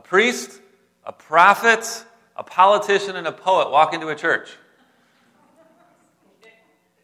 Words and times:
A 0.00 0.02
priest, 0.02 0.62
a 1.04 1.12
prophet, 1.12 2.06
a 2.34 2.42
politician, 2.42 3.16
and 3.16 3.26
a 3.26 3.32
poet 3.32 3.70
walk 3.70 3.92
into 3.92 4.08
a 4.08 4.16
church. 4.16 4.48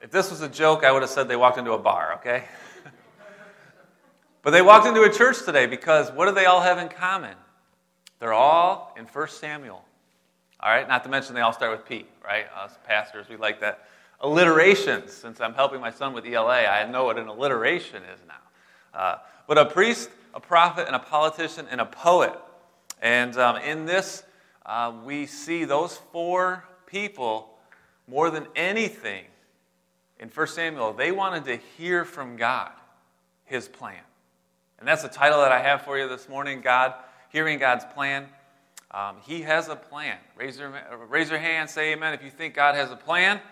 If 0.01 0.11
this 0.11 0.31
was 0.31 0.41
a 0.41 0.49
joke, 0.49 0.83
I 0.83 0.91
would 0.91 1.03
have 1.03 1.11
said 1.11 1.29
they 1.29 1.37
walked 1.37 1.59
into 1.59 1.73
a 1.73 1.79
bar, 1.79 2.15
okay? 2.15 2.45
but 4.43 4.53
they 4.53 4.63
walked 4.63 4.87
into 4.87 5.03
a 5.03 5.13
church 5.13 5.45
today 5.45 5.67
because 5.67 6.11
what 6.11 6.25
do 6.25 6.33
they 6.33 6.47
all 6.47 6.63
have 6.63 6.79
in 6.79 6.89
common? 6.89 7.37
They're 8.19 8.33
all 8.33 8.95
in 8.97 9.05
1 9.05 9.29
Samuel. 9.29 9.85
All 10.59 10.71
right, 10.71 10.89
not 10.89 11.05
to 11.05 11.11
mention 11.11 11.35
they 11.35 11.43
all 11.43 11.53
start 11.53 11.73
with 11.73 11.87
P, 11.87 12.07
right? 12.25 12.47
Us 12.57 12.79
pastors, 12.87 13.29
we 13.29 13.37
like 13.37 13.61
that. 13.61 13.87
Alliterations. 14.23 15.13
Since 15.13 15.43
I'm 15.43 15.53
helping 15.53 15.83
my 15.83 15.91
son 15.91 16.15
with 16.15 16.25
ELA, 16.25 16.65
I 16.65 16.91
know 16.91 17.05
what 17.05 17.19
an 17.19 17.29
alliteration 17.29 18.03
is 18.05 18.21
now. 18.27 18.99
Uh, 18.99 19.17
but 19.47 19.59
a 19.59 19.67
priest, 19.67 20.09
a 20.33 20.41
prophet, 20.41 20.87
and 20.87 20.97
a 20.97 20.99
politician, 20.99 21.67
and 21.71 21.79
a 21.79 21.85
poet. 21.85 22.33
And 23.01 23.37
um, 23.37 23.57
in 23.57 23.87
this, 23.87 24.23
uh, 24.65 24.93
we 25.05 25.27
see 25.27 25.65
those 25.65 25.97
four 26.13 26.65
people 26.87 27.51
more 28.09 28.31
than 28.31 28.47
anything 28.55 29.25
in 30.19 30.29
1 30.29 30.47
Samuel, 30.47 30.93
they 30.93 31.13
wanted 31.13 31.45
to 31.45 31.57
hear 31.77 32.05
from 32.05 32.37
God 32.37 32.73
his 33.45 33.69
plan. 33.69 34.01
And 34.79 34.89
that's 34.89 35.03
the 35.03 35.09
title 35.09 35.41
that 35.41 35.53
I 35.53 35.61
have 35.61 35.83
for 35.83 35.99
you 35.99 36.09
this 36.09 36.29
morning 36.29 36.61
God, 36.61 36.95
hearing 37.31 37.59
God's 37.59 37.85
plan. 37.95 38.27
Um, 38.91 39.17
he 39.27 39.43
has 39.43 39.69
a 39.69 39.77
plan. 39.77 40.17
Raise 40.37 40.59
your, 40.59 40.73
raise 41.09 41.29
your 41.29 41.39
hand, 41.39 41.69
say 41.69 41.93
amen 41.93 42.15
if 42.15 42.23
you 42.23 42.31
think 42.31 42.55
God 42.55 42.75
has 42.75 42.91
a 42.91 42.97
plan. 42.97 43.37
Amen. 43.37 43.43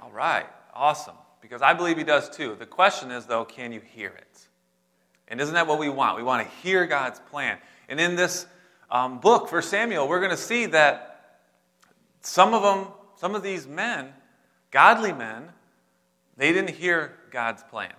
All 0.00 0.10
right, 0.10 0.46
awesome. 0.74 1.16
Because 1.40 1.60
I 1.60 1.74
believe 1.74 1.98
He 1.98 2.04
does 2.04 2.30
too. 2.30 2.56
The 2.58 2.66
question 2.66 3.10
is, 3.10 3.26
though, 3.26 3.44
can 3.44 3.72
you 3.72 3.80
hear 3.80 4.08
it? 4.08 4.48
And 5.28 5.40
isn't 5.40 5.54
that 5.54 5.66
what 5.66 5.78
we 5.78 5.88
want? 5.88 6.16
We 6.16 6.22
want 6.22 6.46
to 6.46 6.56
hear 6.56 6.86
God's 6.86 7.20
plan. 7.30 7.58
And 7.88 8.00
in 8.00 8.16
this 8.16 8.46
um, 8.90 9.18
book, 9.20 9.48
for 9.48 9.62
Samuel, 9.62 10.08
we're 10.08 10.20
going 10.20 10.30
to 10.30 10.36
see 10.36 10.66
that 10.66 11.40
some 12.20 12.54
of 12.54 12.62
them, 12.62 12.92
some 13.16 13.34
of 13.34 13.42
these 13.42 13.66
men, 13.66 14.12
godly 14.70 15.12
men, 15.12 15.48
they 16.36 16.52
didn't 16.52 16.76
hear 16.76 17.12
God's 17.30 17.62
plan. 17.64 17.92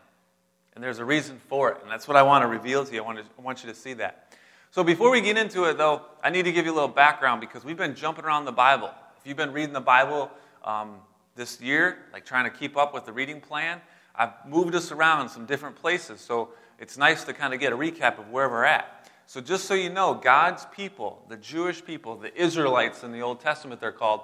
And 0.75 0.84
there's 0.84 1.00
a 1.00 1.06
reason 1.06 1.40
for 1.48 1.72
it. 1.72 1.78
And 1.81 1.92
that's 1.92 2.08
what 2.08 2.17
I 2.17 2.23
want 2.23 2.44
to 2.44 2.48
reveal 2.48 2.84
to 2.84 2.94
you. 2.94 3.02
I 3.02 3.06
want, 3.06 3.20
to, 3.20 3.25
I 3.38 3.42
want 3.42 3.64
you 3.64 3.70
to 3.70 3.75
see 3.75 3.94
that. 3.94 4.36
So 4.72 4.84
before 4.84 5.12
we 5.12 5.22
get 5.22 5.38
into 5.38 5.66
it, 5.66 5.78
though, 5.78 6.02
I 6.23 6.31
need 6.31 6.45
to 6.45 6.52
give 6.52 6.66
you 6.66 6.72
a 6.72 6.73
little 6.73 6.88
background 6.90 7.42
because 7.42 7.64
we've 7.64 7.78
been 7.78 7.94
jumping 7.94 8.25
around 8.25 8.45
the 8.45 8.52
Bible. 8.52 8.90
If 9.20 9.28
you've 9.28 9.38
been 9.38 9.53
reading 9.53 9.73
the 9.73 9.81
Bible 9.81 10.31
um, 10.64 10.95
this 11.36 11.62
year, 11.62 12.00
like 12.12 12.25
trying 12.25 12.45
to 12.45 12.50
keep 12.50 12.75
up 12.75 12.92
with 12.92 13.06
the 13.06 13.14
reading 13.14 13.40
plan, 13.40 13.81
I've 14.16 14.31
moved 14.47 14.73
us 14.73 14.92
around 14.92 15.30
some 15.30 15.45
different 15.45 15.75
places. 15.75 16.22
So 16.22 16.50
it's 16.80 16.97
nice 16.97 17.23
to 17.25 17.34
kind 17.34 17.53
of 17.53 17.59
get 17.59 17.72
a 17.72 17.78
recap 17.78 18.18
of 18.18 18.30
where 18.31 18.50
we're 18.50 18.66
at. 18.66 19.03
So 19.28 19.42
just 19.42 19.66
so 19.66 19.74
you 19.74 19.90
know, 19.90 20.14
God's 20.14 20.66
people, 20.76 21.26
the 21.30 21.38
Jewish 21.38 21.84
people, 21.84 22.18
the 22.18 22.36
Israelites 22.40 23.04
in 23.04 23.12
the 23.12 23.22
Old 23.22 23.40
Testament, 23.40 23.82
they're 23.82 23.92
called, 23.92 24.22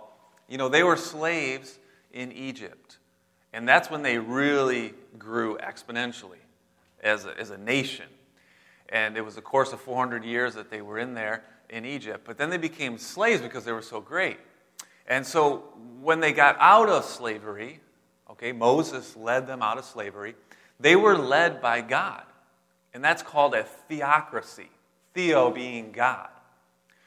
you 0.47 0.57
know, 0.57 0.69
they 0.69 0.83
were 0.83 0.97
slaves 0.97 1.79
in 2.11 2.31
Egypt. 2.31 2.97
And 3.53 3.67
that's 3.67 3.89
when 3.89 4.03
they 4.03 4.17
really 4.17 4.93
grew 5.17 5.57
exponentially 5.57 6.37
as 7.01 7.25
a, 7.25 7.37
as 7.39 7.49
a 7.49 7.57
nation. 7.57 8.05
And 8.89 9.17
it 9.17 9.21
was 9.23 9.37
a 9.37 9.41
course 9.41 9.73
of 9.73 9.81
400 9.81 10.23
years 10.23 10.55
that 10.55 10.69
they 10.69 10.81
were 10.81 10.99
in 10.99 11.13
there 11.13 11.43
in 11.69 11.85
Egypt. 11.85 12.21
But 12.25 12.37
then 12.37 12.49
they 12.49 12.57
became 12.57 12.97
slaves 12.97 13.41
because 13.41 13.65
they 13.65 13.71
were 13.71 13.81
so 13.81 14.01
great. 14.01 14.37
And 15.07 15.25
so 15.25 15.63
when 16.01 16.19
they 16.19 16.33
got 16.33 16.55
out 16.59 16.89
of 16.89 17.05
slavery, 17.05 17.79
okay, 18.29 18.51
Moses 18.51 19.15
led 19.15 19.47
them 19.47 19.61
out 19.61 19.77
of 19.77 19.85
slavery, 19.85 20.35
they 20.79 20.95
were 20.95 21.17
led 21.17 21.61
by 21.61 21.81
God. 21.81 22.23
And 22.93 23.03
that's 23.03 23.21
called 23.21 23.53
a 23.53 23.63
theocracy. 23.63 24.69
Theo 25.13 25.51
being 25.51 25.91
God. 25.91 26.29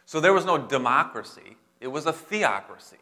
So 0.07 0.21
there 0.21 0.33
was 0.33 0.45
no 0.45 0.59
democracy, 0.59 1.57
it 1.81 1.89
was 1.89 2.07
a 2.07 2.13
theocracy. 2.13 2.97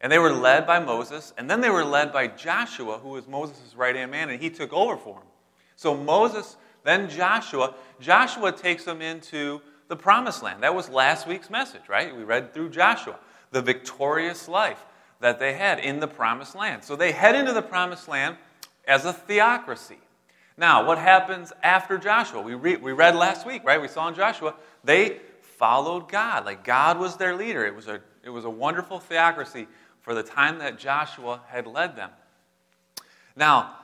And 0.00 0.12
they 0.12 0.18
were 0.18 0.32
led 0.32 0.66
by 0.66 0.78
Moses, 0.78 1.32
and 1.38 1.48
then 1.48 1.62
they 1.62 1.70
were 1.70 1.84
led 1.84 2.12
by 2.12 2.26
Joshua, 2.26 2.98
who 2.98 3.10
was 3.10 3.26
Moses' 3.26 3.74
right 3.74 3.96
hand 3.96 4.10
man, 4.10 4.28
and 4.28 4.40
he 4.40 4.50
took 4.50 4.72
over 4.72 4.96
for 4.96 5.16
him. 5.16 5.26
So 5.74 5.96
Moses 5.96 6.56
then 6.86 7.10
Joshua. 7.10 7.74
Joshua 8.00 8.52
takes 8.52 8.84
them 8.84 9.02
into 9.02 9.60
the 9.88 9.96
promised 9.96 10.42
land. 10.42 10.62
That 10.62 10.74
was 10.74 10.88
last 10.88 11.26
week's 11.26 11.50
message, 11.50 11.88
right? 11.88 12.16
We 12.16 12.22
read 12.22 12.54
through 12.54 12.70
Joshua, 12.70 13.18
the 13.50 13.60
victorious 13.60 14.48
life 14.48 14.86
that 15.20 15.40
they 15.40 15.54
had 15.54 15.80
in 15.80 15.98
the 15.98 16.06
promised 16.06 16.54
land. 16.54 16.84
So 16.84 16.94
they 16.94 17.10
head 17.10 17.34
into 17.34 17.52
the 17.52 17.62
promised 17.62 18.06
land 18.06 18.36
as 18.86 19.04
a 19.04 19.12
theocracy. 19.12 19.98
Now, 20.58 20.86
what 20.86 20.98
happens 20.98 21.52
after 21.62 21.98
Joshua? 21.98 22.40
We, 22.40 22.54
re- 22.54 22.76
we 22.76 22.92
read 22.92 23.14
last 23.14 23.46
week, 23.46 23.64
right? 23.64 23.80
We 23.80 23.88
saw 23.88 24.08
in 24.08 24.14
Joshua, 24.14 24.54
they 24.84 25.20
followed 25.42 26.08
God. 26.08 26.46
Like 26.46 26.64
God 26.64 26.98
was 26.98 27.16
their 27.16 27.36
leader. 27.36 27.66
It 27.66 27.74
was 27.74 27.88
a, 27.88 28.00
it 28.22 28.30
was 28.30 28.44
a 28.44 28.50
wonderful 28.50 28.98
theocracy 28.98 29.66
for 30.00 30.14
the 30.14 30.22
time 30.22 30.58
that 30.58 30.78
Joshua 30.78 31.42
had 31.48 31.66
led 31.66 31.96
them. 31.96 32.10
Now, 33.34 33.74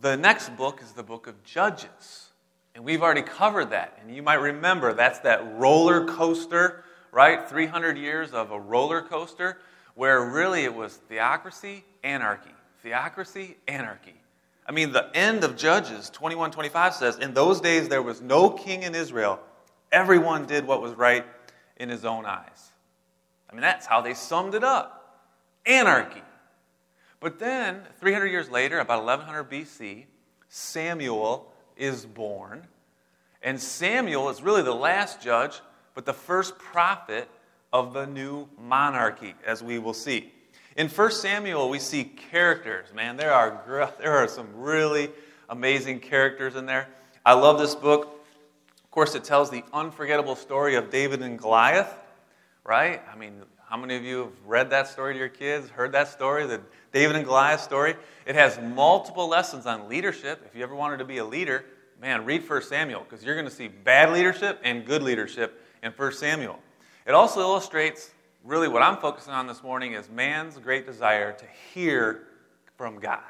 the 0.00 0.16
next 0.16 0.56
book 0.56 0.80
is 0.82 0.92
the 0.92 1.02
book 1.02 1.26
of 1.26 1.42
Judges. 1.44 2.28
And 2.74 2.84
we've 2.84 3.02
already 3.02 3.22
covered 3.22 3.70
that. 3.70 3.98
And 4.00 4.14
you 4.14 4.22
might 4.22 4.34
remember 4.34 4.92
that's 4.92 5.18
that 5.20 5.58
roller 5.58 6.06
coaster, 6.06 6.84
right? 7.10 7.48
300 7.48 7.98
years 7.98 8.30
of 8.30 8.50
a 8.50 8.58
roller 8.58 9.02
coaster 9.02 9.58
where 9.94 10.24
really 10.24 10.64
it 10.64 10.74
was 10.74 10.96
theocracy, 10.96 11.84
anarchy. 12.02 12.54
Theocracy, 12.82 13.56
anarchy. 13.68 14.21
I 14.66 14.72
mean, 14.72 14.92
the 14.92 15.10
end 15.14 15.44
of 15.44 15.56
Judges 15.56 16.10
21 16.10 16.50
25 16.52 16.94
says, 16.94 17.18
In 17.18 17.34
those 17.34 17.60
days 17.60 17.88
there 17.88 18.02
was 18.02 18.20
no 18.20 18.50
king 18.50 18.82
in 18.82 18.94
Israel. 18.94 19.40
Everyone 19.90 20.46
did 20.46 20.66
what 20.66 20.80
was 20.80 20.94
right 20.94 21.24
in 21.76 21.88
his 21.88 22.04
own 22.04 22.24
eyes. 22.24 22.70
I 23.50 23.54
mean, 23.54 23.62
that's 23.62 23.86
how 23.86 24.00
they 24.00 24.14
summed 24.14 24.54
it 24.54 24.64
up 24.64 25.02
anarchy. 25.66 26.22
But 27.20 27.38
then, 27.38 27.82
300 28.00 28.26
years 28.26 28.50
later, 28.50 28.80
about 28.80 29.04
1100 29.04 29.50
BC, 29.50 30.06
Samuel 30.48 31.52
is 31.76 32.04
born. 32.04 32.66
And 33.42 33.60
Samuel 33.60 34.28
is 34.28 34.42
really 34.42 34.62
the 34.62 34.74
last 34.74 35.20
judge, 35.20 35.60
but 35.94 36.04
the 36.04 36.12
first 36.12 36.58
prophet 36.58 37.28
of 37.72 37.92
the 37.94 38.06
new 38.06 38.48
monarchy, 38.58 39.34
as 39.46 39.62
we 39.62 39.78
will 39.78 39.94
see. 39.94 40.32
In 40.74 40.88
1 40.88 41.10
Samuel, 41.12 41.68
we 41.68 41.78
see 41.78 42.04
characters. 42.04 42.86
Man, 42.94 43.16
there 43.16 43.32
are, 43.32 43.62
there 43.98 44.16
are 44.16 44.28
some 44.28 44.48
really 44.54 45.10
amazing 45.48 46.00
characters 46.00 46.56
in 46.56 46.66
there. 46.66 46.88
I 47.26 47.34
love 47.34 47.58
this 47.58 47.74
book. 47.74 48.24
Of 48.82 48.90
course, 48.90 49.14
it 49.14 49.24
tells 49.24 49.50
the 49.50 49.64
unforgettable 49.72 50.36
story 50.36 50.74
of 50.74 50.90
David 50.90 51.22
and 51.22 51.38
Goliath, 51.38 51.92
right? 52.64 53.02
I 53.12 53.16
mean, 53.16 53.42
how 53.68 53.76
many 53.76 53.96
of 53.96 54.04
you 54.04 54.18
have 54.18 54.32
read 54.46 54.70
that 54.70 54.88
story 54.88 55.14
to 55.14 55.18
your 55.18 55.28
kids, 55.28 55.68
heard 55.70 55.92
that 55.92 56.08
story, 56.08 56.46
the 56.46 56.60
David 56.92 57.16
and 57.16 57.24
Goliath 57.24 57.60
story? 57.60 57.94
It 58.26 58.34
has 58.34 58.58
multiple 58.60 59.28
lessons 59.28 59.66
on 59.66 59.88
leadership. 59.88 60.42
If 60.46 60.54
you 60.54 60.62
ever 60.62 60.74
wanted 60.74 60.98
to 60.98 61.04
be 61.04 61.18
a 61.18 61.24
leader, 61.24 61.64
man, 62.00 62.24
read 62.24 62.48
1 62.48 62.62
Samuel 62.62 63.06
because 63.08 63.24
you're 63.24 63.34
going 63.34 63.48
to 63.48 63.54
see 63.54 63.68
bad 63.68 64.12
leadership 64.12 64.58
and 64.62 64.84
good 64.84 65.02
leadership 65.02 65.62
in 65.82 65.92
1 65.92 66.12
Samuel. 66.12 66.58
It 67.06 67.12
also 67.12 67.40
illustrates 67.40 68.10
really 68.44 68.68
what 68.68 68.82
I'm 68.82 68.96
focusing 68.96 69.32
on 69.32 69.46
this 69.46 69.62
morning 69.62 69.92
is 69.92 70.08
man's 70.08 70.58
great 70.58 70.86
desire 70.86 71.32
to 71.32 71.44
hear 71.72 72.24
from 72.76 72.98
God, 72.98 73.20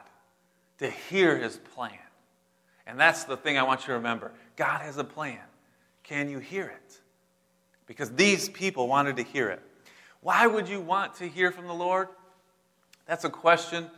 to 0.79 0.91
hear 0.91 1.37
his 1.37 1.57
plan. 1.75 1.99
And 2.87 2.99
that's 2.99 3.25
the 3.25 3.37
thing 3.37 3.59
I 3.59 3.63
want 3.63 3.83
you 3.83 3.89
to 3.89 3.93
remember. 3.95 4.33
God 4.57 4.81
has 4.81 4.99
a 4.99 5.05
plan. 5.05 5.39
Can 6.03 6.29
you 6.29 6.39
hear 6.39 6.67
it? 6.67 7.01
Because 7.87 8.11
these 8.11 8.49
people 8.49 8.89
wanted 8.89 9.17
to 9.17 9.23
hear 9.23 9.49
it. 9.49 9.61
Why 10.21 10.47
would 10.47 10.69
you 10.69 10.81
want 10.81 11.15
to 11.17 11.29
hear 11.29 11.53
from 11.53 11.67
the 11.67 11.75
Lord? 11.75 12.09
That's 13.07 13.25
a 13.25 13.31
question 13.31 13.91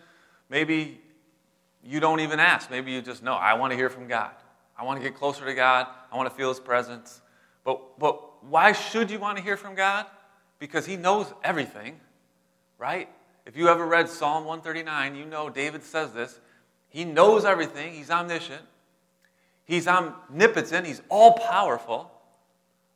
maybe 0.48 1.00
you 1.82 2.00
don't 2.00 2.20
even 2.20 2.40
ask. 2.40 2.70
Maybe 2.70 2.92
you 2.92 3.02
just 3.02 3.22
know, 3.22 3.34
I 3.34 3.54
want 3.54 3.72
to 3.72 3.76
hear 3.76 3.90
from 3.90 4.08
God. 4.08 4.30
I 4.76 4.84
want 4.84 5.00
to 5.00 5.08
get 5.08 5.16
closer 5.16 5.44
to 5.44 5.54
God. 5.54 5.86
I 6.10 6.16
want 6.16 6.28
to 6.28 6.34
feel 6.34 6.48
His 6.48 6.60
presence. 6.60 7.20
But, 7.62 7.98
but 7.98 8.44
why 8.44 8.72
should 8.72 9.10
you 9.10 9.18
want 9.18 9.36
to 9.36 9.42
hear 9.44 9.56
from 9.56 9.74
God? 9.74 10.06
Because 10.64 10.86
He 10.86 10.96
knows 10.96 11.26
everything, 11.44 12.00
right? 12.78 13.10
If 13.44 13.54
you 13.54 13.68
ever 13.68 13.84
read 13.84 14.08
Psalm 14.08 14.46
139, 14.46 15.14
you 15.14 15.26
know 15.26 15.50
David 15.50 15.82
says 15.82 16.14
this. 16.14 16.40
He 16.88 17.04
knows 17.04 17.44
everything, 17.44 17.92
He's 17.92 18.10
omniscient, 18.10 18.62
He's 19.66 19.86
omnipotent, 19.86 20.86
He's 20.86 21.02
all 21.10 21.34
powerful, 21.34 22.10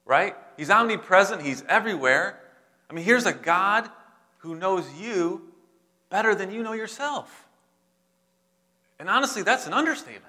right? 0.06 0.34
He's 0.56 0.70
omnipresent, 0.70 1.42
He's 1.42 1.62
everywhere. 1.68 2.40
I 2.88 2.94
mean, 2.94 3.04
here's 3.04 3.26
a 3.26 3.34
God 3.34 3.90
who 4.38 4.54
knows 4.54 4.90
you 4.98 5.42
better 6.08 6.34
than 6.34 6.50
you 6.50 6.62
know 6.62 6.72
yourself. 6.72 7.48
And 8.98 9.10
honestly, 9.10 9.42
that's 9.42 9.66
an 9.66 9.74
understatement. 9.74 10.24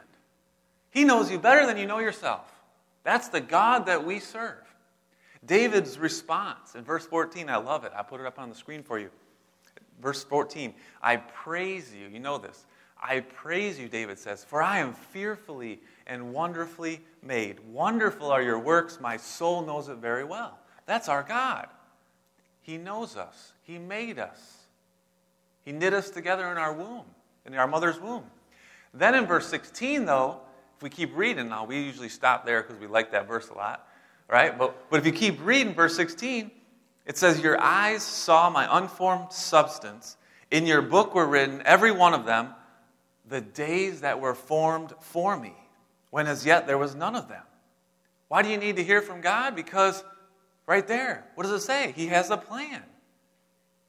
He 0.92 1.06
knows 1.06 1.32
you 1.32 1.40
better 1.40 1.66
than 1.66 1.78
you 1.78 1.88
know 1.88 2.00
yourself. 2.00 2.52
That's 3.06 3.30
the 3.30 3.40
God 3.40 3.86
that 3.86 4.06
we 4.06 4.20
serve. 4.20 4.69
David's 5.50 5.98
response 5.98 6.76
in 6.76 6.84
verse 6.84 7.08
14, 7.08 7.50
I 7.50 7.58
love 7.58 7.84
it. 7.84 7.92
I 7.96 8.04
put 8.04 8.22
it 8.22 8.28
up 8.28 8.38
on 8.38 8.50
the 8.50 8.56
screen 8.56 8.84
for 8.84 9.00
you. 9.00 9.10
Verse 10.00 10.24
14, 10.24 10.76
I 11.02 11.18
praise 11.18 11.92
you. 11.92 12.08
You 12.08 12.20
know 12.20 12.38
this. 12.38 12.68
I 13.02 13.22
praise 13.22 13.80
you, 13.80 13.90
David 13.90 14.20
says, 14.20 14.44
for 14.44 14.62
I 14.62 14.78
am 14.78 14.94
fearfully 14.94 15.80
and 16.06 16.34
wonderfully 16.34 17.02
made. 17.24 17.60
Wonderful 17.62 18.30
are 18.32 18.44
your 18.44 18.60
works. 18.60 19.00
My 19.02 19.18
soul 19.18 19.66
knows 19.66 19.90
it 19.90 19.98
very 19.98 20.24
well. 20.24 20.60
That's 20.86 21.10
our 21.10 21.24
God. 21.24 21.68
He 22.62 22.78
knows 22.78 23.18
us, 23.18 23.54
He 23.64 23.80
made 23.80 24.20
us. 24.20 24.68
He 25.66 25.72
knit 25.72 25.94
us 25.94 26.12
together 26.12 26.52
in 26.52 26.58
our 26.60 26.74
womb, 26.74 27.06
in 27.48 27.56
our 27.56 27.68
mother's 27.68 28.00
womb. 28.00 28.26
Then 28.94 29.16
in 29.16 29.26
verse 29.26 29.48
16, 29.48 30.06
though, 30.06 30.42
if 30.78 30.84
we 30.84 30.92
keep 30.92 31.18
reading, 31.18 31.50
now 31.50 31.66
we 31.66 31.82
usually 31.82 32.10
stop 32.10 32.46
there 32.46 32.62
because 32.62 32.80
we 32.80 32.86
like 32.86 33.12
that 33.14 33.28
verse 33.28 33.50
a 33.50 33.56
lot, 33.56 33.88
right? 34.30 34.58
But, 34.58 34.90
but 34.90 35.00
if 35.00 35.06
you 35.06 35.12
keep 35.12 35.44
reading 35.44 35.74
verse 35.74 35.96
16, 35.96 36.52
it 37.06 37.18
says, 37.18 37.42
Your 37.42 37.60
eyes 37.60 38.04
saw 38.04 38.50
my 38.50 38.68
unformed 38.78 39.34
substance. 39.34 40.16
In 40.52 40.66
your 40.66 40.82
book 40.82 41.14
were 41.14 41.28
written, 41.28 41.62
every 41.66 41.92
one 41.92 42.14
of 42.14 42.26
them, 42.26 42.54
the 43.28 43.42
days 43.42 44.02
that 44.02 44.20
were 44.20 44.34
formed 44.34 44.94
for 45.02 45.38
me, 45.38 45.54
when 46.10 46.28
as 46.28 46.46
yet 46.46 46.68
there 46.68 46.78
was 46.78 46.96
none 46.96 47.16
of 47.16 47.28
them. 47.28 47.44
Why 48.28 48.42
do 48.44 48.50
you 48.50 48.58
need 48.58 48.76
to 48.78 48.84
hear 48.84 49.02
from 49.02 49.22
God? 49.22 49.56
Because 49.56 50.04
right 50.68 50.88
there, 50.88 51.26
what 51.36 51.44
does 51.44 51.52
it 51.52 51.66
say? 51.66 51.94
He 51.96 52.08
has 52.08 52.30
a 52.30 52.38
plan. 52.38 52.82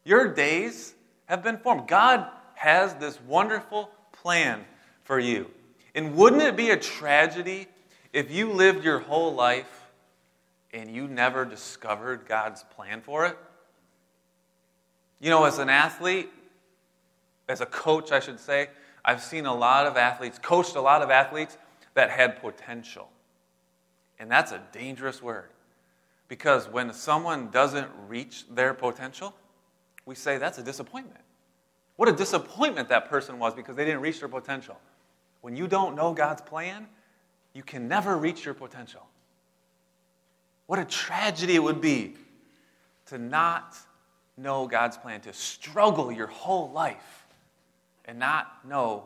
Your 0.04 0.32
days 0.32 0.94
have 1.26 1.42
been 1.42 1.58
formed. 1.58 1.88
God 1.88 2.26
has 2.54 2.94
this 2.94 3.20
wonderful 3.22 3.90
plan 4.12 4.64
for 5.04 5.18
you. 5.18 5.50
And 5.94 6.14
wouldn't 6.14 6.42
it 6.42 6.56
be 6.56 6.70
a 6.70 6.76
tragedy 6.76 7.66
if 8.12 8.30
you 8.30 8.52
lived 8.52 8.84
your 8.84 8.98
whole 8.98 9.34
life 9.34 9.79
and 10.72 10.94
you 10.94 11.08
never 11.08 11.44
discovered 11.44 12.26
God's 12.26 12.64
plan 12.74 13.00
for 13.00 13.26
it? 13.26 13.36
You 15.20 15.30
know, 15.30 15.44
as 15.44 15.58
an 15.58 15.68
athlete, 15.68 16.30
as 17.48 17.60
a 17.60 17.66
coach, 17.66 18.12
I 18.12 18.20
should 18.20 18.40
say, 18.40 18.68
I've 19.04 19.22
seen 19.22 19.46
a 19.46 19.54
lot 19.54 19.86
of 19.86 19.96
athletes, 19.96 20.38
coached 20.38 20.76
a 20.76 20.80
lot 20.80 21.02
of 21.02 21.10
athletes 21.10 21.58
that 21.94 22.10
had 22.10 22.40
potential. 22.40 23.08
And 24.18 24.30
that's 24.30 24.52
a 24.52 24.62
dangerous 24.72 25.22
word. 25.22 25.50
Because 26.28 26.68
when 26.68 26.92
someone 26.92 27.50
doesn't 27.50 27.88
reach 28.06 28.44
their 28.48 28.72
potential, 28.72 29.34
we 30.06 30.14
say 30.14 30.38
that's 30.38 30.58
a 30.58 30.62
disappointment. 30.62 31.20
What 31.96 32.08
a 32.08 32.12
disappointment 32.12 32.88
that 32.88 33.10
person 33.10 33.38
was 33.38 33.54
because 33.54 33.76
they 33.76 33.84
didn't 33.84 34.00
reach 34.00 34.20
their 34.20 34.28
potential. 34.28 34.78
When 35.40 35.56
you 35.56 35.66
don't 35.66 35.96
know 35.96 36.14
God's 36.14 36.40
plan, 36.40 36.86
you 37.52 37.62
can 37.62 37.88
never 37.88 38.16
reach 38.16 38.44
your 38.44 38.54
potential. 38.54 39.06
What 40.70 40.78
a 40.78 40.84
tragedy 40.84 41.56
it 41.56 41.62
would 41.64 41.80
be 41.80 42.14
to 43.06 43.18
not 43.18 43.76
know 44.36 44.68
God's 44.68 44.96
plan, 44.96 45.20
to 45.22 45.32
struggle 45.32 46.12
your 46.12 46.28
whole 46.28 46.70
life 46.70 47.26
and 48.04 48.20
not 48.20 48.64
know 48.64 49.02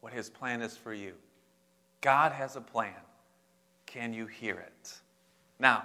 what 0.00 0.14
His 0.14 0.30
plan 0.30 0.62
is 0.62 0.74
for 0.74 0.94
you. 0.94 1.12
God 2.00 2.32
has 2.32 2.56
a 2.56 2.62
plan. 2.62 2.94
Can 3.84 4.14
you 4.14 4.26
hear 4.26 4.54
it? 4.54 4.94
Now, 5.58 5.84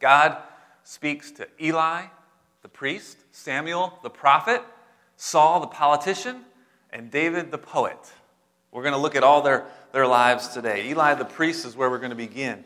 God 0.00 0.38
speaks 0.82 1.30
to 1.30 1.46
Eli, 1.62 2.06
the 2.62 2.68
priest, 2.68 3.18
Samuel, 3.30 3.96
the 4.02 4.10
prophet, 4.10 4.60
Saul, 5.16 5.60
the 5.60 5.68
politician, 5.68 6.40
and 6.90 7.12
David, 7.12 7.52
the 7.52 7.58
poet. 7.58 8.12
We're 8.72 8.82
going 8.82 8.94
to 8.94 8.98
look 8.98 9.14
at 9.14 9.22
all 9.22 9.40
their, 9.40 9.66
their 9.92 10.08
lives 10.08 10.48
today. 10.48 10.88
Eli, 10.88 11.14
the 11.14 11.24
priest, 11.24 11.64
is 11.64 11.76
where 11.76 11.88
we're 11.88 11.98
going 11.98 12.10
to 12.10 12.16
begin. 12.16 12.64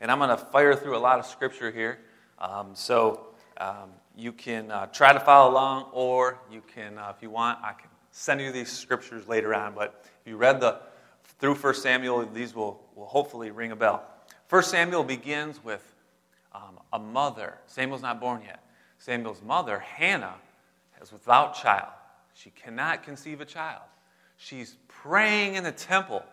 And 0.00 0.10
I'm 0.10 0.18
going 0.18 0.30
to 0.30 0.36
fire 0.36 0.74
through 0.74 0.96
a 0.96 0.98
lot 0.98 1.18
of 1.18 1.26
scripture 1.26 1.70
here. 1.70 1.98
Um, 2.38 2.70
so 2.74 3.26
um, 3.56 3.90
you 4.16 4.32
can 4.32 4.70
uh, 4.70 4.86
try 4.86 5.12
to 5.12 5.20
follow 5.20 5.50
along, 5.50 5.86
or 5.92 6.38
you 6.50 6.62
can, 6.72 6.98
uh, 6.98 7.12
if 7.16 7.22
you 7.22 7.30
want, 7.30 7.58
I 7.62 7.72
can 7.72 7.90
send 8.10 8.40
you 8.40 8.52
these 8.52 8.70
scriptures 8.70 9.26
later 9.26 9.54
on. 9.54 9.74
But 9.74 10.04
if 10.04 10.30
you 10.30 10.36
read 10.36 10.60
the 10.60 10.80
through 11.40 11.54
1 11.54 11.74
Samuel, 11.74 12.26
these 12.26 12.54
will, 12.54 12.80
will 12.94 13.06
hopefully 13.06 13.50
ring 13.50 13.72
a 13.72 13.76
bell. 13.76 14.04
1 14.50 14.62
Samuel 14.62 15.04
begins 15.04 15.62
with 15.62 15.94
um, 16.52 16.80
a 16.92 16.98
mother. 16.98 17.58
Samuel's 17.66 18.02
not 18.02 18.20
born 18.20 18.42
yet. 18.44 18.62
Samuel's 18.98 19.42
mother, 19.42 19.78
Hannah, 19.78 20.34
is 21.00 21.12
without 21.12 21.54
child. 21.54 21.92
She 22.34 22.50
cannot 22.50 23.02
conceive 23.02 23.40
a 23.40 23.44
child. 23.44 23.82
She's 24.36 24.76
praying 24.88 25.54
in 25.54 25.64
the 25.64 25.72
temple 25.72 26.24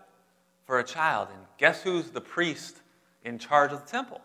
for 0.66 0.80
a 0.80 0.84
child. 0.84 1.30
And 1.32 1.40
guess 1.58 1.82
who's 1.82 2.10
the 2.10 2.22
priest 2.22 2.82
in 3.26 3.40
charge 3.40 3.74
of 3.74 3.84
the 3.84 3.92
temple? 3.92 4.22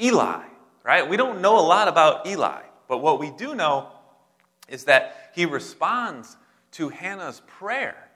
Eli, 0.00 0.42
right? 0.84 1.08
We 1.08 1.16
don't 1.16 1.40
know 1.40 1.58
a 1.58 1.62
lot 1.62 1.88
about 1.88 2.26
Eli, 2.26 2.62
but 2.88 2.98
what 2.98 3.18
we 3.18 3.30
do 3.30 3.54
know 3.54 3.88
is 4.68 4.84
that 4.84 5.30
he 5.34 5.46
responds 5.46 6.36
to 6.72 6.88
Hannah's 6.88 7.40
prayer. 7.46 8.10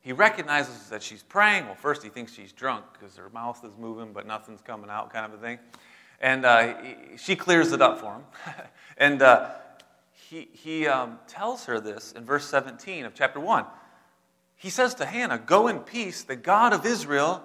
He 0.00 0.12
recognizes 0.12 0.90
that 0.90 1.02
she's 1.02 1.22
praying. 1.22 1.66
Well, 1.66 1.74
first 1.74 2.02
he 2.02 2.10
thinks 2.10 2.32
she's 2.32 2.52
drunk 2.52 2.84
because 2.92 3.16
her 3.16 3.30
mouth 3.30 3.64
is 3.64 3.72
moving, 3.78 4.12
but 4.12 4.26
nothing's 4.26 4.60
coming 4.60 4.90
out, 4.90 5.12
kind 5.12 5.24
of 5.24 5.38
a 5.38 5.42
thing. 5.42 5.58
And 6.20 6.44
uh, 6.44 6.74
he, 6.82 7.16
she 7.16 7.36
clears 7.36 7.72
it 7.72 7.80
up 7.80 7.98
for 8.00 8.12
him. 8.12 8.22
and 8.98 9.22
uh, 9.22 9.50
he, 10.12 10.48
he 10.52 10.86
um, 10.86 11.18
tells 11.26 11.64
her 11.66 11.80
this 11.80 12.12
in 12.12 12.24
verse 12.24 12.46
17 12.46 13.04
of 13.04 13.14
chapter 13.14 13.40
1. 13.40 13.64
He 14.56 14.70
says 14.70 14.94
to 14.96 15.06
Hannah, 15.06 15.38
Go 15.38 15.68
in 15.68 15.80
peace, 15.80 16.22
the 16.22 16.36
God 16.36 16.72
of 16.72 16.84
Israel 16.86 17.42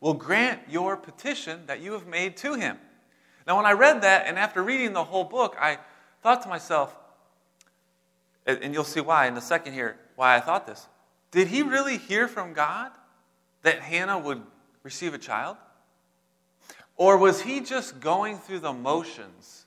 will 0.00 0.14
grant 0.14 0.60
your 0.68 0.96
petition 0.96 1.60
that 1.66 1.80
you 1.80 1.92
have 1.92 2.06
made 2.06 2.36
to 2.38 2.54
him. 2.54 2.78
Now, 3.46 3.56
when 3.56 3.66
I 3.66 3.72
read 3.72 4.02
that, 4.02 4.26
and 4.26 4.38
after 4.38 4.62
reading 4.62 4.92
the 4.92 5.04
whole 5.04 5.24
book, 5.24 5.56
I 5.60 5.78
thought 6.22 6.42
to 6.42 6.48
myself, 6.48 6.96
and 8.46 8.72
you'll 8.72 8.84
see 8.84 9.00
why 9.00 9.26
in 9.26 9.36
a 9.36 9.40
second 9.40 9.74
here, 9.74 9.98
why 10.16 10.36
I 10.36 10.40
thought 10.40 10.66
this. 10.66 10.86
Did 11.30 11.48
he 11.48 11.62
really 11.62 11.98
hear 11.98 12.26
from 12.26 12.52
God 12.52 12.90
that 13.62 13.80
Hannah 13.80 14.18
would 14.18 14.42
receive 14.82 15.14
a 15.14 15.18
child? 15.18 15.56
Or 16.96 17.16
was 17.16 17.42
he 17.42 17.60
just 17.60 18.00
going 18.00 18.38
through 18.38 18.60
the 18.60 18.72
motions 18.72 19.66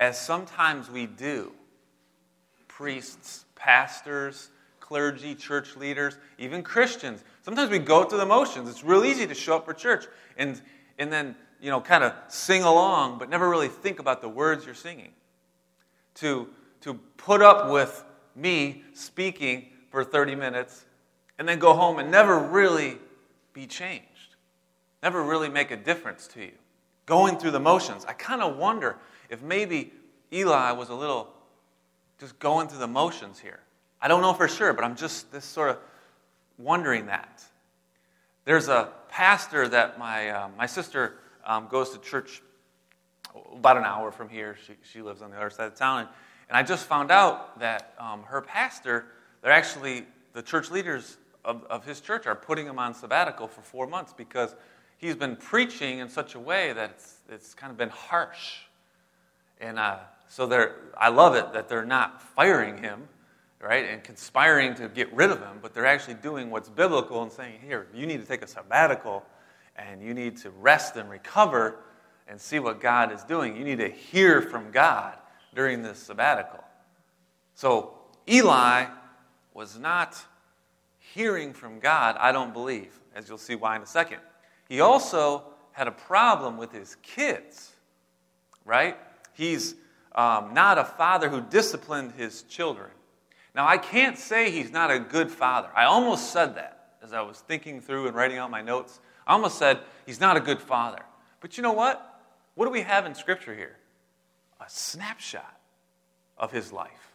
as 0.00 0.20
sometimes 0.20 0.90
we 0.90 1.06
do? 1.06 1.52
Priests, 2.66 3.44
pastors, 3.54 4.50
clergy, 4.80 5.34
church 5.34 5.76
leaders, 5.76 6.18
even 6.38 6.62
Christians. 6.62 7.24
Sometimes 7.48 7.70
we 7.70 7.78
go 7.78 8.04
through 8.04 8.18
the 8.18 8.26
motions. 8.26 8.68
It's 8.68 8.84
real 8.84 9.06
easy 9.06 9.26
to 9.26 9.32
show 9.32 9.56
up 9.56 9.64
for 9.64 9.72
church 9.72 10.04
and, 10.36 10.60
and 10.98 11.10
then, 11.10 11.34
you 11.62 11.70
know, 11.70 11.80
kind 11.80 12.04
of 12.04 12.12
sing 12.28 12.62
along, 12.62 13.18
but 13.18 13.30
never 13.30 13.48
really 13.48 13.68
think 13.68 14.00
about 14.00 14.20
the 14.20 14.28
words 14.28 14.66
you're 14.66 14.74
singing. 14.74 15.12
To, 16.16 16.50
to 16.82 16.92
put 17.16 17.40
up 17.40 17.70
with 17.70 18.04
me 18.36 18.82
speaking 18.92 19.70
for 19.90 20.04
30 20.04 20.34
minutes 20.34 20.84
and 21.38 21.48
then 21.48 21.58
go 21.58 21.72
home 21.72 21.98
and 21.98 22.10
never 22.10 22.38
really 22.38 22.98
be 23.54 23.66
changed, 23.66 24.36
never 25.02 25.22
really 25.22 25.48
make 25.48 25.70
a 25.70 25.76
difference 25.78 26.26
to 26.34 26.42
you. 26.42 26.52
Going 27.06 27.38
through 27.38 27.52
the 27.52 27.60
motions. 27.60 28.04
I 28.04 28.12
kind 28.12 28.42
of 28.42 28.58
wonder 28.58 28.98
if 29.30 29.40
maybe 29.40 29.94
Eli 30.30 30.72
was 30.72 30.90
a 30.90 30.94
little 30.94 31.32
just 32.20 32.38
going 32.40 32.68
through 32.68 32.80
the 32.80 32.86
motions 32.86 33.38
here. 33.38 33.60
I 34.02 34.06
don't 34.06 34.20
know 34.20 34.34
for 34.34 34.48
sure, 34.48 34.74
but 34.74 34.84
I'm 34.84 34.96
just 34.96 35.32
this 35.32 35.46
sort 35.46 35.70
of 35.70 35.78
wondering 36.58 37.06
that. 37.06 37.42
There's 38.44 38.68
a 38.68 38.90
pastor 39.08 39.68
that 39.68 39.98
my, 39.98 40.30
uh, 40.30 40.48
my 40.56 40.66
sister 40.66 41.18
um, 41.46 41.68
goes 41.70 41.90
to 41.90 41.98
church 41.98 42.42
about 43.54 43.76
an 43.76 43.84
hour 43.84 44.10
from 44.10 44.28
here. 44.28 44.56
She, 44.66 44.74
she 44.82 45.02
lives 45.02 45.22
on 45.22 45.30
the 45.30 45.36
other 45.36 45.50
side 45.50 45.68
of 45.68 45.74
town. 45.74 46.00
And, 46.00 46.08
and 46.48 46.56
I 46.56 46.62
just 46.62 46.86
found 46.86 47.10
out 47.10 47.60
that 47.60 47.94
um, 47.98 48.22
her 48.24 48.40
pastor, 48.40 49.06
they're 49.42 49.52
actually, 49.52 50.04
the 50.32 50.42
church 50.42 50.70
leaders 50.70 51.18
of, 51.44 51.64
of 51.64 51.84
his 51.84 52.00
church 52.00 52.26
are 52.26 52.34
putting 52.34 52.66
him 52.66 52.78
on 52.78 52.94
sabbatical 52.94 53.48
for 53.48 53.62
four 53.62 53.86
months 53.86 54.12
because 54.16 54.54
he's 54.98 55.14
been 55.14 55.36
preaching 55.36 55.98
in 55.98 56.08
such 56.08 56.34
a 56.34 56.40
way 56.40 56.72
that 56.72 56.90
it's, 56.90 57.16
it's 57.30 57.54
kind 57.54 57.70
of 57.70 57.76
been 57.76 57.90
harsh. 57.90 58.56
And 59.60 59.78
uh, 59.78 59.98
so 60.28 60.46
they're, 60.46 60.76
I 60.96 61.08
love 61.08 61.34
it 61.34 61.52
that 61.52 61.68
they're 61.68 61.84
not 61.84 62.22
firing 62.22 62.78
him 62.78 63.08
right, 63.60 63.86
and 63.86 64.04
conspiring 64.04 64.74
to 64.76 64.88
get 64.88 65.12
rid 65.12 65.30
of 65.30 65.40
him, 65.40 65.58
but 65.60 65.74
they're 65.74 65.86
actually 65.86 66.14
doing 66.14 66.50
what's 66.50 66.68
biblical 66.68 67.22
and 67.22 67.32
saying, 67.32 67.58
here, 67.64 67.88
you 67.92 68.06
need 68.06 68.20
to 68.20 68.26
take 68.26 68.42
a 68.42 68.46
sabbatical 68.46 69.24
and 69.76 70.02
you 70.02 70.14
need 70.14 70.36
to 70.38 70.50
rest 70.50 70.96
and 70.96 71.10
recover 71.10 71.80
and 72.28 72.40
see 72.40 72.58
what 72.58 72.80
God 72.80 73.12
is 73.12 73.24
doing. 73.24 73.56
You 73.56 73.64
need 73.64 73.78
to 73.78 73.88
hear 73.88 74.42
from 74.42 74.70
God 74.70 75.16
during 75.54 75.82
this 75.82 75.98
sabbatical. 75.98 76.62
So 77.54 77.94
Eli 78.28 78.86
was 79.54 79.78
not 79.78 80.22
hearing 80.98 81.52
from 81.52 81.80
God, 81.80 82.16
I 82.18 82.32
don't 82.32 82.52
believe, 82.52 83.00
as 83.14 83.28
you'll 83.28 83.38
see 83.38 83.54
why 83.54 83.76
in 83.76 83.82
a 83.82 83.86
second. 83.86 84.18
He 84.68 84.80
also 84.80 85.44
had 85.72 85.88
a 85.88 85.92
problem 85.92 86.58
with 86.58 86.70
his 86.70 86.96
kids, 87.02 87.72
right? 88.64 88.96
He's 89.32 89.74
um, 90.14 90.52
not 90.52 90.78
a 90.78 90.84
father 90.84 91.28
who 91.28 91.40
disciplined 91.40 92.12
his 92.12 92.42
children. 92.42 92.90
Now, 93.54 93.66
I 93.66 93.78
can't 93.78 94.18
say 94.18 94.50
he's 94.50 94.70
not 94.70 94.90
a 94.90 94.98
good 94.98 95.30
father. 95.30 95.68
I 95.74 95.84
almost 95.84 96.32
said 96.32 96.54
that 96.56 96.78
as 97.02 97.12
I 97.12 97.20
was 97.22 97.40
thinking 97.40 97.80
through 97.80 98.06
and 98.06 98.16
writing 98.16 98.38
out 98.38 98.50
my 98.50 98.62
notes. 98.62 99.00
I 99.26 99.32
almost 99.32 99.58
said 99.58 99.78
he's 100.06 100.20
not 100.20 100.36
a 100.36 100.40
good 100.40 100.60
father. 100.60 101.02
But 101.40 101.56
you 101.56 101.62
know 101.62 101.72
what? 101.72 102.22
What 102.54 102.66
do 102.66 102.70
we 102.70 102.82
have 102.82 103.06
in 103.06 103.14
Scripture 103.14 103.54
here? 103.54 103.76
A 104.60 104.68
snapshot 104.68 105.58
of 106.36 106.52
his 106.52 106.72
life. 106.72 107.14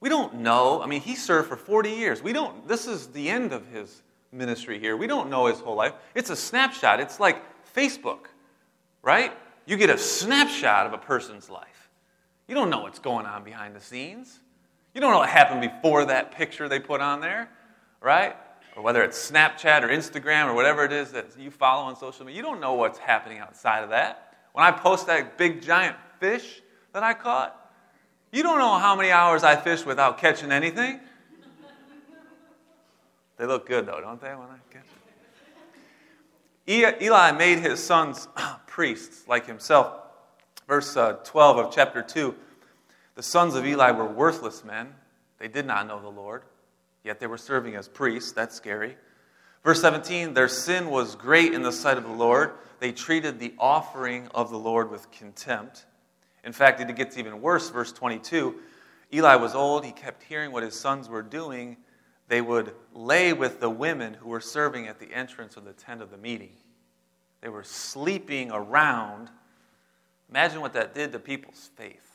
We 0.00 0.08
don't 0.08 0.36
know. 0.36 0.82
I 0.82 0.86
mean, 0.86 1.00
he 1.00 1.14
served 1.14 1.48
for 1.48 1.56
40 1.56 1.90
years. 1.90 2.22
We 2.22 2.32
don't, 2.32 2.68
this 2.68 2.86
is 2.86 3.08
the 3.08 3.28
end 3.28 3.52
of 3.52 3.66
his 3.68 4.02
ministry 4.32 4.78
here. 4.78 4.96
We 4.96 5.06
don't 5.06 5.30
know 5.30 5.46
his 5.46 5.60
whole 5.60 5.76
life. 5.76 5.94
It's 6.14 6.30
a 6.30 6.36
snapshot. 6.36 7.00
It's 7.00 7.18
like 7.18 7.42
Facebook, 7.74 8.26
right? 9.02 9.32
You 9.66 9.76
get 9.76 9.90
a 9.90 9.98
snapshot 9.98 10.86
of 10.86 10.92
a 10.92 10.98
person's 10.98 11.48
life. 11.48 11.90
You 12.46 12.54
don't 12.54 12.68
know 12.68 12.80
what's 12.80 12.98
going 12.98 13.24
on 13.24 13.44
behind 13.44 13.74
the 13.74 13.80
scenes. 13.80 14.40
You 14.94 15.00
don't 15.00 15.10
know 15.10 15.18
what 15.18 15.28
happened 15.28 15.60
before 15.60 16.04
that 16.04 16.32
picture 16.32 16.68
they 16.68 16.78
put 16.78 17.00
on 17.00 17.20
there, 17.20 17.50
right? 18.00 18.36
Or 18.76 18.82
whether 18.82 19.02
it's 19.02 19.30
Snapchat 19.30 19.82
or 19.82 19.88
Instagram 19.88 20.46
or 20.46 20.54
whatever 20.54 20.84
it 20.84 20.92
is 20.92 21.10
that 21.12 21.36
you 21.38 21.50
follow 21.50 21.82
on 21.82 21.96
social 21.96 22.24
media. 22.24 22.36
You 22.36 22.42
don't 22.44 22.60
know 22.60 22.74
what's 22.74 22.98
happening 22.98 23.38
outside 23.38 23.82
of 23.82 23.90
that. 23.90 24.36
When 24.52 24.64
I 24.64 24.70
post 24.70 25.08
that 25.08 25.36
big 25.36 25.62
giant 25.62 25.96
fish 26.20 26.62
that 26.92 27.02
I 27.02 27.12
caught, 27.12 27.60
you 28.32 28.44
don't 28.44 28.58
know 28.58 28.78
how 28.78 28.94
many 28.94 29.10
hours 29.10 29.42
I 29.42 29.56
fished 29.56 29.84
without 29.84 30.18
catching 30.18 30.52
anything. 30.52 31.00
They 33.36 33.46
look 33.46 33.66
good 33.66 33.86
though, 33.86 34.00
don't 34.00 34.20
they, 34.20 34.28
when 34.28 34.48
I 34.48 34.58
catch 34.70 34.82
Eli 37.02 37.32
made 37.32 37.58
his 37.58 37.82
sons 37.82 38.28
priests 38.66 39.26
like 39.28 39.46
himself. 39.46 39.92
Verse 40.66 40.96
uh, 40.96 41.14
12 41.24 41.58
of 41.58 41.74
chapter 41.74 42.00
2 42.00 42.34
The 43.14 43.22
sons 43.22 43.54
of 43.54 43.66
Eli 43.66 43.90
were 43.92 44.06
worthless 44.06 44.64
men. 44.64 44.94
They 45.38 45.48
did 45.48 45.66
not 45.66 45.86
know 45.86 46.00
the 46.00 46.08
Lord, 46.08 46.42
yet 47.02 47.20
they 47.20 47.26
were 47.26 47.38
serving 47.38 47.76
as 47.76 47.88
priests. 47.88 48.32
That's 48.32 48.54
scary. 48.54 48.96
Verse 49.62 49.80
17 49.80 50.34
Their 50.34 50.48
sin 50.48 50.90
was 50.90 51.14
great 51.14 51.54
in 51.54 51.62
the 51.62 51.72
sight 51.72 51.98
of 51.98 52.04
the 52.04 52.12
Lord. 52.12 52.52
They 52.80 52.92
treated 52.92 53.38
the 53.38 53.54
offering 53.58 54.28
of 54.34 54.50
the 54.50 54.58
Lord 54.58 54.90
with 54.90 55.10
contempt. 55.10 55.86
In 56.44 56.52
fact, 56.52 56.80
it 56.80 56.94
gets 56.96 57.16
even 57.16 57.40
worse. 57.40 57.70
Verse 57.70 57.92
22 57.92 58.56
Eli 59.12 59.36
was 59.36 59.54
old. 59.54 59.84
He 59.84 59.92
kept 59.92 60.22
hearing 60.24 60.50
what 60.52 60.62
his 60.62 60.78
sons 60.78 61.08
were 61.08 61.22
doing 61.22 61.76
they 62.28 62.40
would 62.40 62.74
lay 62.94 63.32
with 63.32 63.60
the 63.60 63.70
women 63.70 64.14
who 64.14 64.28
were 64.28 64.40
serving 64.40 64.86
at 64.86 64.98
the 64.98 65.12
entrance 65.12 65.56
of 65.56 65.64
the 65.64 65.72
tent 65.72 66.00
of 66.00 66.10
the 66.10 66.16
meeting. 66.16 66.52
They 67.40 67.48
were 67.48 67.64
sleeping 67.64 68.50
around. 68.50 69.30
Imagine 70.30 70.60
what 70.60 70.72
that 70.72 70.94
did 70.94 71.12
to 71.12 71.18
people's 71.18 71.70
faith. 71.76 72.13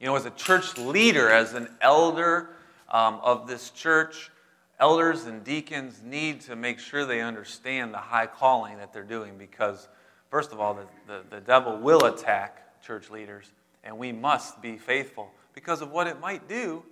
You 0.00 0.06
know, 0.06 0.16
as 0.16 0.26
a 0.26 0.30
church 0.30 0.78
leader, 0.78 1.28
as 1.30 1.54
an 1.54 1.68
elder 1.80 2.50
um, 2.88 3.20
of 3.22 3.48
this 3.48 3.70
church, 3.70 4.30
elders 4.78 5.24
and 5.24 5.42
deacons 5.42 6.02
need 6.04 6.40
to 6.42 6.56
make 6.56 6.78
sure 6.78 7.04
they 7.04 7.20
understand 7.20 7.92
the 7.92 7.98
high 7.98 8.26
calling 8.26 8.78
that 8.78 8.92
they're 8.92 9.02
doing 9.02 9.36
because, 9.36 9.88
first 10.30 10.52
of 10.52 10.60
all, 10.60 10.74
the, 10.74 10.86
the, 11.06 11.22
the 11.30 11.40
devil 11.40 11.76
will 11.78 12.04
attack 12.04 12.80
church 12.82 13.10
leaders, 13.10 13.52
and 13.82 13.98
we 13.98 14.12
must 14.12 14.62
be 14.62 14.78
faithful 14.78 15.30
because 15.52 15.82
of 15.82 15.90
what 15.90 16.06
it 16.06 16.20
might 16.20 16.48
do 16.48 16.82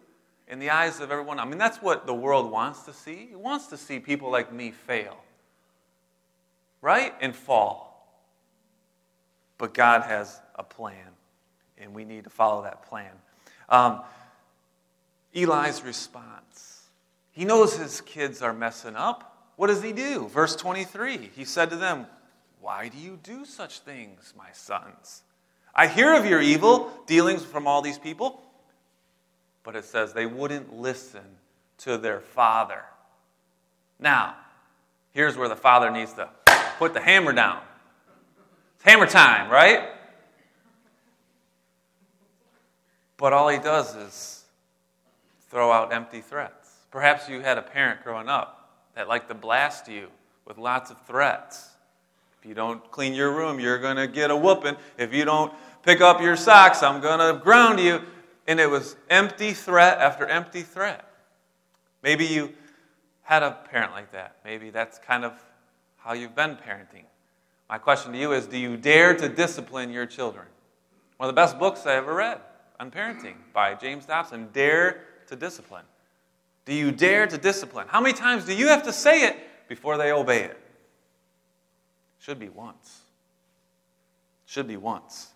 in 0.49 0.59
the 0.59 0.71
eyes 0.71 1.01
of 1.01 1.11
everyone. 1.11 1.39
I 1.39 1.45
mean, 1.45 1.59
that's 1.59 1.79
what 1.79 2.07
the 2.07 2.15
world 2.15 2.51
wants 2.51 2.83
to 2.83 2.93
see. 2.93 3.29
It 3.31 3.39
wants 3.39 3.67
to 3.69 3.77
see 3.77 4.01
people 4.01 4.31
like 4.31 4.53
me 4.53 4.73
fail, 4.73 5.17
right? 6.83 7.15
And 7.21 7.35
fall. 7.35 7.85
But 9.59 9.75
God 9.75 10.03
has 10.03 10.41
a 10.57 10.63
plan, 10.63 11.07
and 11.79 11.95
we 11.95 12.05
need 12.05 12.25
to 12.25 12.31
follow 12.31 12.63
that 12.63 12.83
plan. 12.89 13.13
Um, 13.69 14.03
Eli's 15.35 15.83
response 15.83 16.83
he 17.33 17.45
knows 17.45 17.77
his 17.77 18.01
kids 18.01 18.41
are 18.41 18.55
messing 18.55 18.97
up. 18.97 19.51
What 19.57 19.67
does 19.67 19.83
he 19.83 19.93
do? 19.93 20.27
Verse 20.29 20.57
23 20.57 21.31
He 21.37 21.45
said 21.45 21.69
to 21.69 21.77
them, 21.77 22.07
Why 22.63 22.89
do 22.89 22.97
you 22.97 23.19
do 23.23 23.45
such 23.45 23.81
things, 23.81 24.33
my 24.39 24.49
sons? 24.53 25.23
I 25.75 25.87
hear 25.87 26.15
of 26.15 26.25
your 26.25 26.41
evil 26.41 26.91
dealings 27.07 27.45
from 27.45 27.67
all 27.67 27.83
these 27.83 27.99
people 27.99 28.43
but 29.67 29.75
it 29.75 29.85
says 29.85 30.13
they 30.13 30.27
wouldn't 30.27 30.73
listen 30.73 31.25
to 31.79 31.99
their 31.99 32.21
father. 32.21 32.85
Now, 33.99 34.37
here's 35.13 35.37
where 35.37 35.49
the 35.49 35.57
father 35.57 35.91
needs 35.91 36.13
to 36.15 36.31
put 36.79 36.95
the 36.95 37.01
hammer 37.01 37.33
down. 37.33 37.61
It's 38.77 38.85
hammer 38.85 39.07
time, 39.07 39.51
right? 39.51 39.89
But 43.19 43.33
all 43.33 43.49
he 43.49 43.59
does 43.59 43.95
is 43.95 44.45
throw 45.51 45.73
out 45.73 45.93
empty 45.93 46.21
threats. 46.21 46.71
Perhaps 46.91 47.29
you 47.29 47.41
had 47.41 47.59
a 47.59 47.63
parent 47.63 48.03
growing 48.05 48.29
up 48.29 48.71
that 48.95 49.09
liked 49.09 49.29
to 49.29 49.35
blast 49.35 49.89
you 49.89 50.09
with 50.47 50.59
lots 50.59 50.91
of 50.91 51.01
threats. 51.07 51.71
If 52.39 52.49
you 52.49 52.55
don't 52.55 52.91
clean 52.91 53.15
your 53.15 53.33
room, 53.33 53.59
you're 53.59 53.79
going 53.79 53.97
to 53.97 54.07
get 54.07 54.31
a 54.31 54.37
whooping. 54.37 54.77
If 54.99 55.13
you 55.15 55.25
don't 55.25 55.53
pick 55.83 56.01
up 56.01 56.21
your 56.21 56.37
socks, 56.37 56.83
I'm 56.83 57.01
going 57.01 57.19
to 57.19 57.41
ground 57.41 57.81
you. 57.81 58.03
And 58.47 58.61
it 58.61 58.71
was 58.71 58.97
empty 59.11 59.53
threat 59.53 59.99
after 59.99 60.27
empty 60.27 60.63
threat. 60.63 61.05
Maybe 62.03 62.25
you 62.25 62.53
had 63.23 63.43
a 63.43 63.59
parent 63.71 63.93
like 63.93 64.13
that. 64.13 64.37
Maybe 64.45 64.71
that's 64.71 64.99
kind 64.99 65.25
of 65.25 65.33
how 65.97 66.13
you've 66.13 66.37
been 66.37 66.57
parenting. 66.57 67.05
My 67.69 67.79
question 67.79 68.13
to 68.13 68.19
you 68.19 68.33
is 68.33 68.47
Do 68.47 68.57
you 68.57 68.77
dare 68.77 69.17
to 69.17 69.29
discipline 69.29 69.91
your 69.91 70.07
children? 70.07 70.47
One 71.17 71.29
of 71.29 71.35
the 71.35 71.41
best 71.41 71.59
books 71.59 71.87
I 71.87 71.95
ever 71.95 72.15
read 72.15 72.41
on 72.79 72.91
parenting 72.91 73.35
by 73.53 73.75
James 73.75 74.07
Dobson 74.07 74.49
Dare 74.53 75.03
to 75.29 75.37
Discipline. 75.37 75.85
Do 76.67 76.75
you 76.75 76.91
dare 76.91 77.27
to 77.29 77.39
discipline? 77.39 77.87
How 77.89 78.01
many 78.01 78.13
times 78.13 78.45
do 78.45 78.55
you 78.55 78.69
have 78.69 78.83
to 78.85 78.93
say 78.93 79.25
it 79.27 79.37
before 79.69 79.97
they 79.97 80.11
obey 80.11 80.43
it? 80.43 80.59
Should 82.19 82.41
be 82.41 82.49
once. 82.49 83.03
Should 84.47 84.67
be 84.67 84.77
once. 84.77 85.29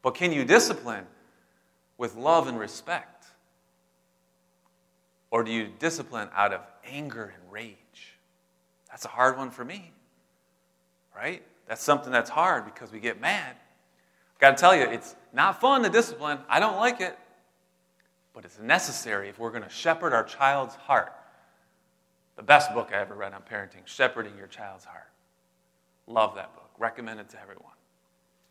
But 0.00 0.14
can 0.14 0.32
you 0.32 0.44
discipline 0.44 1.06
with 1.98 2.16
love 2.16 2.48
and 2.48 2.58
respect? 2.58 3.26
Or 5.30 5.44
do 5.44 5.52
you 5.52 5.68
discipline 5.78 6.28
out 6.34 6.54
of 6.54 6.62
anger 6.86 7.34
and 7.34 7.52
rage? 7.52 7.76
That's 8.90 9.04
a 9.04 9.08
hard 9.08 9.36
one 9.36 9.50
for 9.50 9.64
me, 9.64 9.92
right? 11.14 11.42
That's 11.68 11.82
something 11.82 12.12
that's 12.12 12.30
hard 12.30 12.64
because 12.64 12.90
we 12.92 12.98
get 12.98 13.20
mad. 13.20 13.56
Got 14.42 14.56
to 14.56 14.60
tell 14.60 14.74
you, 14.74 14.82
it's 14.82 15.14
not 15.32 15.60
fun 15.60 15.84
to 15.84 15.88
discipline. 15.88 16.40
I 16.48 16.58
don't 16.58 16.76
like 16.76 17.00
it. 17.00 17.16
But 18.34 18.44
it's 18.44 18.58
necessary 18.58 19.28
if 19.28 19.38
we're 19.38 19.52
going 19.52 19.62
to 19.62 19.68
shepherd 19.68 20.12
our 20.12 20.24
child's 20.24 20.74
heart. 20.74 21.12
The 22.34 22.42
best 22.42 22.74
book 22.74 22.90
I 22.92 22.96
ever 22.96 23.14
read 23.14 23.34
on 23.34 23.42
parenting, 23.42 23.84
Shepherding 23.84 24.36
Your 24.36 24.48
Child's 24.48 24.84
Heart. 24.84 25.08
Love 26.08 26.34
that 26.34 26.52
book. 26.56 26.68
Recommend 26.76 27.20
it 27.20 27.28
to 27.28 27.40
everyone. 27.40 27.70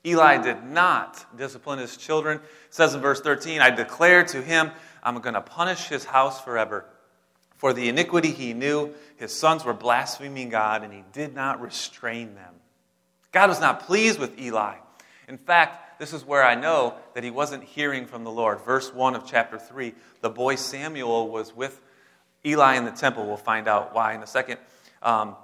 Eli 0.05 0.37
did 0.37 0.63
not 0.63 1.25
discipline 1.37 1.79
his 1.79 1.97
children. 1.97 2.37
It 2.37 2.43
says 2.73 2.95
in 2.95 3.01
verse 3.01 3.19
13, 3.19 3.59
I 3.59 3.69
declare 3.69 4.23
to 4.27 4.41
him, 4.41 4.71
I'm 5.03 5.19
going 5.19 5.35
to 5.35 5.41
punish 5.41 5.89
his 5.89 6.05
house 6.05 6.39
forever. 6.39 6.85
For 7.57 7.73
the 7.73 7.89
iniquity 7.89 8.31
he 8.31 8.53
knew, 8.53 8.93
his 9.17 9.35
sons 9.35 9.65
were 9.65 9.73
blaspheming 9.73 10.47
God, 10.47 10.83
and 10.83 10.93
he 10.93 11.03
did 11.11 11.35
not 11.35 11.59
restrain 11.59 12.33
them. 12.35 12.53
God 13.33 13.49
was 13.49 13.59
not 13.59 13.81
pleased 13.81 14.19
with 14.19 14.39
Eli. 14.39 14.75
In 15.27 15.37
fact, 15.37 15.80
this 16.01 16.13
is 16.13 16.25
where 16.25 16.43
I 16.43 16.55
know 16.55 16.95
that 17.13 17.23
he 17.23 17.29
wasn't 17.29 17.63
hearing 17.63 18.07
from 18.07 18.23
the 18.23 18.31
Lord. 18.31 18.59
Verse 18.61 18.91
1 18.91 19.15
of 19.15 19.23
chapter 19.23 19.59
3 19.59 19.93
the 20.21 20.31
boy 20.31 20.55
Samuel 20.55 21.29
was 21.29 21.55
with 21.55 21.79
Eli 22.43 22.75
in 22.75 22.85
the 22.85 22.91
temple. 22.91 23.27
We'll 23.27 23.37
find 23.37 23.67
out 23.67 23.93
why 23.93 24.15
in 24.15 24.23
a 24.23 24.27
second 24.27 24.59
um, 25.03 25.35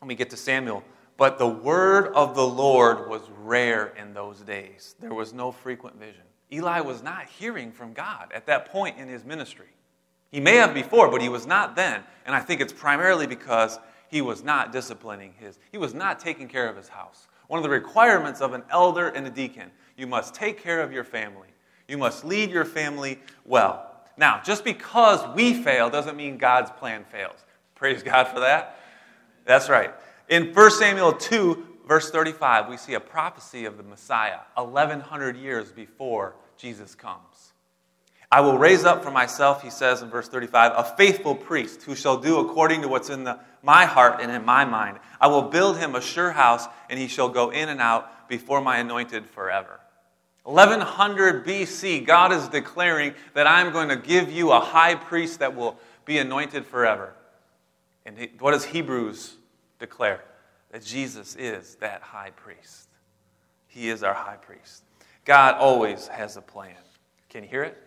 when 0.00 0.08
we 0.08 0.16
get 0.16 0.30
to 0.30 0.36
Samuel. 0.36 0.82
But 1.16 1.38
the 1.38 1.46
word 1.46 2.12
of 2.14 2.34
the 2.34 2.44
Lord 2.44 3.08
was 3.08 3.22
rare 3.44 3.94
in 3.96 4.12
those 4.12 4.40
days. 4.40 4.96
There 4.98 5.14
was 5.14 5.32
no 5.32 5.52
frequent 5.52 6.00
vision. 6.00 6.24
Eli 6.52 6.80
was 6.80 7.00
not 7.00 7.26
hearing 7.26 7.70
from 7.70 7.92
God 7.92 8.32
at 8.34 8.46
that 8.46 8.72
point 8.72 8.98
in 8.98 9.06
his 9.06 9.24
ministry. 9.24 9.68
He 10.32 10.40
may 10.40 10.56
have 10.56 10.74
before, 10.74 11.12
but 11.12 11.22
he 11.22 11.28
was 11.28 11.46
not 11.46 11.76
then. 11.76 12.02
And 12.26 12.34
I 12.34 12.40
think 12.40 12.60
it's 12.60 12.72
primarily 12.72 13.28
because 13.28 13.78
he 14.08 14.20
was 14.20 14.42
not 14.42 14.72
disciplining 14.72 15.34
his, 15.38 15.60
he 15.70 15.78
was 15.78 15.94
not 15.94 16.18
taking 16.18 16.48
care 16.48 16.68
of 16.68 16.76
his 16.76 16.88
house. 16.88 17.28
One 17.46 17.58
of 17.58 17.62
the 17.62 17.70
requirements 17.70 18.40
of 18.40 18.52
an 18.52 18.62
elder 18.70 19.08
and 19.08 19.26
a 19.26 19.30
deacon, 19.30 19.70
you 20.02 20.08
must 20.08 20.34
take 20.34 20.60
care 20.60 20.80
of 20.80 20.92
your 20.92 21.04
family. 21.04 21.46
You 21.86 21.96
must 21.96 22.24
lead 22.24 22.50
your 22.50 22.64
family 22.64 23.20
well. 23.44 23.88
Now, 24.16 24.40
just 24.44 24.64
because 24.64 25.24
we 25.36 25.54
fail 25.54 25.90
doesn't 25.90 26.16
mean 26.16 26.38
God's 26.38 26.72
plan 26.72 27.04
fails. 27.04 27.38
Praise 27.76 28.02
God 28.02 28.26
for 28.26 28.40
that. 28.40 28.80
That's 29.44 29.68
right. 29.68 29.92
In 30.28 30.52
1 30.52 30.70
Samuel 30.72 31.12
2, 31.12 31.66
verse 31.86 32.10
35, 32.10 32.68
we 32.68 32.78
see 32.78 32.94
a 32.94 33.00
prophecy 33.00 33.64
of 33.64 33.76
the 33.76 33.84
Messiah 33.84 34.40
1,100 34.56 35.36
years 35.36 35.70
before 35.70 36.34
Jesus 36.56 36.96
comes. 36.96 37.52
I 38.28 38.40
will 38.40 38.58
raise 38.58 38.84
up 38.84 39.04
for 39.04 39.12
myself, 39.12 39.62
he 39.62 39.70
says 39.70 40.02
in 40.02 40.10
verse 40.10 40.28
35, 40.28 40.72
a 40.74 40.96
faithful 40.96 41.36
priest 41.36 41.82
who 41.82 41.94
shall 41.94 42.16
do 42.16 42.40
according 42.40 42.82
to 42.82 42.88
what's 42.88 43.08
in 43.08 43.22
the, 43.22 43.38
my 43.62 43.84
heart 43.84 44.18
and 44.20 44.32
in 44.32 44.44
my 44.44 44.64
mind. 44.64 44.98
I 45.20 45.28
will 45.28 45.42
build 45.42 45.78
him 45.78 45.94
a 45.94 46.00
sure 46.00 46.32
house, 46.32 46.66
and 46.90 46.98
he 46.98 47.06
shall 47.06 47.28
go 47.28 47.50
in 47.50 47.68
and 47.68 47.80
out 47.80 48.28
before 48.28 48.60
my 48.60 48.78
anointed 48.78 49.26
forever. 49.26 49.78
1100 50.44 51.44
BC, 51.46 52.04
God 52.04 52.32
is 52.32 52.48
declaring 52.48 53.14
that 53.34 53.46
I'm 53.46 53.72
going 53.72 53.88
to 53.88 53.96
give 53.96 54.30
you 54.30 54.52
a 54.52 54.60
high 54.60 54.94
priest 54.94 55.38
that 55.38 55.54
will 55.54 55.78
be 56.04 56.18
anointed 56.18 56.66
forever. 56.66 57.14
And 58.04 58.28
what 58.40 58.50
does 58.50 58.64
Hebrews 58.64 59.36
declare 59.78 60.22
that 60.72 60.82
Jesus 60.82 61.36
is 61.36 61.76
that 61.76 62.02
high 62.02 62.30
priest. 62.30 62.88
He 63.68 63.90
is 63.90 64.02
our 64.02 64.14
high 64.14 64.36
priest. 64.36 64.82
God 65.24 65.54
always 65.54 66.08
has 66.08 66.36
a 66.36 66.40
plan. 66.40 66.74
Can 67.28 67.44
you 67.44 67.48
hear 67.48 67.62
it? 67.62 67.78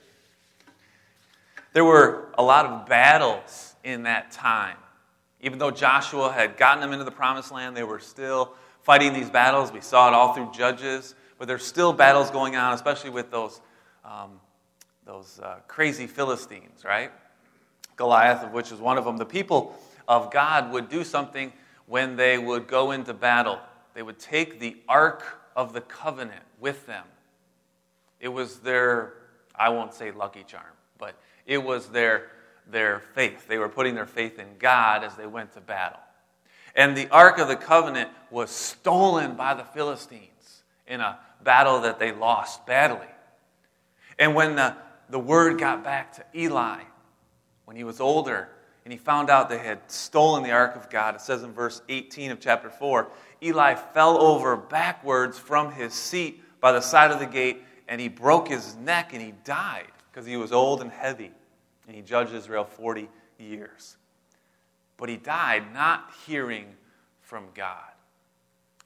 There 1.74 1.84
were 1.84 2.30
a 2.38 2.44
lot 2.44 2.66
of 2.66 2.88
battles 2.88 3.76
in 3.84 4.04
that 4.04 4.32
time. 4.32 4.78
Even 5.42 5.60
though 5.60 5.72
Joshua 5.72 6.32
had 6.32 6.58
gotten 6.58 6.80
them 6.80 6.94
into 6.94 7.04
the 7.04 7.12
promised 7.12 7.52
land, 7.52 7.76
they 7.76 7.84
were 7.84 8.00
still 8.00 8.54
fighting 8.84 9.14
these 9.14 9.30
battles. 9.30 9.72
We 9.72 9.82
saw 9.82 10.08
it 10.08 10.14
all 10.14 10.34
through 10.34 10.52
Judges, 10.54 11.16
but 11.38 11.48
there's 11.48 11.66
still 11.66 11.94
battles 11.94 12.32
going 12.32 12.56
on, 12.56 12.74
especially 12.74 13.10
with 13.10 13.32
those, 13.32 13.62
um, 14.04 14.40
those 15.06 15.40
uh, 15.42 15.58
crazy 15.68 16.08
Philistines, 16.08 16.84
right? 16.84 17.12
Goliath, 17.96 18.44
of 18.44 18.52
which 18.52 18.72
is 18.72 18.80
one 18.80 18.98
of 18.98 19.06
them. 19.06 19.18
The 19.18 19.26
people 19.26 19.78
of 20.08 20.32
God 20.32 20.72
would 20.72 20.90
do 20.90 21.04
something 21.04 21.52
when 21.88 22.16
they 22.16 22.38
would 22.38 22.68
go 22.68 22.92
into 22.92 23.14
battle. 23.14 23.60
They 23.94 24.02
would 24.02 24.20
take 24.20 24.60
the 24.60 24.78
Ark 24.88 25.24
of 25.56 25.74
the 25.74 25.82
Covenant 25.82 26.44
with 26.60 26.86
them. 26.86 27.06
It 28.20 28.30
was 28.30 28.60
their, 28.60 29.14
I 29.56 29.70
won't 29.70 29.94
say 29.94 30.12
lucky 30.12 30.44
charm, 30.44 30.64
but 30.98 31.16
it 31.46 31.64
was 31.64 31.88
their, 31.88 32.28
their 32.68 33.00
faith. 33.14 33.48
They 33.48 33.58
were 33.58 33.70
putting 33.70 33.96
their 33.96 34.06
faith 34.06 34.40
in 34.40 34.48
God 34.60 35.04
as 35.04 35.16
they 35.16 35.28
went 35.28 35.54
to 35.54 35.62
battle. 35.62 36.00
And 36.76 36.96
the 36.96 37.08
Ark 37.10 37.38
of 37.38 37.48
the 37.48 37.56
Covenant 37.56 38.10
was 38.30 38.50
stolen 38.50 39.36
by 39.36 39.54
the 39.54 39.64
Philistines 39.64 40.64
in 40.88 41.00
a 41.00 41.20
battle 41.46 41.82
that 41.82 42.00
they 42.00 42.12
lost 42.12 42.66
badly. 42.66 43.08
And 44.20 44.36
when 44.36 44.58
the, 44.58 44.76
the 45.10 45.20
word 45.20 45.58
got 45.58 45.84
back 45.84 46.14
to 46.16 46.26
Eli, 46.36 46.82
when 47.64 47.78
he 47.78 47.86
was 47.86 48.02
older, 48.02 48.50
and 48.84 48.92
he 48.92 48.98
found 49.00 49.30
out 49.30 49.50
they 49.50 49.58
had 49.58 49.80
stolen 49.90 50.44
the 50.44 50.52
ark 50.52 50.76
of 50.76 50.90
God. 50.90 51.16
It 51.16 51.22
says 51.22 51.44
in 51.44 51.52
verse 51.52 51.82
18 51.90 52.32
of 52.32 52.40
chapter 52.40 52.70
4 52.70 53.08
Eli 53.42 53.76
fell 53.76 54.22
over 54.22 54.56
backwards 54.56 55.38
from 55.38 55.72
his 55.72 55.94
seat 55.94 56.42
by 56.62 56.72
the 56.72 56.82
side 56.82 57.12
of 57.12 57.20
the 57.20 57.26
gate, 57.26 57.64
and 57.88 58.00
he 58.00 58.08
broke 58.08 58.48
his 58.48 58.76
neck 58.76 59.14
and 59.14 59.22
he 59.22 59.34
died 59.44 59.92
because 60.12 60.26
he 60.26 60.38
was 60.38 60.52
old 60.52 60.82
and 60.82 60.92
heavy, 60.92 61.32
and 61.88 61.96
he 61.96 62.02
judged 62.02 62.34
Israel 62.34 62.64
40 62.64 63.10
years. 63.38 63.98
But 64.98 65.10
he 65.10 65.18
died 65.18 65.74
not 65.74 66.12
hearing 66.26 66.68
from 67.22 67.48
God. 67.54 67.95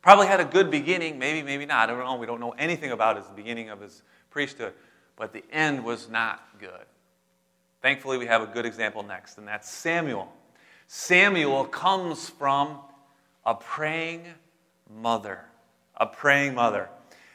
Probably 0.01 0.27
had 0.27 0.39
a 0.39 0.46
good 0.46 0.72
beginning, 0.72 1.20
maybe, 1.20 1.44
maybe 1.44 1.65
not. 1.65 1.89
I 1.89 1.94
don't 1.94 2.06
know. 2.06 2.15
We 2.15 2.25
don't 2.25 2.39
know 2.39 2.56
anything 2.58 2.91
about 2.91 3.18
his 3.18 3.25
beginning 3.36 3.70
of 3.70 3.82
his 3.82 4.01
priesthood, 4.29 4.74
but 5.15 5.34
the 5.34 5.44
end 5.51 5.84
was 5.84 6.10
not 6.10 6.41
good. 6.60 6.86
Thankfully, 7.82 8.18
we 8.18 8.25
have 8.25 8.41
a 8.41 8.48
good 8.48 8.65
example 8.65 9.03
next, 9.03 9.38
and 9.38 9.48
that's 9.48 9.70
Samuel. 9.70 10.32
Samuel 10.88 11.65
comes 11.65 12.29
from 12.29 12.79
a 13.46 13.56
praying 13.56 14.25
mother. 14.89 15.46
A 15.98 16.06
praying 16.06 16.56
mother. 16.56 16.89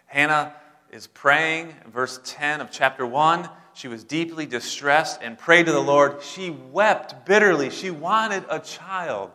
Hannah 0.07 0.55
is 0.91 1.07
praying, 1.07 1.75
verse 1.93 2.21
10 2.25 2.61
of 2.61 2.71
chapter 2.71 3.07
1. 3.07 3.49
She 3.75 3.89
was 3.89 4.05
deeply 4.05 4.47
distressed 4.47 5.21
and 5.23 5.39
prayed 5.39 5.67
to 5.67 5.73
the 5.73 5.81
Lord. 5.81 6.23
She 6.23 6.51
wept 6.51 7.27
bitterly. 7.27 7.71
She 7.71 7.91
wanted 7.91 8.45
a 8.49 8.61
child. 8.61 9.33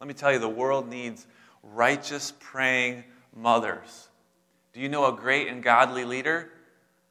Let 0.00 0.08
me 0.08 0.14
tell 0.14 0.32
you, 0.32 0.38
the 0.38 0.48
world 0.48 0.88
needs 0.88 1.26
righteous, 1.74 2.32
praying 2.38 3.04
mothers. 3.34 4.08
Do 4.72 4.80
you 4.80 4.88
know 4.88 5.06
a 5.06 5.12
great 5.16 5.48
and 5.48 5.62
godly 5.62 6.04
leader? 6.04 6.50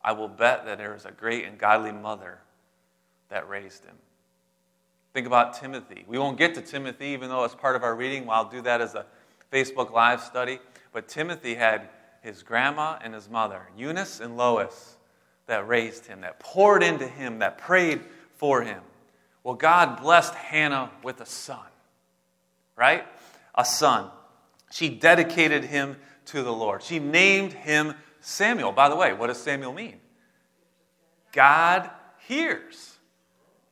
I 0.03 0.11
will 0.11 0.27
bet 0.27 0.65
that 0.65 0.77
there 0.77 0.95
is 0.95 1.05
a 1.05 1.11
great 1.11 1.45
and 1.45 1.57
godly 1.57 1.91
mother 1.91 2.39
that 3.29 3.49
raised 3.49 3.85
him. 3.85 3.95
Think 5.13 5.27
about 5.27 5.59
Timothy. 5.59 6.03
We 6.07 6.19
won't 6.19 6.37
get 6.37 6.55
to 6.55 6.61
Timothy, 6.61 7.07
even 7.07 7.29
though 7.29 7.43
it's 7.43 7.55
part 7.55 7.75
of 7.75 7.83
our 7.83 7.95
reading. 7.95 8.27
I'll 8.29 8.49
do 8.49 8.61
that 8.61 8.81
as 8.81 8.95
a 8.95 9.05
Facebook 9.51 9.91
Live 9.91 10.21
study. 10.21 10.59
But 10.91 11.07
Timothy 11.07 11.55
had 11.55 11.89
his 12.21 12.43
grandma 12.43 12.97
and 13.01 13.13
his 13.13 13.29
mother, 13.29 13.67
Eunice 13.77 14.19
and 14.19 14.35
Lois, 14.35 14.97
that 15.47 15.67
raised 15.67 16.05
him, 16.05 16.21
that 16.21 16.39
poured 16.39 16.83
into 16.83 17.07
him, 17.07 17.39
that 17.39 17.57
prayed 17.57 18.01
for 18.35 18.61
him. 18.61 18.81
Well, 19.43 19.55
God 19.55 20.01
blessed 20.01 20.33
Hannah 20.33 20.91
with 21.03 21.21
a 21.21 21.25
son, 21.25 21.59
right? 22.75 23.05
A 23.53 23.63
son. 23.63 24.09
She 24.75 24.89
dedicated 24.89 25.63
him 25.63 25.95
to 26.25 26.43
the 26.43 26.51
Lord. 26.51 26.83
She 26.83 26.99
named 26.99 27.53
him 27.53 27.93
Samuel. 28.19 28.73
By 28.73 28.89
the 28.89 28.95
way, 28.97 29.13
what 29.13 29.27
does 29.27 29.41
Samuel 29.41 29.71
mean? 29.71 30.01
God 31.31 31.89
hears. 32.27 32.97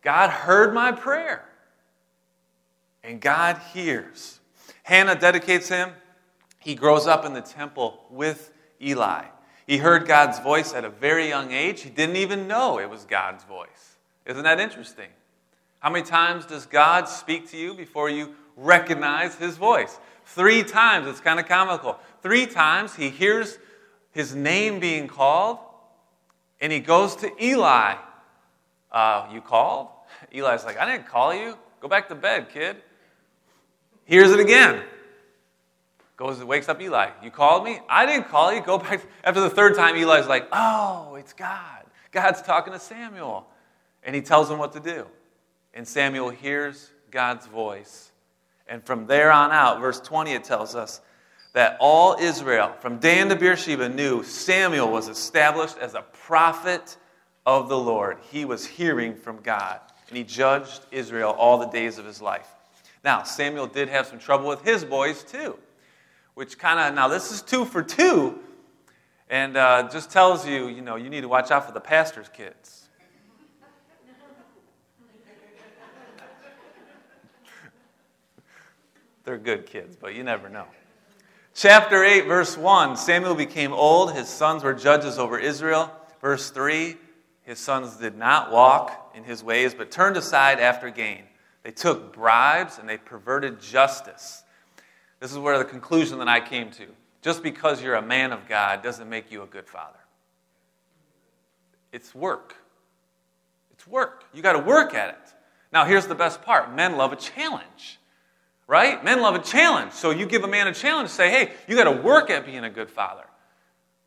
God 0.01 0.29
heard 0.29 0.73
my 0.73 0.93
prayer. 0.93 1.43
And 3.03 3.19
God 3.19 3.59
hears. 3.73 4.39
Hannah 4.83 5.19
dedicates 5.19 5.67
him. 5.67 5.89
He 6.59 6.73
grows 6.73 7.05
up 7.05 7.25
in 7.25 7.33
the 7.33 7.41
temple 7.41 8.05
with 8.09 8.53
Eli. 8.81 9.25
He 9.67 9.79
heard 9.79 10.07
God's 10.07 10.39
voice 10.39 10.73
at 10.73 10.85
a 10.85 10.89
very 10.89 11.27
young 11.27 11.51
age. 11.51 11.81
He 11.81 11.89
didn't 11.89 12.15
even 12.15 12.47
know 12.47 12.79
it 12.79 12.89
was 12.89 13.03
God's 13.03 13.43
voice. 13.43 13.97
Isn't 14.25 14.43
that 14.43 14.61
interesting? 14.61 15.09
How 15.79 15.89
many 15.89 16.05
times 16.05 16.45
does 16.45 16.65
God 16.65 17.09
speak 17.09 17.51
to 17.51 17.57
you 17.57 17.73
before 17.73 18.09
you 18.09 18.35
recognize 18.55 19.35
his 19.35 19.57
voice? 19.57 19.99
Three 20.25 20.63
times. 20.63 21.07
It's 21.07 21.19
kind 21.19 21.39
of 21.39 21.47
comical. 21.47 21.99
Three 22.21 22.45
times 22.45 22.95
he 22.95 23.09
hears 23.09 23.57
his 24.11 24.35
name 24.35 24.79
being 24.79 25.07
called, 25.07 25.59
and 26.61 26.71
he 26.71 26.79
goes 26.79 27.15
to 27.17 27.31
Eli. 27.43 27.95
Uh, 28.91 29.27
you 29.31 29.41
called? 29.41 29.89
Eli's 30.31 30.63
like, 30.63 30.77
I 30.77 30.85
didn't 30.85 31.07
call 31.07 31.33
you. 31.33 31.57
Go 31.81 31.87
back 31.87 32.07
to 32.09 32.15
bed, 32.15 32.49
kid. 32.49 32.77
Hears 34.05 34.31
it 34.31 34.39
again. 34.39 34.83
Goes 36.15 36.39
and 36.39 36.47
wakes 36.47 36.69
up 36.69 36.81
Eli. 36.81 37.09
You 37.21 37.31
called 37.31 37.65
me? 37.65 37.79
I 37.89 38.05
didn't 38.05 38.29
call 38.29 38.53
you. 38.53 38.61
Go 38.61 38.77
back. 38.77 39.01
After 39.23 39.41
the 39.41 39.49
third 39.49 39.75
time, 39.75 39.95
Eli's 39.95 40.27
like, 40.27 40.47
Oh, 40.53 41.15
it's 41.15 41.33
God. 41.33 41.83
God's 42.11 42.41
talking 42.41 42.71
to 42.71 42.79
Samuel. 42.79 43.47
And 44.03 44.15
he 44.15 44.21
tells 44.21 44.49
him 44.49 44.59
what 44.59 44.71
to 44.73 44.79
do. 44.79 45.07
And 45.73 45.87
Samuel 45.87 46.29
hears 46.29 46.91
God's 47.09 47.47
voice. 47.47 48.12
And 48.67 48.83
from 48.85 49.07
there 49.07 49.31
on 49.31 49.51
out, 49.51 49.79
verse 49.79 49.99
20, 49.99 50.33
it 50.33 50.43
tells 50.43 50.75
us 50.75 51.01
that 51.53 51.77
all 51.79 52.15
Israel, 52.19 52.73
from 52.79 52.97
Dan 52.97 53.29
to 53.29 53.35
Beersheba, 53.35 53.89
knew 53.89 54.23
Samuel 54.23 54.91
was 54.91 55.07
established 55.07 55.77
as 55.77 55.93
a 55.93 56.01
prophet 56.01 56.97
of 57.45 57.69
the 57.69 57.77
Lord. 57.77 58.17
He 58.31 58.45
was 58.45 58.65
hearing 58.65 59.15
from 59.15 59.41
God, 59.41 59.79
and 60.07 60.17
he 60.17 60.23
judged 60.23 60.85
Israel 60.91 61.31
all 61.31 61.57
the 61.57 61.67
days 61.67 61.97
of 61.97 62.05
his 62.05 62.21
life. 62.21 62.47
Now, 63.03 63.23
Samuel 63.23 63.67
did 63.67 63.89
have 63.89 64.07
some 64.07 64.17
trouble 64.19 64.47
with 64.47 64.63
his 64.63 64.83
boys, 64.83 65.23
too 65.23 65.57
which 66.33 66.57
kind 66.57 66.79
of, 66.79 66.95
now 66.95 67.07
this 67.07 67.31
is 67.31 67.41
two 67.41 67.65
for 67.65 67.83
two, 67.83 68.39
and 69.29 69.55
uh, 69.55 69.87
just 69.91 70.11
tells 70.11 70.47
you, 70.47 70.67
you 70.67 70.81
know, 70.81 70.95
you 70.95 71.09
need 71.09 71.21
to 71.21 71.27
watch 71.27 71.51
out 71.51 71.65
for 71.65 71.71
the 71.71 71.79
pastor's 71.79 72.29
kids. 72.29 72.82
They're 79.23 79.37
good 79.37 79.65
kids, 79.65 79.95
but 79.95 80.15
you 80.15 80.23
never 80.23 80.49
know. 80.49 80.65
Chapter 81.55 82.03
8, 82.03 82.25
verse 82.25 82.57
1 82.57 82.97
Samuel 82.97 83.35
became 83.35 83.73
old, 83.73 84.13
his 84.13 84.27
sons 84.27 84.63
were 84.63 84.73
judges 84.73 85.19
over 85.19 85.37
Israel. 85.37 85.91
Verse 86.19 86.49
3 86.49 86.97
His 87.43 87.59
sons 87.59 87.97
did 87.97 88.17
not 88.17 88.51
walk 88.51 89.13
in 89.15 89.23
his 89.23 89.43
ways, 89.43 89.73
but 89.73 89.91
turned 89.91 90.17
aside 90.17 90.59
after 90.59 90.89
gain. 90.89 91.23
They 91.63 91.71
took 91.71 92.13
bribes 92.13 92.77
and 92.77 92.87
they 92.87 92.97
perverted 92.97 93.61
justice. 93.61 94.43
This 95.19 95.31
is 95.31 95.37
where 95.37 95.57
the 95.57 95.65
conclusion 95.65 96.19
that 96.19 96.27
I 96.27 96.41
came 96.41 96.71
to. 96.71 96.87
Just 97.21 97.41
because 97.41 97.81
you're 97.81 97.95
a 97.95 98.01
man 98.01 98.33
of 98.33 98.49
God 98.49 98.83
doesn't 98.83 99.09
make 99.09 99.31
you 99.31 99.43
a 99.43 99.45
good 99.45 99.67
father. 99.67 99.99
It's 101.93 102.13
work. 102.13 102.55
It's 103.71 103.87
work. 103.87 104.25
You 104.33 104.41
got 104.41 104.53
to 104.53 104.59
work 104.59 104.93
at 104.93 105.09
it. 105.09 105.33
Now, 105.71 105.85
here's 105.85 106.07
the 106.07 106.15
best 106.15 106.41
part 106.41 106.75
men 106.75 106.97
love 106.97 107.13
a 107.13 107.15
challenge, 107.15 107.99
right? 108.67 109.03
Men 109.03 109.21
love 109.21 109.35
a 109.35 109.39
challenge. 109.39 109.93
So 109.93 110.11
you 110.11 110.25
give 110.25 110.43
a 110.43 110.47
man 110.47 110.67
a 110.67 110.73
challenge, 110.73 111.09
say, 111.09 111.29
hey, 111.29 111.51
you 111.67 111.75
got 111.75 111.85
to 111.85 112.01
work 112.01 112.29
at 112.29 112.45
being 112.45 112.63
a 112.63 112.69
good 112.69 112.89
father, 112.89 113.25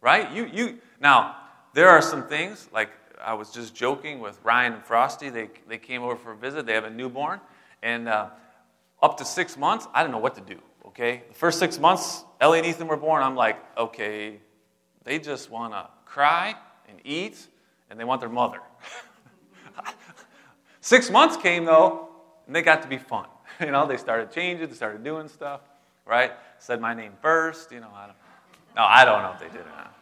right? 0.00 0.30
You, 0.32 0.46
you, 0.46 0.78
now, 1.00 1.36
there 1.74 1.88
are 1.88 2.00
some 2.00 2.26
things, 2.26 2.68
like 2.72 2.90
I 3.22 3.34
was 3.34 3.50
just 3.50 3.74
joking 3.74 4.20
with 4.20 4.38
Ryan 4.42 4.74
and 4.74 4.84
Frosty. 4.84 5.30
They, 5.30 5.50
they 5.68 5.78
came 5.78 6.02
over 6.02 6.16
for 6.16 6.32
a 6.32 6.36
visit. 6.36 6.66
They 6.66 6.74
have 6.74 6.84
a 6.84 6.90
newborn. 6.90 7.40
And 7.82 8.08
uh, 8.08 8.30
up 9.02 9.18
to 9.18 9.24
six 9.24 9.56
months, 9.56 9.86
I 9.92 10.02
didn't 10.02 10.12
know 10.12 10.18
what 10.18 10.34
to 10.36 10.40
do. 10.40 10.58
Okay? 10.86 11.22
The 11.28 11.34
first 11.34 11.58
six 11.58 11.78
months, 11.78 12.24
Ellie 12.40 12.58
and 12.58 12.66
Ethan 12.66 12.88
were 12.88 12.96
born, 12.96 13.22
I'm 13.22 13.36
like, 13.36 13.58
okay, 13.76 14.38
they 15.04 15.18
just 15.18 15.50
want 15.50 15.72
to 15.72 15.88
cry 16.04 16.54
and 16.88 16.98
eat, 17.04 17.46
and 17.90 17.98
they 17.98 18.04
want 18.04 18.20
their 18.20 18.30
mother. 18.30 18.60
six 20.80 21.10
months 21.10 21.36
came, 21.36 21.64
though, 21.64 22.08
and 22.46 22.54
they 22.54 22.62
got 22.62 22.82
to 22.82 22.88
be 22.88 22.98
fun. 22.98 23.26
You 23.60 23.70
know, 23.70 23.86
they 23.86 23.96
started 23.96 24.30
changing, 24.30 24.68
they 24.68 24.74
started 24.74 25.02
doing 25.02 25.28
stuff, 25.28 25.60
right? 26.04 26.32
Said 26.58 26.80
my 26.80 26.92
name 26.92 27.12
first, 27.22 27.72
you 27.72 27.80
know, 27.80 27.90
I 27.94 28.06
don't, 28.06 28.16
no, 28.76 28.82
I 28.82 29.04
don't 29.04 29.22
know 29.22 29.32
if 29.32 29.40
they 29.40 29.48
did 29.56 29.66
or 29.66 29.70
not. 29.70 29.96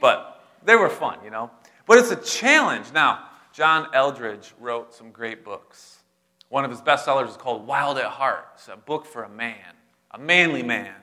But 0.00 0.42
they 0.64 0.74
were 0.74 0.88
fun, 0.88 1.18
you 1.22 1.30
know. 1.30 1.50
But 1.86 1.98
it's 1.98 2.10
a 2.10 2.16
challenge. 2.16 2.86
Now, 2.92 3.28
John 3.52 3.86
Eldredge 3.94 4.52
wrote 4.58 4.92
some 4.92 5.12
great 5.12 5.44
books. 5.44 5.98
One 6.48 6.64
of 6.64 6.70
his 6.70 6.80
bestsellers 6.80 7.28
is 7.28 7.36
called 7.36 7.66
Wild 7.66 7.98
at 7.98 8.06
Heart. 8.06 8.46
It's 8.54 8.68
a 8.68 8.76
book 8.76 9.06
for 9.06 9.22
a 9.22 9.28
man 9.28 9.74
a 10.10 10.18
manly 10.18 10.62
man, 10.62 10.94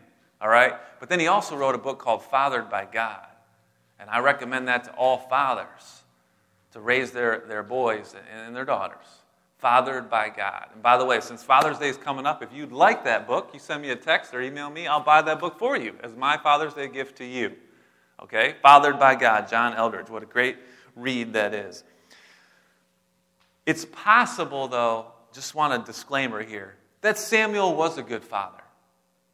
all 0.41 0.49
right? 0.49 0.73
But 0.99 1.09
then 1.09 1.19
he 1.19 1.27
also 1.27 1.55
wrote 1.55 1.75
a 1.75 1.79
book 1.79 1.99
called 1.99 2.23
Fathered 2.23 2.69
by 2.69 2.85
God. 2.85 3.25
And 3.99 4.09
I 4.09 4.19
recommend 4.19 4.67
that 4.67 4.85
to 4.85 4.91
all 4.93 5.17
fathers 5.17 6.03
to 6.71 6.79
raise 6.79 7.11
their, 7.11 7.43
their 7.47 7.63
boys 7.63 8.15
and 8.33 8.55
their 8.55 8.65
daughters, 8.65 9.05
fathered 9.57 10.09
by 10.09 10.29
God. 10.29 10.67
And 10.73 10.83
by 10.83 10.97
the 10.97 11.05
way, 11.05 11.19
since 11.21 11.43
Father's 11.43 11.79
Day 11.79 11.89
is 11.89 11.97
coming 11.97 12.25
up, 12.25 12.43
if 12.43 12.53
you'd 12.53 12.71
like 12.71 13.03
that 13.05 13.27
book, 13.27 13.51
you 13.53 13.59
send 13.59 13.81
me 13.81 13.89
a 13.89 13.95
text 13.95 14.33
or 14.33 14.41
email 14.41 14.69
me, 14.69 14.87
I'll 14.87 15.03
buy 15.03 15.21
that 15.21 15.39
book 15.39 15.57
for 15.57 15.77
you 15.77 15.95
as 16.03 16.15
my 16.15 16.37
Father's 16.37 16.73
Day 16.73 16.87
gift 16.87 17.17
to 17.17 17.25
you. 17.25 17.53
Okay? 18.21 18.55
Fathered 18.61 18.99
by 18.99 19.15
God, 19.15 19.49
John 19.49 19.73
Eldredge. 19.73 20.09
What 20.09 20.23
a 20.23 20.27
great 20.27 20.57
read 20.95 21.33
that 21.33 21.53
is. 21.53 21.83
It's 23.65 23.85
possible, 23.85 24.67
though, 24.67 25.07
just 25.33 25.55
want 25.55 25.73
a 25.73 25.85
disclaimer 25.85 26.43
here, 26.43 26.75
that 27.01 27.17
Samuel 27.17 27.75
was 27.75 27.97
a 27.97 28.03
good 28.03 28.23
father. 28.23 28.61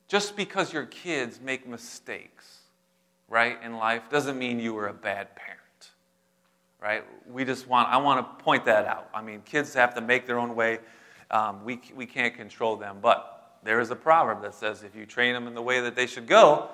Just 0.08 0.36
because 0.36 0.74
your 0.74 0.86
kids 0.86 1.40
make 1.42 1.68
mistakes, 1.68 2.60
right, 3.30 3.58
in 3.64 3.78
life, 3.78 4.10
doesn't 4.10 4.38
mean 4.38 4.60
you 4.60 4.74
were 4.74 4.88
a 4.88 4.94
bad 4.94 5.36
parent. 5.36 5.61
Right? 6.82 7.04
We 7.30 7.46
just 7.46 7.68
want, 7.68 7.90
I 7.90 7.98
want 7.98 8.40
to 8.40 8.44
point 8.44 8.66
that 8.66 8.86
out. 8.86 9.10
I 9.14 9.22
mean, 9.22 9.42
kids 9.46 9.74
have 9.76 9.94
to 9.96 10.02
make 10.02 10.26
their 10.26 10.40
own 10.40 10.56
way. 10.56 10.80
Um, 11.30 11.64
we, 11.64 11.80
we 11.96 12.06
can't 12.06 12.36
control 12.36 12.76
them. 12.76 12.98
But 13.02 13.60
there 13.64 13.80
is 13.80 13.92
a 13.92 13.96
proverb 13.96 14.42
that 14.42 14.56
says 14.56 14.84
if 14.84 14.96
you 14.96 15.06
train 15.06 15.34
them 15.34 15.48
in 15.48 15.54
the 15.54 15.62
way 15.62 15.80
that 15.82 15.96
they 15.96 16.08
should 16.08 16.28
go, 16.28 16.70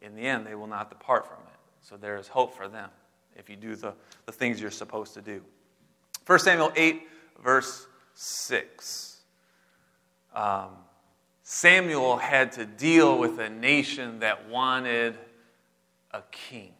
in 0.00 0.14
the 0.14 0.22
end, 0.22 0.46
they 0.46 0.54
will 0.54 0.66
not 0.66 0.88
depart 0.88 1.26
from 1.26 1.38
it. 1.46 1.58
So 1.82 1.96
there 1.96 2.16
is 2.16 2.28
hope 2.28 2.54
for 2.54 2.68
them 2.68 2.90
if 3.36 3.50
you 3.50 3.56
do 3.56 3.74
the, 3.74 3.92
the 4.26 4.32
things 4.32 4.60
you're 4.60 4.70
supposed 4.70 5.14
to 5.14 5.20
do. 5.20 5.42
1 6.26 6.38
Samuel 6.38 6.72
8, 6.76 7.02
verse 7.42 7.86
6. 8.14 9.20
Um, 10.34 10.68
Samuel 11.42 12.16
had 12.16 12.52
to 12.52 12.64
deal 12.64 13.18
with 13.18 13.40
a 13.40 13.50
nation 13.50 14.20
that 14.20 14.48
wanted 14.48 15.18
a 16.12 16.22
king. 16.30 16.72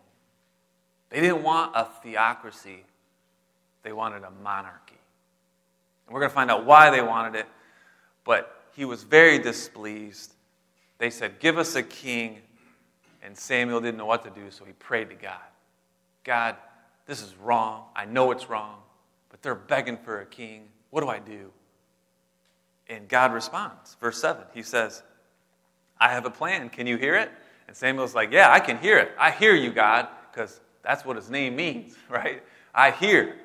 They 1.11 1.21
didn't 1.21 1.43
want 1.43 1.73
a 1.75 1.89
theocracy, 2.03 2.85
they 3.83 3.93
wanted 3.93 4.23
a 4.23 4.31
monarchy. 4.43 4.99
And 6.07 6.15
we're 6.15 6.21
going 6.21 6.31
to 6.31 6.35
find 6.35 6.51
out 6.51 6.65
why 6.65 6.91
they 6.91 7.03
wanted 7.03 7.39
it, 7.39 7.47
but 8.25 8.63
he 8.75 8.85
was 8.85 9.03
very 9.03 9.39
displeased. 9.39 10.35
They 10.99 11.11
said, 11.11 11.39
Give 11.39 11.59
us 11.59 11.75
a 11.75 11.83
king. 11.83 12.39
And 13.23 13.37
Samuel 13.37 13.81
didn't 13.81 13.99
know 13.99 14.07
what 14.07 14.25
to 14.25 14.31
do, 14.31 14.51
so 14.51 14.65
he 14.65 14.73
prayed 14.73 15.11
to 15.11 15.15
God 15.15 15.41
God, 16.25 16.57
this 17.07 17.23
is 17.23 17.35
wrong. 17.37 17.85
I 17.97 18.05
know 18.05 18.31
it's 18.31 18.49
wrong, 18.49 18.77
but 19.31 19.43
they're 19.43 19.55
begging 19.55 19.97
for 19.97 20.21
a 20.21 20.27
king. 20.27 20.69
What 20.91 21.01
do 21.01 21.09
I 21.09 21.19
do? 21.19 21.51
And 22.89 23.09
God 23.09 23.33
responds. 23.33 23.97
Verse 24.01 24.21
7, 24.21 24.43
he 24.53 24.63
says, 24.63 25.03
I 25.99 26.09
have 26.09 26.25
a 26.25 26.31
plan. 26.31 26.69
Can 26.71 26.87
you 26.87 26.97
hear 26.97 27.15
it? 27.17 27.31
And 27.69 27.77
Samuel's 27.77 28.15
like, 28.15 28.33
Yeah, 28.33 28.51
I 28.51 28.61
can 28.61 28.79
hear 28.79 28.99
it. 28.99 29.13
I 29.19 29.31
hear 29.31 29.55
you, 29.55 29.73
God, 29.73 30.09
because 30.31 30.61
that's 30.83 31.05
what 31.05 31.17
his 31.17 31.31
name 31.31 31.57
means, 31.57 31.95
right? 32.09 32.43
I 32.75 32.91
hear. 32.91 33.37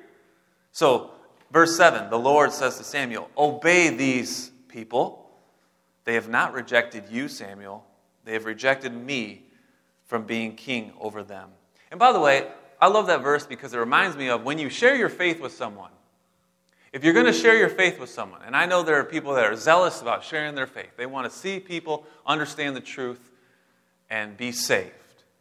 So, 0.71 1.11
verse 1.51 1.75
7, 1.75 2.09
the 2.09 2.19
Lord 2.19 2.51
says 2.51 2.77
to 2.77 2.83
Samuel, 2.83 3.29
Obey 3.37 3.89
these 3.89 4.51
people. 4.67 5.21
They 6.03 6.13
have 6.13 6.29
not 6.29 6.53
rejected 6.53 7.05
you, 7.09 7.27
Samuel. 7.27 7.85
They 8.25 8.33
have 8.33 8.45
rejected 8.45 8.93
me 8.93 9.43
from 10.05 10.23
being 10.23 10.55
king 10.55 10.91
over 10.99 11.23
them. 11.23 11.49
And 11.91 11.99
by 11.99 12.11
the 12.11 12.19
way, 12.19 12.47
I 12.79 12.87
love 12.87 13.07
that 13.07 13.23
verse 13.23 13.45
because 13.45 13.73
it 13.73 13.77
reminds 13.77 14.15
me 14.15 14.29
of 14.29 14.43
when 14.43 14.59
you 14.59 14.69
share 14.69 14.95
your 14.95 15.09
faith 15.09 15.39
with 15.39 15.53
someone, 15.53 15.91
if 16.93 17.03
you're 17.03 17.13
going 17.13 17.25
to 17.25 17.33
share 17.33 17.57
your 17.57 17.69
faith 17.69 17.99
with 17.99 18.09
someone, 18.09 18.41
and 18.45 18.55
I 18.55 18.65
know 18.65 18.83
there 18.83 18.99
are 18.99 19.03
people 19.03 19.33
that 19.33 19.45
are 19.45 19.55
zealous 19.55 20.01
about 20.01 20.23
sharing 20.23 20.55
their 20.55 20.67
faith, 20.67 20.91
they 20.95 21.05
want 21.05 21.29
to 21.29 21.35
see 21.35 21.59
people 21.59 22.05
understand 22.25 22.75
the 22.75 22.81
truth 22.81 23.31
and 24.09 24.37
be 24.37 24.51
saved, 24.51 24.93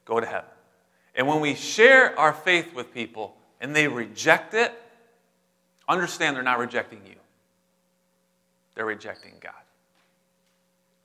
go 0.05 0.19
to 0.19 0.27
heaven. 0.27 0.51
And 1.15 1.29
when 1.29 1.41
we 1.41 1.55
share 1.55 2.19
our 2.19 2.33
faith 2.33 2.75
with 2.75 2.93
people 2.93 3.37
and 3.61 3.75
they 3.75 3.89
reject 3.89 4.55
it, 4.55 4.73
understand 5.89 6.37
they're 6.37 6.43
not 6.43 6.59
rejecting 6.59 7.01
you, 7.07 7.17
they're 8.75 8.87
rejecting 8.87 9.35
God. 9.41 9.53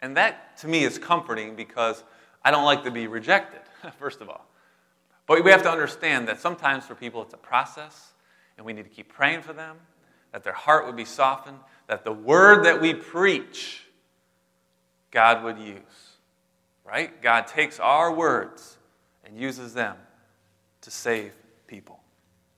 And 0.02 0.17
that 0.17 0.58
to 0.60 0.67
me 0.67 0.84
is 0.84 0.98
comforting 0.98 1.56
because 1.56 2.04
I 2.43 2.52
don't 2.52 2.65
like 2.65 2.84
to 2.86 2.91
be 2.91 3.08
rejected, 3.08 3.62
first 4.00 4.22
of 4.22 4.30
all. 4.30 4.45
But 5.28 5.43
we 5.43 5.52
have 5.52 5.62
to 5.63 5.72
understand 5.72 6.28
that 6.28 6.39
sometimes 6.39 6.86
for 6.86 6.95
people 6.95 7.22
it's 7.22 7.34
a 7.34 7.38
process, 7.38 8.13
and 8.58 8.65
we 8.65 8.74
need 8.74 8.84
to 8.84 8.89
keep 8.89 9.10
praying 9.10 9.41
for 9.41 9.54
them 9.54 9.78
that 10.32 10.43
their 10.43 10.54
heart 10.54 10.86
would 10.86 10.95
be 10.95 11.06
softened, 11.06 11.58
that 11.88 12.04
the 12.04 12.12
word 12.12 12.65
that 12.65 12.80
we 12.80 12.93
preach, 12.93 13.84
God 15.12 15.43
would 15.43 15.58
use. 15.58 15.80
Right? 16.86 17.22
God 17.22 17.45
takes 17.45 17.80
our 17.80 18.12
words 18.12 18.78
and 19.29 19.39
uses 19.39 19.73
them 19.73 19.95
to 20.81 20.91
save 20.91 21.31
people. 21.67 21.99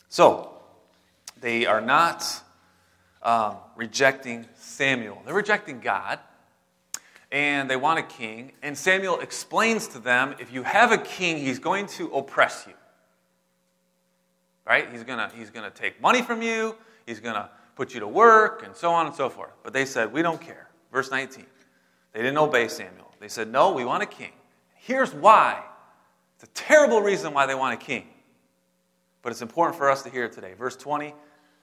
So, 0.10 0.54
they 1.40 1.66
are 1.66 1.82
not 1.82 2.26
um, 3.22 3.58
rejecting 3.76 4.46
Samuel, 4.56 5.22
they're 5.26 5.36
rejecting 5.36 5.80
God. 5.80 6.20
And 7.34 7.70
they 7.70 7.78
want 7.78 7.98
a 7.98 8.04
king. 8.04 8.52
And 8.62 8.78
Samuel 8.78 9.22
explains 9.22 9.88
to 9.90 10.00
them 10.00 10.36
if 10.38 10.52
you 10.52 10.64
have 10.64 10.92
a 10.92 10.98
king, 10.98 11.38
he's 11.38 11.60
going 11.60 11.88
to 11.88 12.08
oppress 12.14 12.66
you. 12.68 12.74
Right? 14.68 14.92
He's 14.92 15.04
going 15.04 15.18
to 15.18 15.34
he's 15.34 15.50
going 15.50 15.64
to 15.64 15.72
take 15.72 16.02
money 16.02 16.22
from 16.22 16.42
you. 16.42 16.76
He's 17.06 17.22
going 17.22 17.36
to 17.36 17.50
put 17.78 17.94
you 17.94 18.02
to 18.02 18.08
work, 18.08 18.64
and 18.66 18.76
so 18.76 18.92
on 18.92 19.06
and 19.06 19.16
so 19.16 19.30
forth. 19.30 19.54
But 19.64 19.72
they 19.72 19.86
said, 19.86 20.12
We 20.12 20.22
don't 20.22 20.42
care. 20.42 20.68
Verse 20.92 21.10
19. 21.10 21.46
They 22.12 22.22
didn't 22.22 22.38
obey 22.38 22.68
Samuel. 22.68 23.10
They 23.22 23.30
said, 23.30 23.48
No, 23.50 23.72
we 23.72 23.86
want 23.86 24.04
a 24.04 24.08
king. 24.08 24.34
Here's 24.76 25.14
why. 25.14 25.64
It's 26.42 26.50
a 26.50 26.64
terrible 26.64 27.02
reason 27.04 27.36
why 27.36 27.46
they 27.46 27.54
want 27.54 27.80
a 27.80 27.86
king. 27.86 28.08
But 29.22 29.32
it's 29.32 29.44
important 29.44 29.78
for 29.78 29.92
us 29.92 30.02
to 30.04 30.10
hear 30.10 30.28
today. 30.28 30.56
Verse 30.56 30.76
20, 30.76 31.14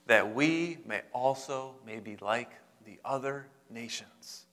that 0.07 0.33
we 0.37 0.79
may 0.87 1.01
also 1.13 1.75
may 1.85 1.99
be 1.99 2.17
like 2.21 2.53
the 2.87 3.01
other 3.05 3.47
nations. 3.69 4.47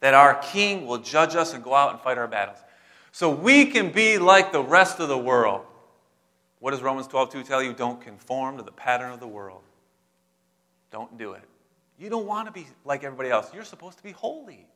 That 0.00 0.12
our 0.12 0.34
king 0.34 0.86
will 0.86 0.98
judge 0.98 1.36
us 1.36 1.54
and 1.54 1.62
go 1.62 1.72
out 1.72 1.92
and 1.92 2.00
fight 2.00 2.18
our 2.18 2.26
battles. 2.26 2.58
So 3.12 3.30
we 3.30 3.66
can 3.66 3.92
be 3.92 4.18
like 4.18 4.50
the 4.50 4.62
rest 4.62 4.98
of 4.98 5.08
the 5.08 5.16
world. 5.16 5.64
What 6.58 6.72
does 6.72 6.82
Romans 6.82 7.06
12 7.06 7.30
2 7.30 7.42
tell 7.44 7.62
you? 7.62 7.72
Don't 7.72 8.00
conform 8.00 8.56
to 8.56 8.64
the 8.64 8.72
pattern 8.72 9.12
of 9.12 9.20
the 9.20 9.28
world. 9.28 9.62
Don't 10.90 11.16
do 11.16 11.32
it. 11.32 11.44
You 11.96 12.10
don't 12.10 12.26
want 12.26 12.48
to 12.48 12.52
be 12.52 12.66
like 12.84 13.04
everybody 13.04 13.30
else. 13.30 13.54
You're 13.54 13.62
supposed 13.62 13.98
to 13.98 14.02
be 14.02 14.10
holy. 14.10 14.66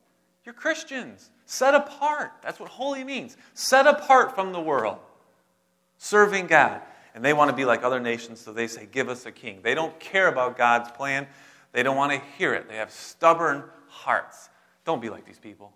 You're 0.45 0.53
Christians. 0.53 1.29
Set 1.45 1.73
apart. 1.73 2.31
That's 2.41 2.59
what 2.59 2.69
holy 2.69 3.03
means. 3.03 3.37
Set 3.53 3.87
apart 3.87 4.35
from 4.35 4.51
the 4.51 4.61
world. 4.61 4.97
Serving 5.97 6.47
God. 6.47 6.81
And 7.15 7.25
they 7.25 7.33
want 7.33 7.49
to 7.49 7.55
be 7.55 7.65
like 7.65 7.83
other 7.83 7.99
nations, 7.99 8.39
so 8.39 8.53
they 8.53 8.67
say, 8.67 8.87
Give 8.89 9.09
us 9.09 9.25
a 9.25 9.31
king. 9.31 9.59
They 9.63 9.75
don't 9.75 9.99
care 9.99 10.27
about 10.27 10.57
God's 10.57 10.91
plan. 10.91 11.27
They 11.71 11.83
don't 11.83 11.97
want 11.97 12.11
to 12.11 12.21
hear 12.37 12.53
it. 12.53 12.69
They 12.69 12.77
have 12.77 12.91
stubborn 12.91 13.63
hearts. 13.87 14.49
Don't 14.85 15.01
be 15.01 15.09
like 15.09 15.25
these 15.25 15.39
people. 15.39 15.73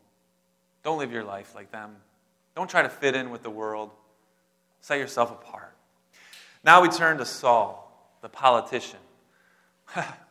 Don't 0.83 0.97
live 0.97 1.11
your 1.11 1.23
life 1.23 1.55
like 1.55 1.71
them. 1.71 1.95
Don't 2.55 2.69
try 2.69 2.81
to 2.81 2.89
fit 2.89 3.15
in 3.15 3.29
with 3.31 3.43
the 3.43 3.49
world. 3.49 3.91
Set 4.81 4.99
yourself 4.99 5.31
apart. 5.31 5.75
Now 6.63 6.81
we 6.81 6.89
turn 6.89 7.17
to 7.17 7.25
Saul, 7.25 8.17
the 8.21 8.29
politician. 8.29 8.99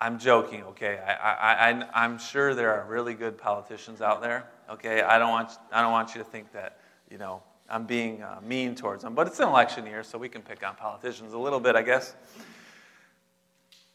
I'm 0.00 0.18
joking, 0.18 0.62
okay? 0.64 0.98
I, 1.06 1.12
I, 1.12 1.84
I, 1.92 2.04
am 2.06 2.18
sure 2.18 2.54
there 2.54 2.72
are 2.72 2.86
really 2.86 3.12
good 3.12 3.36
politicians 3.36 4.00
out 4.00 4.22
there, 4.22 4.46
okay? 4.70 5.02
I 5.02 5.18
don't, 5.18 5.28
want, 5.28 5.50
I 5.70 5.82
don't 5.82 5.92
want 5.92 6.14
you 6.14 6.22
to 6.22 6.24
think 6.24 6.52
that, 6.52 6.78
you 7.10 7.18
know, 7.18 7.42
I'm 7.68 7.84
being 7.84 8.22
uh, 8.22 8.40
mean 8.42 8.74
towards 8.74 9.02
them. 9.02 9.14
But 9.14 9.26
it's 9.26 9.38
an 9.40 9.48
election 9.48 9.84
year, 9.84 10.02
so 10.02 10.16
we 10.16 10.30
can 10.30 10.40
pick 10.40 10.66
on 10.66 10.74
politicians 10.74 11.34
a 11.34 11.38
little 11.38 11.60
bit, 11.60 11.76
I 11.76 11.82
guess. 11.82 12.14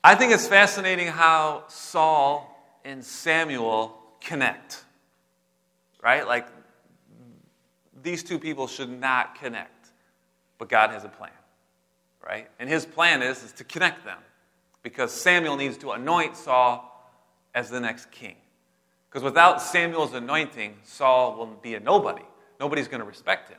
I 0.04 0.14
think 0.14 0.32
it's 0.32 0.48
fascinating 0.48 1.08
how 1.08 1.64
Saul 1.70 2.80
and 2.86 3.04
Samuel 3.04 3.98
connect, 4.22 4.84
right? 6.04 6.28
Like, 6.28 6.48
these 8.04 8.22
two 8.22 8.38
people 8.38 8.68
should 8.68 8.90
not 8.90 9.40
connect, 9.40 9.90
but 10.60 10.70
God 10.70 10.92
has 10.92 11.04
a 11.04 11.10
plan, 11.10 11.32
right? 12.24 12.48
And 12.60 12.70
his 12.70 12.86
plan 12.86 13.24
is, 13.24 13.44
is 13.44 13.52
to 13.54 13.64
connect 13.64 14.06
them 14.06 14.20
because 14.86 15.12
Samuel 15.12 15.58
needs 15.58 15.78
to 15.78 15.94
anoint 15.94 16.38
Saul 16.38 17.12
as 17.56 17.72
the 17.72 17.80
next 17.80 18.12
king. 18.12 18.36
Because 19.10 19.24
without 19.24 19.60
Samuel's 19.60 20.14
anointing, 20.14 20.76
Saul 20.84 21.36
will 21.36 21.48
be 21.48 21.74
a 21.74 21.80
nobody. 21.80 22.22
Nobody's 22.60 22.88
going 22.88 23.00
to 23.00 23.08
respect 23.08 23.50
him. 23.50 23.58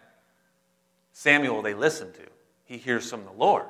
Samuel, 1.13 1.63
they 1.63 1.75
listen 1.75 2.13
to. 2.13 2.23
He 2.65 2.77
hears 2.77 3.11
from 3.11 3.25
the 3.25 3.33
Lord. 3.33 3.67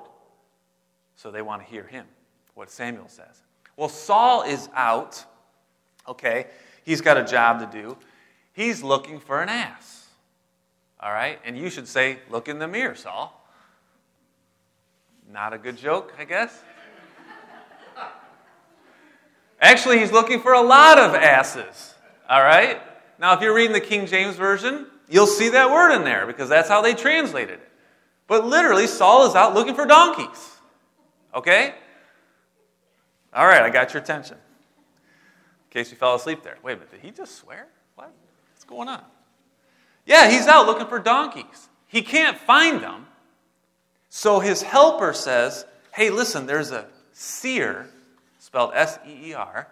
So 1.15 1.31
they 1.31 1.41
want 1.41 1.63
to 1.65 1.69
hear 1.69 1.85
him, 1.85 2.05
what 2.53 2.71
Samuel 2.71 3.09
says. 3.09 3.41
Well, 3.79 3.89
Saul 3.89 4.43
is 4.43 4.69
out. 4.75 5.25
Okay, 6.07 6.49
he's 6.85 7.01
got 7.01 7.17
a 7.17 7.25
job 7.25 7.61
to 7.61 7.81
do. 7.81 7.97
He's 8.53 8.83
looking 8.83 9.19
for 9.19 9.41
an 9.41 9.49
ass. 9.49 10.09
All 11.01 11.11
right? 11.11 11.41
And 11.43 11.57
you 11.57 11.71
should 11.71 11.89
say, 11.89 12.19
Look 12.29 12.49
in 12.49 12.59
the 12.59 12.69
mirror, 12.69 12.97
Saul. 12.97 13.33
Not 15.33 15.55
a 15.55 15.59
good 15.59 15.79
joke, 15.79 16.15
I 16.19 16.25
guess. 16.25 16.63
Actually, 19.61 19.99
he's 19.99 20.13
looking 20.13 20.41
for 20.41 20.53
a 20.53 20.61
lot 20.61 20.99
of 20.99 21.15
asses. 21.15 21.95
All 22.29 22.43
right? 22.43 22.81
Now, 23.19 23.35
if 23.35 23.41
you're 23.41 23.55
reading 23.55 23.73
the 23.73 23.81
King 23.81 24.07
James 24.07 24.37
Version, 24.37 24.87
you'll 25.09 25.27
see 25.27 25.49
that 25.51 25.71
word 25.71 25.95
in 25.95 26.05
there 26.05 26.27
because 26.27 26.49
that's 26.49 26.69
how 26.69 26.83
they 26.83 26.95
translated 26.95 27.61
it. 27.61 27.69
But 28.27 28.45
literally, 28.45 28.87
Saul 28.87 29.27
is 29.27 29.35
out 29.35 29.55
looking 29.55 29.75
for 29.75 29.87
donkeys. 29.87 30.57
Okay? 31.35 31.75
All 33.33 33.47
right, 33.47 33.63
I 33.63 33.71
got 33.71 33.95
your 33.95 34.03
attention. 34.03 34.37
In 34.37 35.71
case 35.71 35.91
you 35.91 35.97
fell 35.97 36.15
asleep 36.15 36.43
there. 36.43 36.57
Wait 36.63 36.73
a 36.73 36.77
minute, 36.77 36.91
did 36.91 37.01
he 37.01 37.11
just 37.11 37.37
swear? 37.37 37.69
What? 37.95 38.13
What's 38.53 38.65
going 38.65 38.89
on? 38.89 39.03
Yeah, 40.05 40.31
he's 40.31 40.47
out 40.47 40.67
looking 40.67 40.87
for 40.87 40.99
donkeys. 40.99 41.69
He 41.87 42.03
can't 42.03 42.39
find 42.39 42.83
them. 42.83 43.07
So 44.09 44.41
his 44.41 44.63
helper 44.63 45.13
says, 45.13 45.67
Hey, 45.93 46.11
listen, 46.11 46.47
there's 46.47 46.73
a 46.73 46.87
seer, 47.13 47.89
spelled 48.57 48.73
S 48.73 48.99
E 49.07 49.31
E 49.31 49.35
R, 49.35 49.69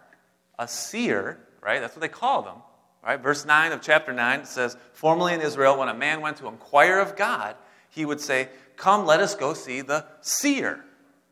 a 0.58 0.68
seer, 0.68 1.38
right? 1.62 1.80
That's 1.80 1.96
what 1.96 2.02
they 2.02 2.08
call 2.08 2.42
them. 2.42 2.56
Right? 3.02 3.18
Verse 3.18 3.46
9 3.46 3.72
of 3.72 3.80
chapter 3.80 4.12
9 4.12 4.44
says, 4.44 4.76
Formerly 4.92 5.32
in 5.32 5.40
Israel, 5.40 5.78
when 5.78 5.88
a 5.88 5.94
man 5.94 6.20
went 6.20 6.36
to 6.38 6.48
inquire 6.48 6.98
of 6.98 7.16
God, 7.16 7.56
he 7.88 8.04
would 8.04 8.20
say, 8.20 8.50
Come, 8.76 9.06
let 9.06 9.20
us 9.20 9.34
go 9.34 9.54
see 9.54 9.80
the 9.80 10.04
seer. 10.20 10.84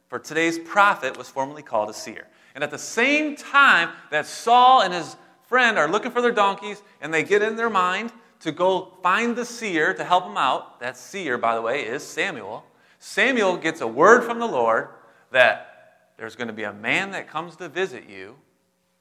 For 0.09 0.19
today's 0.19 0.59
prophet 0.61 1.19
was 1.19 1.29
formerly 1.29 1.63
called 1.63 1.91
a 1.91 1.95
seer. 1.95 2.27
And 2.55 2.65
at 2.65 2.71
the 2.71 2.79
same 2.79 3.37
time 3.37 3.91
that 4.11 4.25
Saul 4.25 4.81
and 4.81 4.95
his 4.95 5.15
friend 5.43 5.79
are 5.79 5.91
looking 5.91 6.11
for 6.11 6.23
their 6.23 6.33
donkeys, 6.33 6.83
and 7.03 7.13
they 7.13 7.23
get 7.23 7.43
in 7.43 7.57
their 7.57 7.69
mind 7.69 8.13
to 8.41 8.53
go 8.53 8.95
find 9.03 9.37
the 9.37 9.45
seer 9.45 9.93
to 9.93 10.05
help 10.05 10.25
them 10.25 10.39
out, 10.39 10.81
that 10.81 10.97
seer, 10.97 11.37
by 11.37 11.55
the 11.55 11.61
way, 11.61 11.83
is 11.83 12.03
Samuel. 12.03 12.65
Samuel 12.99 13.59
gets 13.59 13.83
a 13.83 13.87
word 13.87 14.25
from 14.25 14.39
the 14.39 14.47
Lord 14.47 14.89
that 15.33 15.72
there's 16.23 16.37
going 16.37 16.47
to 16.47 16.55
be 16.55 16.63
a 16.63 16.73
man 16.73 17.11
that 17.11 17.29
comes 17.29 17.57
to 17.57 17.69
visit 17.69 18.09
you, 18.09 18.37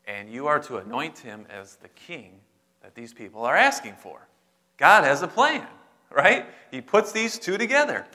and 0.07 0.27
you 0.27 0.47
are 0.47 0.59
to 0.59 0.77
anoint 0.77 1.19
him 1.19 1.45
as 1.51 1.75
the 1.75 1.87
king 1.89 2.39
that 2.81 2.95
these 2.95 3.13
people 3.13 3.45
are 3.45 3.55
asking 3.55 3.93
for. 3.93 4.27
God 4.77 5.03
has 5.03 5.21
a 5.21 5.27
plan, 5.27 5.67
right? 6.09 6.47
He 6.71 6.81
puts 6.81 7.11
these 7.11 7.37
two 7.37 7.59
together. 7.59 8.07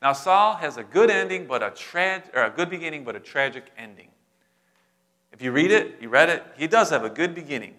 Now 0.00 0.14
Saul 0.14 0.54
has 0.54 0.78
a 0.78 0.82
good 0.82 1.10
ending, 1.10 1.46
but 1.46 1.62
a 1.62 1.72
tra- 1.72 2.22
or 2.32 2.44
a 2.44 2.48
good 2.48 2.70
beginning, 2.70 3.04
but 3.04 3.14
a 3.14 3.20
tragic 3.20 3.66
ending. 3.76 4.08
If 5.30 5.42
you 5.42 5.52
read 5.52 5.70
it, 5.70 5.96
you 6.00 6.08
read 6.08 6.30
it, 6.30 6.42
he 6.56 6.66
does 6.66 6.88
have 6.88 7.04
a 7.04 7.10
good 7.10 7.34
beginning, 7.34 7.74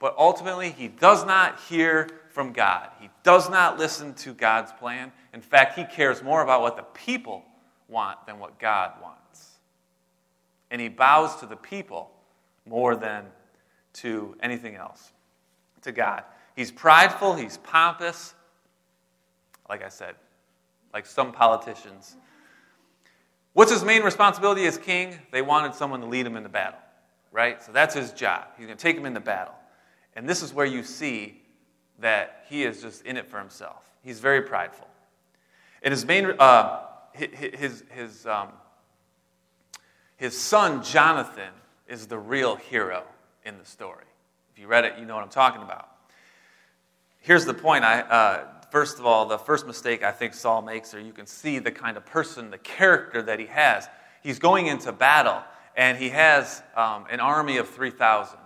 but 0.00 0.16
ultimately 0.18 0.70
he 0.70 0.88
does 0.88 1.24
not 1.24 1.60
hear 1.68 2.08
from 2.30 2.52
God. 2.52 2.88
He 2.98 3.10
does 3.22 3.48
not 3.48 3.78
listen 3.78 4.12
to 4.14 4.34
God's 4.34 4.72
plan. 4.72 5.12
In 5.32 5.40
fact, 5.40 5.78
he 5.78 5.84
cares 5.84 6.20
more 6.20 6.42
about 6.42 6.62
what 6.62 6.76
the 6.76 6.82
people 6.82 7.44
want 7.86 8.26
than 8.26 8.40
what 8.40 8.58
God 8.58 8.94
wants. 9.00 9.15
And 10.70 10.80
he 10.80 10.88
bows 10.88 11.36
to 11.36 11.46
the 11.46 11.56
people 11.56 12.10
more 12.66 12.96
than 12.96 13.24
to 13.94 14.36
anything 14.40 14.74
else 14.74 15.12
to 15.82 15.92
God. 15.92 16.24
He's 16.54 16.70
prideful, 16.70 17.34
he's 17.34 17.58
pompous, 17.58 18.34
like 19.68 19.84
I 19.84 19.88
said, 19.88 20.14
like 20.92 21.06
some 21.06 21.32
politicians. 21.32 22.16
What's 23.52 23.70
his 23.70 23.84
main 23.84 24.02
responsibility 24.02 24.66
as 24.66 24.76
king? 24.76 25.18
They 25.30 25.42
wanted 25.42 25.74
someone 25.74 26.00
to 26.00 26.06
lead 26.06 26.26
him 26.26 26.36
into 26.36 26.48
battle, 26.48 26.78
right? 27.32 27.62
So 27.62 27.72
that's 27.72 27.94
his 27.94 28.12
job. 28.12 28.48
He's 28.56 28.66
going 28.66 28.76
to 28.76 28.82
take 28.82 28.96
him 28.96 29.06
into 29.06 29.20
battle. 29.20 29.54
And 30.14 30.28
this 30.28 30.42
is 30.42 30.52
where 30.52 30.66
you 30.66 30.82
see 30.82 31.42
that 32.00 32.44
he 32.48 32.64
is 32.64 32.82
just 32.82 33.04
in 33.04 33.16
it 33.16 33.26
for 33.26 33.38
himself. 33.38 33.84
He's 34.02 34.20
very 34.20 34.42
prideful. 34.42 34.88
And 35.82 35.92
his 35.92 36.04
main, 36.04 36.34
uh, 36.38 36.80
his, 37.12 37.84
his, 37.90 38.26
um, 38.26 38.48
his 40.16 40.38
son 40.38 40.82
Jonathan 40.82 41.52
is 41.86 42.06
the 42.06 42.18
real 42.18 42.56
hero 42.56 43.04
in 43.44 43.58
the 43.58 43.64
story. 43.64 44.04
If 44.52 44.58
you 44.58 44.66
read 44.66 44.84
it, 44.84 44.98
you 44.98 45.04
know 45.04 45.14
what 45.14 45.24
I'm 45.24 45.30
talking 45.30 45.62
about. 45.62 45.88
Here's 47.20 47.44
the 47.44 47.54
point. 47.54 47.84
I, 47.84 48.00
uh, 48.00 48.46
first 48.70 48.98
of 48.98 49.06
all, 49.06 49.26
the 49.26 49.38
first 49.38 49.66
mistake 49.66 50.02
I 50.02 50.12
think 50.12 50.34
Saul 50.34 50.62
makes, 50.62 50.94
or 50.94 51.00
you 51.00 51.12
can 51.12 51.26
see 51.26 51.58
the 51.58 51.70
kind 51.70 51.96
of 51.96 52.06
person, 52.06 52.50
the 52.50 52.58
character 52.58 53.20
that 53.22 53.38
he 53.38 53.46
has. 53.46 53.88
He's 54.22 54.38
going 54.38 54.66
into 54.66 54.92
battle, 54.92 55.42
and 55.76 55.98
he 55.98 56.08
has 56.10 56.62
um, 56.74 57.04
an 57.10 57.20
army 57.20 57.58
of 57.58 57.68
3,000. 57.68 58.38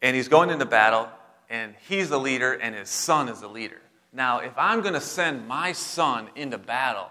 And 0.00 0.14
he's 0.14 0.28
going 0.28 0.50
into 0.50 0.66
battle, 0.66 1.08
and 1.50 1.74
he's 1.88 2.08
the 2.08 2.20
leader, 2.20 2.52
and 2.52 2.74
his 2.74 2.88
son 2.88 3.28
is 3.28 3.40
the 3.40 3.48
leader. 3.48 3.80
Now, 4.12 4.38
if 4.38 4.52
I'm 4.56 4.80
going 4.80 4.94
to 4.94 5.00
send 5.00 5.46
my 5.48 5.72
son 5.72 6.28
into 6.36 6.56
battle, 6.56 7.10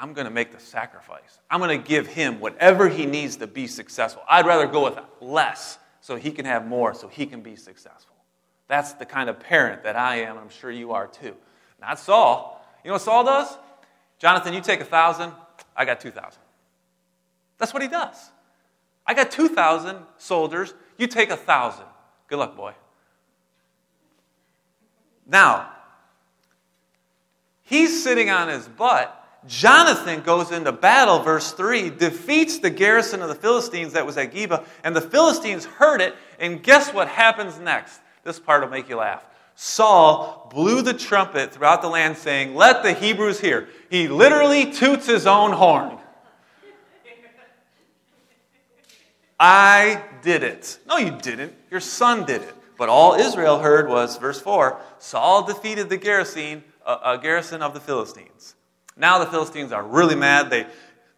I'm 0.00 0.14
going 0.14 0.24
to 0.24 0.30
make 0.30 0.50
the 0.50 0.58
sacrifice. 0.58 1.40
I'm 1.50 1.60
going 1.60 1.78
to 1.78 1.88
give 1.88 2.06
him 2.06 2.40
whatever 2.40 2.88
he 2.88 3.04
needs 3.04 3.36
to 3.36 3.46
be 3.46 3.66
successful. 3.66 4.22
I'd 4.26 4.46
rather 4.46 4.66
go 4.66 4.84
with 4.84 4.98
less 5.20 5.78
so 6.00 6.16
he 6.16 6.30
can 6.30 6.46
have 6.46 6.66
more, 6.66 6.94
so 6.94 7.06
he 7.06 7.26
can 7.26 7.42
be 7.42 7.54
successful. 7.54 8.16
That's 8.66 8.94
the 8.94 9.04
kind 9.04 9.28
of 9.28 9.38
parent 9.38 9.82
that 9.82 9.96
I 9.96 10.20
am, 10.20 10.30
and 10.30 10.38
I'm 10.40 10.48
sure 10.48 10.70
you 10.70 10.92
are 10.92 11.06
too. 11.06 11.36
Not 11.82 11.98
Saul. 11.98 12.64
You 12.82 12.88
know 12.88 12.94
what 12.94 13.02
Saul 13.02 13.24
does? 13.24 13.58
Jonathan, 14.18 14.54
you 14.54 14.62
take 14.62 14.80
a 14.80 14.86
thousand, 14.86 15.32
I 15.76 15.84
got 15.84 16.00
two 16.00 16.10
thousand. 16.10 16.40
That's 17.58 17.74
what 17.74 17.82
he 17.82 17.88
does. 17.88 18.30
I 19.06 19.12
got 19.12 19.30
two 19.30 19.48
thousand 19.48 19.98
soldiers, 20.16 20.72
you 20.96 21.08
take 21.08 21.28
a 21.28 21.36
thousand. 21.36 21.84
Good 22.26 22.38
luck, 22.38 22.56
boy. 22.56 22.72
Now, 25.26 25.72
he's 27.62 28.02
sitting 28.02 28.30
on 28.30 28.48
his 28.48 28.66
butt 28.66 29.19
Jonathan 29.46 30.20
goes 30.20 30.50
into 30.52 30.70
battle, 30.70 31.20
verse 31.20 31.52
3, 31.52 31.90
defeats 31.90 32.58
the 32.58 32.70
garrison 32.70 33.22
of 33.22 33.28
the 33.28 33.34
Philistines 33.34 33.94
that 33.94 34.04
was 34.04 34.16
at 34.18 34.32
Geba, 34.32 34.64
and 34.84 34.94
the 34.94 35.00
Philistines 35.00 35.64
heard 35.64 36.00
it, 36.00 36.14
and 36.38 36.62
guess 36.62 36.92
what 36.92 37.08
happens 37.08 37.58
next? 37.58 38.00
This 38.22 38.38
part 38.38 38.62
will 38.62 38.68
make 38.68 38.88
you 38.88 38.96
laugh. 38.96 39.24
Saul 39.54 40.48
blew 40.50 40.82
the 40.82 40.94
trumpet 40.94 41.52
throughout 41.52 41.82
the 41.82 41.88
land, 41.88 42.16
saying, 42.16 42.54
Let 42.54 42.82
the 42.82 42.92
Hebrews 42.92 43.40
hear. 43.40 43.68
He 43.90 44.08
literally 44.08 44.72
toots 44.72 45.06
his 45.06 45.26
own 45.26 45.52
horn. 45.52 45.98
I 49.38 50.02
did 50.22 50.42
it. 50.42 50.78
No, 50.86 50.98
you 50.98 51.12
didn't. 51.12 51.54
Your 51.70 51.80
son 51.80 52.26
did 52.26 52.42
it. 52.42 52.54
But 52.76 52.88
all 52.88 53.14
Israel 53.14 53.58
heard 53.58 53.88
was, 53.88 54.16
verse 54.16 54.40
4 54.40 54.80
Saul 54.98 55.46
defeated 55.46 55.88
the 55.88 55.96
garrison, 55.96 56.62
uh, 56.84 57.16
garrison 57.16 57.62
of 57.62 57.74
the 57.74 57.80
Philistines. 57.80 58.54
Now 58.96 59.18
the 59.18 59.26
Philistines 59.26 59.72
are 59.72 59.82
really 59.82 60.14
mad. 60.14 60.50
They, 60.50 60.66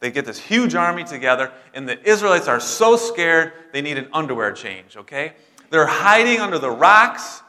they 0.00 0.11
get 0.11 0.24
this 0.24 0.38
huge 0.38 0.74
army 0.74 1.04
together, 1.04 1.52
and 1.74 1.88
the 1.88 2.02
Israelites 2.08 2.48
are 2.48 2.61
so 2.61 2.96
scared 2.96 3.52
they 3.72 3.82
need 3.82 3.98
an 3.98 4.08
underwear 4.12 4.52
change, 4.52 4.96
okay? 4.96 5.35
They're 5.70 5.87
hiding 5.87 6.40
under 6.40 6.58
the 6.58 6.70
rocks. 6.70 7.42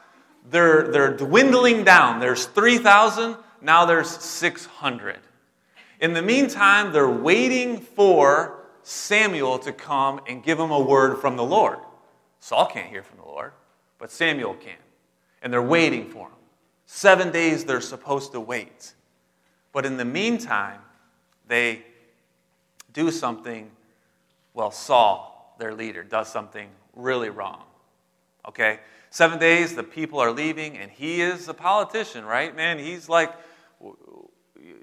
They're, 0.50 0.88
they're 0.88 1.16
dwindling 1.16 1.84
down. 1.84 2.20
There's 2.20 2.46
3,000, 2.46 3.36
now 3.60 3.84
there's 3.84 4.08
600. 4.08 5.18
In 6.00 6.12
the 6.12 6.22
meantime, 6.22 6.92
they're 6.92 7.08
waiting 7.08 7.80
for 7.80 8.64
Samuel 8.82 9.58
to 9.60 9.72
come 9.72 10.20
and 10.28 10.42
give 10.42 10.58
them 10.58 10.70
a 10.70 10.80
word 10.80 11.18
from 11.18 11.36
the 11.36 11.44
Lord. 11.44 11.78
Saul 12.40 12.66
can't 12.66 12.88
hear 12.88 13.02
from 13.02 13.18
the 13.18 13.24
Lord, 13.24 13.52
but 13.98 14.10
Samuel 14.10 14.54
can. 14.54 14.76
And 15.42 15.52
they're 15.52 15.62
waiting 15.62 16.08
for 16.10 16.28
him. 16.28 16.36
Seven 16.86 17.30
days 17.30 17.64
they're 17.64 17.80
supposed 17.80 18.32
to 18.32 18.40
wait. 18.40 18.93
But 19.74 19.84
in 19.84 19.96
the 19.98 20.04
meantime, 20.04 20.80
they 21.48 21.82
do 22.92 23.10
something, 23.10 23.70
well, 24.54 24.70
Saul, 24.70 25.56
their 25.58 25.74
leader, 25.74 26.04
does 26.04 26.32
something 26.32 26.68
really 26.94 27.28
wrong. 27.28 27.64
Okay? 28.48 28.78
Seven 29.10 29.38
days, 29.38 29.74
the 29.74 29.82
people 29.82 30.20
are 30.20 30.30
leaving, 30.30 30.78
and 30.78 30.90
he 30.90 31.20
is 31.20 31.48
a 31.48 31.54
politician, 31.54 32.24
right? 32.24 32.54
Man, 32.54 32.78
he's 32.78 33.08
like, 33.08 33.32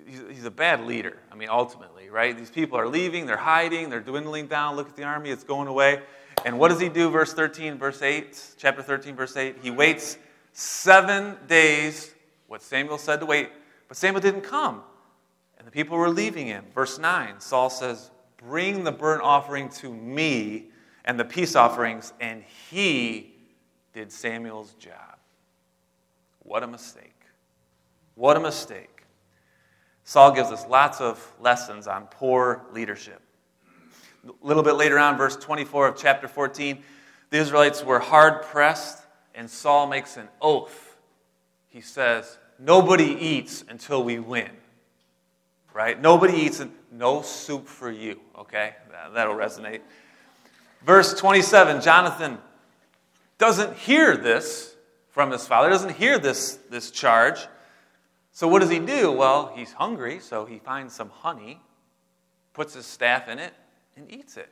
he's 0.06 0.43
a 0.43 0.51
bad 0.51 0.82
leader. 0.82 1.17
I 1.32 1.36
mean, 1.36 1.49
ultimately, 1.49 2.10
right? 2.10 2.38
These 2.38 2.51
people 2.51 2.77
are 2.77 2.88
leaving, 2.88 3.25
they're 3.25 3.38
hiding, 3.38 3.89
they're 3.89 4.01
dwindling 4.01 4.47
down. 4.47 4.75
Look 4.75 4.89
at 4.89 4.97
the 4.97 5.04
army, 5.04 5.30
it's 5.30 5.45
going 5.45 5.69
away. 5.69 6.01
And 6.43 6.60
what 6.60 6.67
does 6.67 6.82
he 6.82 6.89
do? 6.89 7.10
Verse 7.10 7.34
13, 7.34 7.77
verse 7.77 8.01
8, 8.01 8.56
chapter 8.58 8.82
13, 8.82 9.15
verse 9.15 9.38
8. 9.38 9.58
He 9.62 9.71
waits 9.71 10.17
seven 10.51 11.38
days, 11.47 12.13
what 12.47 12.62
Samuel 12.62 12.97
said 12.97 13.21
to 13.21 13.25
wait 13.25 13.51
but 13.91 13.97
Samuel 13.97 14.21
didn't 14.21 14.43
come, 14.43 14.84
and 15.58 15.67
the 15.67 15.71
people 15.71 15.97
were 15.97 16.08
leaving 16.08 16.47
him. 16.47 16.63
Verse 16.73 16.97
9 16.97 17.41
Saul 17.41 17.69
says, 17.69 18.10
Bring 18.38 18.86
the 18.86 18.91
burnt 18.93 19.21
offering 19.21 19.67
to 19.82 19.93
me 19.93 20.67
and 21.04 21.19
the 21.19 21.25
peace 21.25 21.58
offerings, 21.58 22.13
and 22.21 22.41
he 22.69 23.36
did 23.91 24.10
Samuel's 24.10 24.75
job. 24.75 25.17
What 26.39 26.63
a 26.63 26.67
mistake. 26.67 27.19
What 28.15 28.38
a 28.38 28.39
mistake. 28.39 29.04
Saul 30.06 30.32
gives 30.32 30.51
us 30.51 30.65
lots 30.69 31.01
of 31.01 31.30
lessons 31.41 31.86
on 31.86 32.06
poor 32.06 32.62
leadership. 32.71 33.21
A 34.25 34.32
little 34.47 34.63
bit 34.63 34.75
later 34.75 34.99
on, 34.99 35.17
verse 35.17 35.36
24 35.36 35.89
of 35.89 35.97
chapter 35.97 36.30
14, 36.30 36.82
the 37.30 37.38
Israelites 37.38 37.84
were 37.84 37.99
hard 37.99 38.43
pressed, 38.43 39.04
and 39.36 39.49
Saul 39.49 39.86
makes 39.88 40.15
an 40.15 40.30
oath. 40.41 40.95
He 41.67 41.82
says, 41.82 42.38
nobody 42.62 43.17
eats 43.19 43.65
until 43.67 44.04
we 44.04 44.19
win. 44.19 44.50
Right? 45.74 46.00
Nobody 46.00 46.34
eats, 46.34 46.60
and 46.60 46.71
no 46.91 47.21
soup 47.21 47.67
for 47.67 47.89
you. 47.89 48.19
Okay? 48.38 48.76
That'll 49.13 49.36
resonate. 49.36 49.82
Verse 50.84 51.13
27 51.13 51.82
Jonathan 51.82 52.38
doesn't 53.38 53.78
hear 53.78 54.17
this 54.17 54.76
from 55.10 55.32
his 55.32 55.45
father, 55.47 55.69
doesn't 55.69 55.95
hear 55.95 56.19
this, 56.19 56.60
this 56.69 56.91
charge. 56.91 57.47
So, 58.32 58.47
what 58.47 58.60
does 58.60 58.69
he 58.69 58.80
do? 58.80 59.12
Well, 59.12 59.52
he's 59.56 59.74
hungry, 59.74 60.19
so 60.19 60.45
he 60.45 60.60
finds 60.60 60.93
some 60.93 61.10
honey, 61.10 61.60
puts 62.54 62.74
his 62.74 62.86
staff 62.86 63.28
in 63.28 63.39
it, 63.39 63.54
and 63.97 64.12
eats 64.12 64.38
it. 64.38 64.50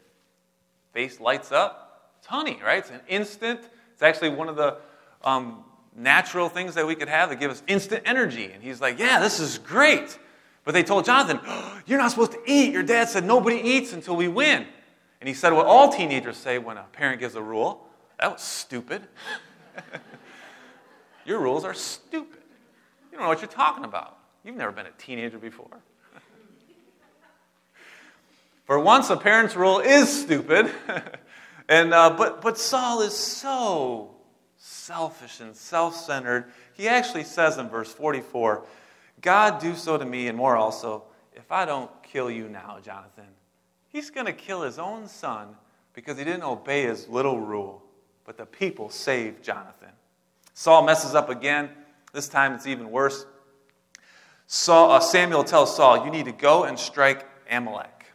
Face 0.94 1.20
lights 1.20 1.52
up. 1.52 2.14
It's 2.20 2.28
honey, 2.28 2.60
right? 2.64 2.80
It's 2.80 2.90
an 2.90 3.02
instant. 3.08 3.62
It's 3.94 4.02
actually 4.02 4.30
one 4.30 4.50
of 4.50 4.58
the 4.58 4.78
um, 5.24 5.64
natural 5.96 6.50
things 6.50 6.76
that 6.76 6.88
we 6.88 6.96
could 6.96 7.10
have 7.10 7.30
that 7.30 7.40
give 7.40 7.52
us 7.52 7.64
instant 7.68 8.04
energy. 8.06 8.52
And 8.52 8.64
he's 8.64 8.82
like, 8.82 9.00
Yeah, 9.00 9.20
this 9.20 9.40
is 9.40 9.58
great. 9.58 10.18
But 10.66 10.74
they 10.74 10.84
told 10.84 11.06
Jonathan, 11.06 11.40
oh, 11.46 11.80
You're 11.86 12.00
not 12.00 12.12
supposed 12.12 12.34
to 12.34 12.42
eat. 12.46 12.74
Your 12.74 12.84
dad 12.84 13.10
said 13.10 13.24
nobody 13.24 13.58
eats 13.58 13.94
until 13.94 14.16
we 14.16 14.28
win. 14.28 14.66
And 15.22 15.28
he 15.28 15.34
said 15.34 15.52
what 15.54 15.66
all 15.66 15.92
teenagers 15.92 16.38
say 16.38 16.60
when 16.60 16.78
a 16.78 16.84
parent 16.94 17.20
gives 17.20 17.36
a 17.36 17.42
rule 17.42 17.86
that 18.20 18.34
was 18.34 18.42
stupid. 18.42 19.02
Your 21.26 21.40
rules 21.40 21.64
are 21.64 21.74
stupid. 21.74 22.42
You 23.12 23.18
don't 23.18 23.22
know 23.22 23.30
what 23.30 23.42
you're 23.42 23.48
talking 23.48 23.86
about. 23.86 24.18
You've 24.44 24.56
never 24.56 24.72
been 24.72 24.86
a 24.86 24.92
teenager 24.98 25.38
before. 25.38 25.80
For 28.66 28.80
once, 28.80 29.10
a 29.10 29.18
parent's 29.18 29.56
rule 29.56 29.80
is 29.80 30.24
stupid. 30.24 30.72
and, 31.70 31.94
uh, 31.94 32.10
but, 32.12 32.42
but 32.42 32.58
Saul 32.58 33.02
is 33.02 33.16
so 33.16 34.16
selfish 34.90 35.40
and 35.40 35.56
self 35.56 35.96
centered. 35.96 36.46
He 36.74 36.88
actually 36.88 37.24
says 37.24 37.60
in 37.60 37.70
verse 37.70 37.94
44 37.94 38.66
God, 39.22 39.62
do 39.62 39.76
so 39.76 39.98
to 39.98 40.06
me 40.06 40.28
and 40.28 40.36
more 40.36 40.56
also, 40.56 41.04
if 41.36 41.52
I 41.52 41.66
don't 41.66 41.92
kill 42.02 42.32
you 42.32 42.50
now, 42.50 42.80
Jonathan. 42.84 43.28
He's 43.90 44.10
going 44.10 44.26
to 44.26 44.34
kill 44.34 44.64
his 44.64 44.80
own 44.80 45.08
son 45.08 45.50
because 45.94 46.18
he 46.18 46.24
didn't 46.24 46.44
obey 46.44 46.84
his 46.84 47.08
little 47.08 47.40
rule. 47.40 47.84
But 48.26 48.38
the 48.38 48.48
people 48.48 48.90
saved 48.90 49.44
Jonathan. 49.44 49.90
Saul 50.56 50.84
messes 50.84 51.14
up 51.14 51.30
again. 51.30 51.70
This 52.12 52.28
time 52.28 52.54
it's 52.54 52.66
even 52.66 52.90
worse. 52.90 53.28
Saul, 54.48 54.92
uh, 54.92 55.00
Samuel 55.00 55.44
tells 55.44 55.76
Saul, 55.76 56.04
You 56.04 56.10
need 56.10 56.26
to 56.26 56.32
go 56.32 56.64
and 56.64 56.80
strike 56.80 57.28
Amalek. 57.52 58.06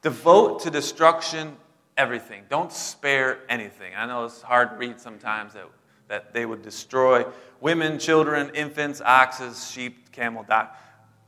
Devote 0.00 0.60
to 0.60 0.70
destruction 0.70 1.54
everything. 1.98 2.44
Don't 2.48 2.72
spare 2.72 3.40
anything. 3.50 3.92
I 3.94 4.06
know 4.06 4.24
it's 4.24 4.40
hard 4.40 4.70
to 4.70 4.76
read 4.76 5.00
sometimes 5.00 5.52
that, 5.52 5.66
that 6.08 6.32
they 6.32 6.46
would 6.46 6.62
destroy 6.62 7.24
women, 7.60 7.98
children, 7.98 8.50
infants, 8.54 9.00
oxes, 9.04 9.70
sheep, 9.70 10.10
camel, 10.12 10.42
dog. 10.42 10.68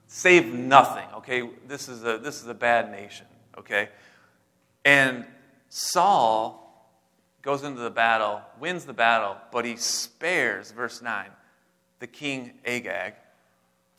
Save 0.06 0.52
nothing, 0.52 1.06
okay? 1.16 1.48
This 1.68 1.88
is 1.88 2.02
a, 2.04 2.18
this 2.18 2.42
is 2.42 2.48
a 2.48 2.54
bad 2.54 2.90
nation, 2.90 3.26
okay? 3.56 3.90
And 4.84 5.24
Saul 5.68 6.60
goes 7.42 7.62
into 7.62 7.80
the 7.80 7.90
battle, 7.90 8.42
wins 8.58 8.84
the 8.84 8.92
battle, 8.92 9.36
but 9.52 9.64
he 9.64 9.76
spares, 9.76 10.72
verse 10.72 11.00
9, 11.00 11.26
the 12.00 12.06
king 12.06 12.52
Agag, 12.66 13.14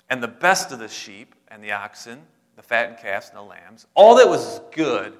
and 0.09 0.21
the 0.21 0.27
best 0.27 0.71
of 0.71 0.79
the 0.79 0.89
sheep 0.89 1.33
and 1.47 1.63
the 1.63 1.71
oxen, 1.71 2.21
the 2.55 2.61
fattened 2.61 2.97
calves 2.97 3.29
and 3.29 3.37
the 3.37 3.43
lambs. 3.43 3.87
All 3.93 4.15
that 4.15 4.27
was 4.27 4.59
good, 4.75 5.17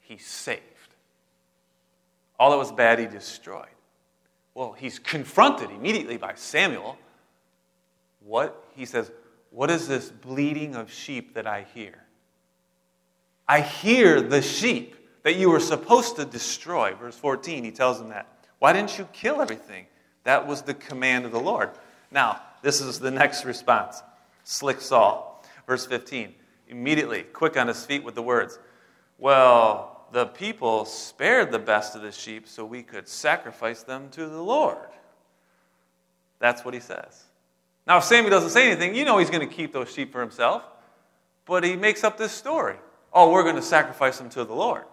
he 0.00 0.18
saved. 0.18 0.62
All 2.38 2.50
that 2.50 2.58
was 2.58 2.72
bad, 2.72 2.98
he 2.98 3.06
destroyed. 3.06 3.66
Well, 4.54 4.72
he's 4.72 4.98
confronted 4.98 5.70
immediately 5.70 6.16
by 6.16 6.34
Samuel. 6.36 6.96
What? 8.20 8.64
He 8.74 8.86
says, 8.86 9.10
What 9.50 9.70
is 9.70 9.88
this 9.88 10.10
bleating 10.10 10.76
of 10.76 10.90
sheep 10.92 11.34
that 11.34 11.46
I 11.46 11.66
hear? 11.74 12.04
I 13.46 13.60
hear 13.60 14.20
the 14.20 14.40
sheep 14.40 14.96
that 15.24 15.36
you 15.36 15.50
were 15.50 15.60
supposed 15.60 16.16
to 16.16 16.24
destroy. 16.24 16.94
Verse 16.94 17.16
14, 17.16 17.64
he 17.64 17.70
tells 17.70 18.00
him 18.00 18.08
that. 18.10 18.26
Why 18.58 18.72
didn't 18.72 18.96
you 18.98 19.08
kill 19.12 19.40
everything? 19.42 19.86
That 20.22 20.46
was 20.46 20.62
the 20.62 20.74
command 20.74 21.26
of 21.26 21.32
the 21.32 21.40
Lord. 21.40 21.70
Now, 22.10 22.40
this 22.62 22.80
is 22.80 23.00
the 23.00 23.10
next 23.10 23.44
response. 23.44 24.02
Slick 24.44 24.80
Saul. 24.80 25.44
Verse 25.66 25.86
15, 25.86 26.34
immediately, 26.68 27.22
quick 27.22 27.56
on 27.56 27.68
his 27.68 27.84
feet 27.84 28.04
with 28.04 28.14
the 28.14 28.22
words, 28.22 28.58
Well, 29.18 29.93
the 30.14 30.26
people 30.26 30.84
spared 30.84 31.50
the 31.50 31.58
best 31.58 31.96
of 31.96 32.02
the 32.02 32.12
sheep 32.12 32.46
so 32.46 32.64
we 32.64 32.84
could 32.84 33.08
sacrifice 33.08 33.82
them 33.82 34.08
to 34.10 34.28
the 34.28 34.40
Lord. 34.40 34.86
That's 36.38 36.64
what 36.64 36.72
he 36.72 36.78
says. 36.78 37.24
Now, 37.84 37.98
if 37.98 38.04
Samuel 38.04 38.30
doesn't 38.30 38.50
say 38.50 38.70
anything, 38.70 38.94
you 38.94 39.04
know 39.04 39.18
he's 39.18 39.28
going 39.28 39.46
to 39.46 39.52
keep 39.52 39.72
those 39.72 39.92
sheep 39.92 40.12
for 40.12 40.20
himself. 40.20 40.62
But 41.46 41.64
he 41.64 41.74
makes 41.74 42.04
up 42.04 42.16
this 42.16 42.30
story. 42.30 42.76
Oh, 43.12 43.32
we're 43.32 43.42
going 43.42 43.56
to 43.56 43.62
sacrifice 43.62 44.18
them 44.18 44.30
to 44.30 44.44
the 44.44 44.54
Lord. 44.54 44.84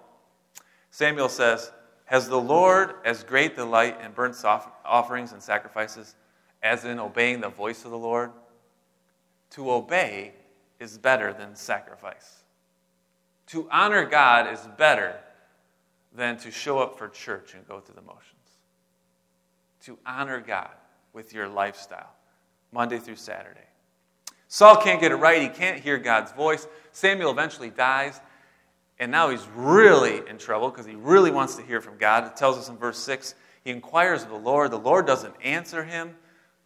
Samuel 0.90 1.30
says, 1.30 1.72
Has 2.06 2.28
the 2.28 2.42
Lord 2.42 2.96
as 3.06 3.24
great 3.24 3.56
delight 3.56 4.02
in 4.04 4.14
burnt 4.14 4.36
offerings 4.44 5.34
and 5.34 5.42
sacrifices 5.42 6.16
as 6.64 6.84
in 6.84 7.00
obeying 7.00 7.42
the 7.42 7.50
voice 7.50 7.86
of 7.86 7.92
the 7.92 7.98
Lord? 7.98 8.32
To 9.52 9.72
obey 9.72 10.34
is 10.80 10.98
better 10.98 11.32
than 11.32 11.56
sacrifice. 11.56 12.41
To 13.52 13.68
honor 13.70 14.06
God 14.06 14.52
is 14.54 14.66
better 14.78 15.16
than 16.14 16.38
to 16.38 16.52
show 16.52 16.80
up 16.80 16.98
for 16.98 17.10
church 17.10 17.54
and 17.54 17.68
go 17.68 17.80
through 17.80 17.96
the 17.96 18.02
motions. 18.02 18.26
To 19.86 19.98
honor 20.06 20.40
God 20.40 20.72
with 21.14 21.34
your 21.34 21.48
lifestyle, 21.48 22.14
Monday 22.72 22.98
through 22.98 23.18
Saturday. 23.18 23.60
Saul 24.48 24.78
can't 24.78 25.02
get 25.02 25.12
it 25.12 25.16
right. 25.16 25.42
He 25.42 25.50
can't 25.50 25.80
hear 25.80 25.98
God's 25.98 26.32
voice. 26.32 26.68
Samuel 26.92 27.32
eventually 27.32 27.70
dies. 27.70 28.20
And 29.00 29.12
now 29.12 29.30
he's 29.30 29.46
really 29.56 30.22
in 30.30 30.38
trouble 30.38 30.70
because 30.70 30.86
he 30.86 30.96
really 30.96 31.32
wants 31.32 31.56
to 31.56 31.62
hear 31.62 31.82
from 31.82 31.98
God. 31.98 32.28
It 32.28 32.38
tells 32.38 32.58
us 32.58 32.70
in 32.70 32.78
verse 32.78 33.00
6 33.00 33.36
he 33.64 33.72
inquires 33.72 34.24
of 34.24 34.30
the 34.30 34.36
Lord. 34.36 34.72
The 34.72 34.78
Lord 34.78 35.06
doesn't 35.06 35.36
answer 35.44 35.84
him. 35.84 36.16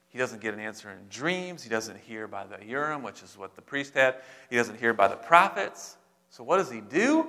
He 0.09 0.17
doesn't 0.17 0.41
get 0.41 0.53
an 0.53 0.59
answer 0.59 0.89
in 0.91 0.97
dreams. 1.09 1.63
He 1.63 1.69
doesn't 1.69 1.99
hear 1.99 2.27
by 2.27 2.45
the 2.45 2.63
Urim, 2.65 3.03
which 3.03 3.21
is 3.21 3.37
what 3.37 3.55
the 3.55 3.61
priest 3.61 3.95
had. 3.95 4.15
He 4.49 4.55
doesn't 4.55 4.79
hear 4.79 4.93
by 4.93 5.07
the 5.07 5.17
prophets. 5.17 5.97
So 6.35 6.43
what 6.43 6.57
does 6.57 6.69
he 6.69 6.81
do? 6.81 7.27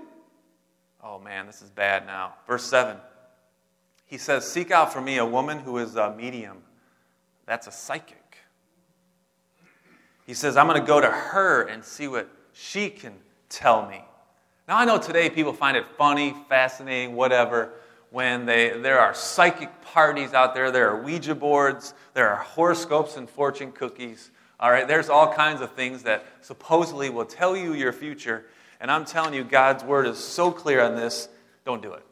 Oh 1.01 1.21
man, 1.21 1.47
this 1.47 1.63
is 1.63 1.71
bad 1.71 2.07
now. 2.07 2.35
Verse 2.45 2.65
7. 2.65 2.97
He 4.05 4.19
says, 4.19 4.45
Seek 4.45 4.73
out 4.73 4.93
for 4.93 5.01
me 5.01 5.19
a 5.19 5.25
woman 5.25 5.61
who 5.61 5.79
is 5.79 5.95
a 5.95 6.13
medium. 6.13 6.57
That's 7.47 7.69
a 7.69 7.71
psychic. 7.71 8.39
He 10.27 10.35
says, 10.35 10.57
I'm 10.57 10.67
going 10.67 10.81
to 10.81 10.85
go 10.85 11.01
to 11.01 11.07
her 11.07 11.69
and 11.69 11.85
see 11.85 12.09
what 12.09 12.29
she 12.53 12.91
can 12.91 13.13
tell 13.49 13.89
me. 13.89 14.05
Now, 14.67 14.77
I 14.77 14.85
know 14.85 14.99
today 14.99 15.31
people 15.31 15.53
find 15.53 15.77
it 15.77 15.87
funny, 15.97 16.35
fascinating, 16.49 17.15
whatever, 17.15 17.75
when 18.11 18.45
they, 18.45 18.71
there 18.71 18.99
are 18.99 19.15
psychic 19.15 19.71
parties 19.83 20.35
out 20.35 20.53
there, 20.53 20.73
there 20.73 20.91
are 20.91 21.01
Ouija 21.01 21.37
boards, 21.37 21.95
there 22.15 22.29
are 22.29 22.43
horoscopes 22.43 23.17
and 23.17 23.31
fortune 23.31 23.71
cookies. 23.71 24.33
All 24.59 24.73
right, 24.73 24.89
there's 24.89 25.09
all 25.09 25.33
kinds 25.33 25.61
of 25.61 25.75
things 25.75 26.03
that 26.03 26.27
supposedly 26.41 27.09
will 27.09 27.25
tell 27.25 27.57
you 27.57 27.73
your 27.73 27.93
future. 27.93 28.47
And 28.81 28.91
I'm 28.91 29.05
telling 29.05 29.35
you, 29.35 29.45
God's 29.45 29.85
word 29.85 30.07
is 30.07 30.19
so 30.19 30.51
clear 30.51 30.83
on 30.83 30.97
this. 30.97 31.29
Don't 31.65 31.83
do 31.83 31.93
it. 31.93 32.05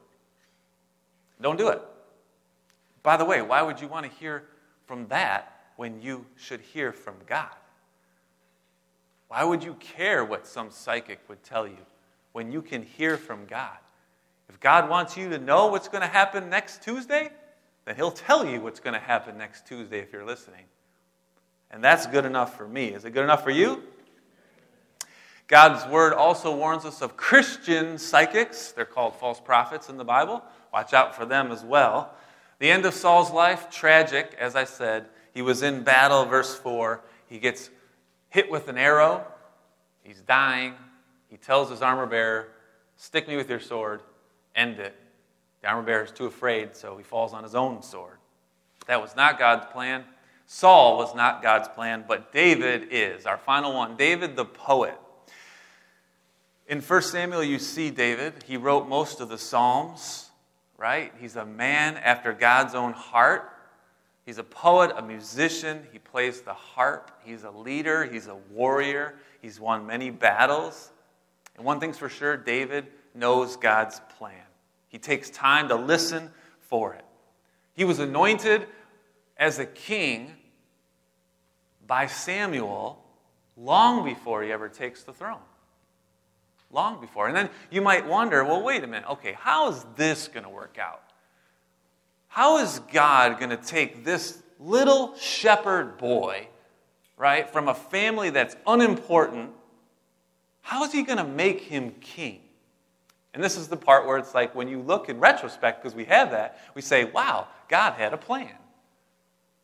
Don't 1.40 1.58
do 1.58 1.68
it. 1.68 1.82
By 3.02 3.16
the 3.16 3.24
way, 3.24 3.42
why 3.42 3.62
would 3.62 3.80
you 3.80 3.88
want 3.88 4.06
to 4.06 4.12
hear 4.18 4.44
from 4.86 5.08
that 5.08 5.60
when 5.76 6.00
you 6.00 6.24
should 6.36 6.60
hear 6.60 6.92
from 6.92 7.14
God? 7.26 7.50
Why 9.28 9.44
would 9.44 9.62
you 9.62 9.74
care 9.74 10.24
what 10.24 10.46
some 10.46 10.70
psychic 10.70 11.20
would 11.28 11.42
tell 11.42 11.66
you? 11.66 11.76
when 12.34 12.50
you 12.50 12.60
can 12.60 12.82
hear 12.82 13.16
from 13.16 13.46
God. 13.46 13.78
If 14.48 14.60
God 14.60 14.90
wants 14.90 15.16
you 15.16 15.30
to 15.30 15.38
know 15.38 15.68
what's 15.68 15.88
going 15.88 16.02
to 16.02 16.08
happen 16.08 16.50
next 16.50 16.82
Tuesday, 16.82 17.30
then 17.84 17.94
He'll 17.94 18.10
tell 18.10 18.44
you 18.44 18.60
what's 18.60 18.80
going 18.80 18.92
to 18.92 19.00
happen 19.00 19.38
next 19.38 19.66
Tuesday 19.66 20.00
if 20.00 20.12
you're 20.12 20.26
listening. 20.26 20.64
And 21.70 21.82
that's 21.82 22.06
good 22.08 22.24
enough 22.24 22.56
for 22.56 22.66
me. 22.66 22.88
Is 22.88 23.04
it 23.04 23.12
good 23.12 23.22
enough 23.22 23.44
for 23.44 23.52
you? 23.52 23.84
God's 25.46 25.86
word 25.90 26.14
also 26.14 26.56
warns 26.56 26.84
us 26.84 27.02
of 27.02 27.16
Christian 27.16 27.98
psychics. 27.98 28.72
They're 28.72 28.84
called 28.84 29.16
false 29.16 29.40
prophets 29.40 29.88
in 29.88 29.96
the 29.98 30.04
Bible. 30.04 30.42
Watch 30.72 30.94
out 30.94 31.14
for 31.14 31.26
them 31.26 31.52
as 31.52 31.62
well. 31.62 32.14
The 32.58 32.70
end 32.70 32.86
of 32.86 32.94
Saul's 32.94 33.30
life, 33.30 33.68
tragic, 33.70 34.34
as 34.38 34.56
I 34.56 34.64
said. 34.64 35.06
He 35.34 35.42
was 35.42 35.62
in 35.62 35.82
battle, 35.82 36.24
verse 36.24 36.54
4. 36.54 37.02
He 37.26 37.38
gets 37.38 37.68
hit 38.30 38.50
with 38.50 38.68
an 38.68 38.78
arrow. 38.78 39.24
He's 40.02 40.20
dying. 40.20 40.74
He 41.28 41.36
tells 41.36 41.68
his 41.68 41.82
armor 41.82 42.06
bearer, 42.06 42.48
Stick 42.96 43.26
me 43.28 43.36
with 43.36 43.50
your 43.50 43.60
sword, 43.60 44.00
end 44.54 44.78
it. 44.78 44.94
The 45.60 45.68
armor 45.68 45.82
bearer 45.82 46.04
is 46.04 46.12
too 46.12 46.26
afraid, 46.26 46.76
so 46.76 46.96
he 46.96 47.02
falls 47.02 47.32
on 47.32 47.42
his 47.42 47.54
own 47.54 47.82
sword. 47.82 48.18
That 48.86 49.00
was 49.00 49.16
not 49.16 49.38
God's 49.38 49.66
plan. 49.72 50.04
Saul 50.46 50.96
was 50.98 51.14
not 51.14 51.42
God's 51.42 51.68
plan, 51.68 52.04
but 52.06 52.32
David 52.32 52.88
is. 52.90 53.26
Our 53.26 53.38
final 53.38 53.74
one 53.74 53.96
David 53.96 54.36
the 54.36 54.44
poet. 54.44 54.98
In 56.66 56.80
1 56.80 57.02
Samuel, 57.02 57.42
you 57.42 57.58
see 57.58 57.90
David. 57.90 58.34
He 58.46 58.56
wrote 58.56 58.88
most 58.88 59.20
of 59.20 59.28
the 59.28 59.36
Psalms, 59.36 60.30
right? 60.78 61.12
He's 61.20 61.36
a 61.36 61.44
man 61.44 61.98
after 61.98 62.32
God's 62.32 62.74
own 62.74 62.94
heart. 62.94 63.50
He's 64.24 64.38
a 64.38 64.44
poet, 64.44 64.90
a 64.96 65.02
musician. 65.02 65.86
He 65.92 65.98
plays 65.98 66.40
the 66.40 66.54
harp. 66.54 67.10
He's 67.22 67.44
a 67.44 67.50
leader. 67.50 68.04
He's 68.04 68.28
a 68.28 68.36
warrior. 68.50 69.16
He's 69.42 69.60
won 69.60 69.86
many 69.86 70.08
battles. 70.08 70.90
And 71.56 71.66
one 71.66 71.80
thing's 71.80 71.98
for 71.98 72.08
sure 72.08 72.36
David 72.36 72.86
knows 73.14 73.56
God's 73.56 74.00
plan. 74.16 74.40
He 74.88 74.98
takes 74.98 75.28
time 75.28 75.68
to 75.68 75.74
listen 75.74 76.30
for 76.60 76.94
it. 76.94 77.04
He 77.74 77.84
was 77.84 77.98
anointed 77.98 78.66
as 79.36 79.58
a 79.58 79.66
king 79.66 80.32
by 81.86 82.06
Samuel 82.06 83.04
long 83.54 84.04
before 84.04 84.42
he 84.42 84.50
ever 84.50 84.70
takes 84.70 85.02
the 85.02 85.12
throne. 85.12 85.40
Long 86.74 87.00
before. 87.00 87.28
And 87.28 87.36
then 87.36 87.48
you 87.70 87.80
might 87.80 88.04
wonder 88.04 88.44
well, 88.44 88.60
wait 88.60 88.82
a 88.82 88.86
minute. 88.88 89.08
Okay, 89.08 89.32
how 89.38 89.70
is 89.70 89.86
this 89.94 90.26
going 90.26 90.42
to 90.42 90.50
work 90.50 90.76
out? 90.78 91.02
How 92.26 92.58
is 92.58 92.80
God 92.92 93.38
going 93.38 93.50
to 93.50 93.56
take 93.56 94.04
this 94.04 94.42
little 94.58 95.16
shepherd 95.16 95.98
boy, 95.98 96.48
right, 97.16 97.48
from 97.48 97.68
a 97.68 97.74
family 97.74 98.30
that's 98.30 98.56
unimportant? 98.66 99.50
How 100.62 100.82
is 100.82 100.90
he 100.90 101.04
going 101.04 101.18
to 101.18 101.24
make 101.24 101.60
him 101.60 101.92
king? 102.00 102.40
And 103.34 103.42
this 103.42 103.56
is 103.56 103.68
the 103.68 103.76
part 103.76 104.04
where 104.04 104.18
it's 104.18 104.34
like 104.34 104.52
when 104.54 104.66
you 104.66 104.80
look 104.80 105.08
in 105.08 105.20
retrospect, 105.20 105.80
because 105.80 105.94
we 105.94 106.06
have 106.06 106.32
that, 106.32 106.58
we 106.74 106.82
say, 106.82 107.04
wow, 107.04 107.46
God 107.68 107.92
had 107.92 108.12
a 108.12 108.16
plan. 108.16 108.50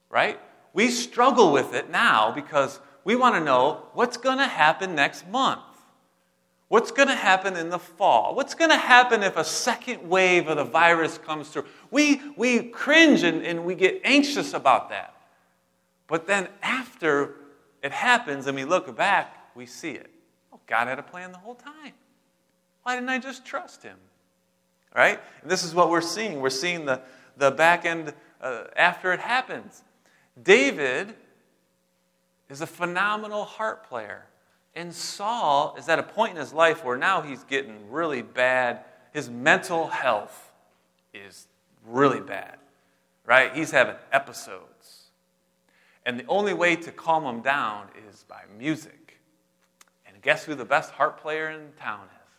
Right? 0.09 0.39
We 0.73 0.91
struggle 0.91 1.53
with 1.53 1.75
it 1.75 1.91
now 1.91 2.31
because 2.31 2.79
we 3.03 3.17
want 3.17 3.35
to 3.35 3.41
know 3.41 3.87
what's 3.95 4.17
going 4.17 4.39
to 4.39 4.47
happen 4.47 4.95
next 4.95 5.29
month. 5.29 5.63
What's 6.71 6.93
going 6.93 7.09
to 7.09 7.17
happen 7.17 7.57
in 7.57 7.69
the 7.69 7.81
fall? 7.81 8.37
What's 8.37 8.55
going 8.55 8.71
to 8.71 8.77
happen 8.77 9.25
if 9.25 9.37
a 9.37 9.43
second 9.43 10.09
wave 10.09 10.47
of 10.47 10.57
the 10.57 10.63
virus 10.63 11.19
comes 11.19 11.49
through? 11.49 11.65
We, 11.91 12.21
we 12.37 12.63
cringe 12.63 13.25
and, 13.25 13.45
and 13.45 13.65
we 13.65 13.75
get 13.75 14.01
anxious 14.05 14.55
about 14.55 14.89
that. 14.91 15.13
But 16.07 16.29
then 16.29 16.47
after 16.63 17.35
it 17.83 17.91
happens 17.91 18.47
and 18.47 18.55
we 18.55 18.65
look 18.65 18.97
back, 18.97 19.51
we 19.57 19.67
see 19.67 19.91
it. 19.91 20.13
Oh, 20.53 20.61
God 20.69 20.87
had 20.87 21.01
a 21.01 21.03
plan 21.03 21.33
the 21.33 21.39
whole 21.39 21.57
time. 21.57 21.93
Why 22.85 22.95
didn't 22.95 23.09
I 23.09 23.19
just 23.19 23.45
trust 23.45 23.83
him? 23.83 23.97
Right? 24.95 25.19
And 25.43 25.51
this 25.51 25.65
is 25.65 25.75
what 25.75 25.91
we're 25.91 26.01
seeing. 26.01 26.41
We're 26.41 26.51
seeing 26.51 26.85
the, 26.85 27.03
the 27.37 27.51
back 27.51 27.85
end 27.85 28.15
uh, 28.41 28.67
after 28.77 29.13
it 29.13 29.19
happens. 29.19 29.83
David 30.41 31.17
is 32.49 32.61
a 32.61 32.67
phenomenal 32.69 33.43
harp 33.43 33.89
player. 33.89 34.27
And 34.75 34.95
Saul 34.95 35.75
is 35.79 35.89
at 35.89 35.99
a 35.99 36.03
point 36.03 36.33
in 36.33 36.37
his 36.37 36.53
life 36.53 36.85
where 36.85 36.97
now 36.97 37.23
he's 37.23 37.45
getting 37.45 37.91
really 37.91 38.23
bad. 38.23 38.85
His 39.13 39.29
mental 39.29 39.89
health 39.89 40.53
is 41.13 41.49
really 41.87 42.21
bad, 42.21 42.57
right? 43.27 43.55
He's 43.55 43.71
having 43.71 43.97
episodes. 44.13 45.11
And 46.07 46.19
the 46.19 46.27
only 46.27 46.55
way 46.55 46.77
to 46.77 46.93
calm 46.93 47.25
him 47.25 47.43
down 47.43 47.89
is 48.09 48.25
by 48.29 48.43
music. 48.59 49.19
And 50.07 50.21
guess 50.23 50.45
who 50.45 50.55
the 50.55 50.65
best 50.65 50.93
harp 50.93 51.21
player 51.21 51.51
in 51.51 51.73
town 51.79 52.05
is? 52.05 52.31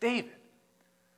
David. 0.00 0.32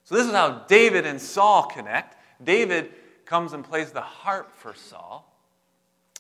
So, 0.05 0.15
this 0.15 0.27
is 0.27 0.33
how 0.33 0.65
David 0.69 1.07
and 1.07 1.21
Saul 1.21 1.65
connect. 1.65 2.17
David 2.45 2.93
comes 3.25 3.53
and 3.53 3.65
plays 3.65 3.91
the 3.91 4.01
harp 4.01 4.55
for 4.55 4.75
Saul. 4.75 5.33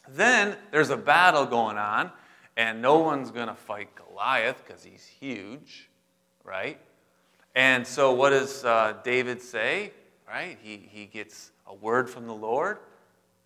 Then 0.09 0.57
there's 0.73 0.91
a 0.91 0.97
battle 0.97 1.47
going 1.47 1.79
on, 1.79 2.11
and 2.57 2.81
no 2.81 2.99
one's 2.99 3.31
going 3.31 3.49
to 3.49 3.55
fight 3.55 3.89
Goliath 3.95 4.63
because 4.67 4.83
he's 4.83 5.07
huge, 5.07 5.89
right? 6.45 6.79
And 7.55 7.87
so, 7.87 8.13
what 8.13 8.31
does 8.31 8.65
uh, 8.65 8.95
David 9.05 9.43
say? 9.43 9.93
Right? 10.29 10.59
He, 10.63 10.89
he 10.91 11.07
gets 11.07 11.53
a 11.67 11.75
word 11.75 12.11
from 12.11 12.27
the 12.27 12.35
Lord. 12.35 12.79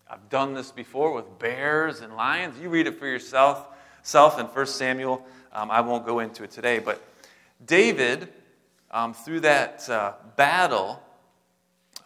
I've 0.08 0.28
done 0.28 0.54
this 0.54 0.72
before 0.72 1.12
with 1.12 1.38
bears 1.38 2.00
and 2.00 2.16
lions. 2.16 2.58
You 2.60 2.68
read 2.68 2.86
it 2.86 2.98
for 2.98 3.06
yourself 3.06 3.68
self 4.02 4.38
in 4.38 4.46
1 4.46 4.66
Samuel. 4.66 5.24
Um, 5.52 5.70
I 5.70 5.80
won't 5.80 6.06
go 6.06 6.20
into 6.20 6.42
it 6.44 6.50
today, 6.50 6.78
but 6.78 7.02
David 7.64 8.28
um, 8.90 9.14
through 9.14 9.40
that 9.40 9.88
uh, 9.88 10.14
battle 10.36 11.02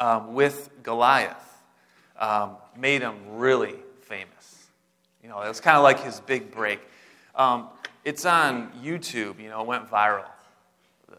um, 0.00 0.34
with 0.34 0.70
Goliath 0.82 1.62
um, 2.18 2.56
made 2.76 3.02
him 3.02 3.16
really 3.28 3.74
famous. 4.02 4.68
You 5.22 5.28
know, 5.28 5.40
it 5.40 5.48
was 5.48 5.60
kind 5.60 5.76
of 5.76 5.82
like 5.82 6.00
his 6.00 6.20
big 6.20 6.50
break. 6.50 6.80
Um, 7.36 7.68
it's 8.04 8.24
on 8.24 8.70
YouTube, 8.82 9.40
you 9.40 9.48
know, 9.48 9.60
it 9.62 9.66
went 9.66 9.90
viral. 9.90 10.26
The, 11.08 11.18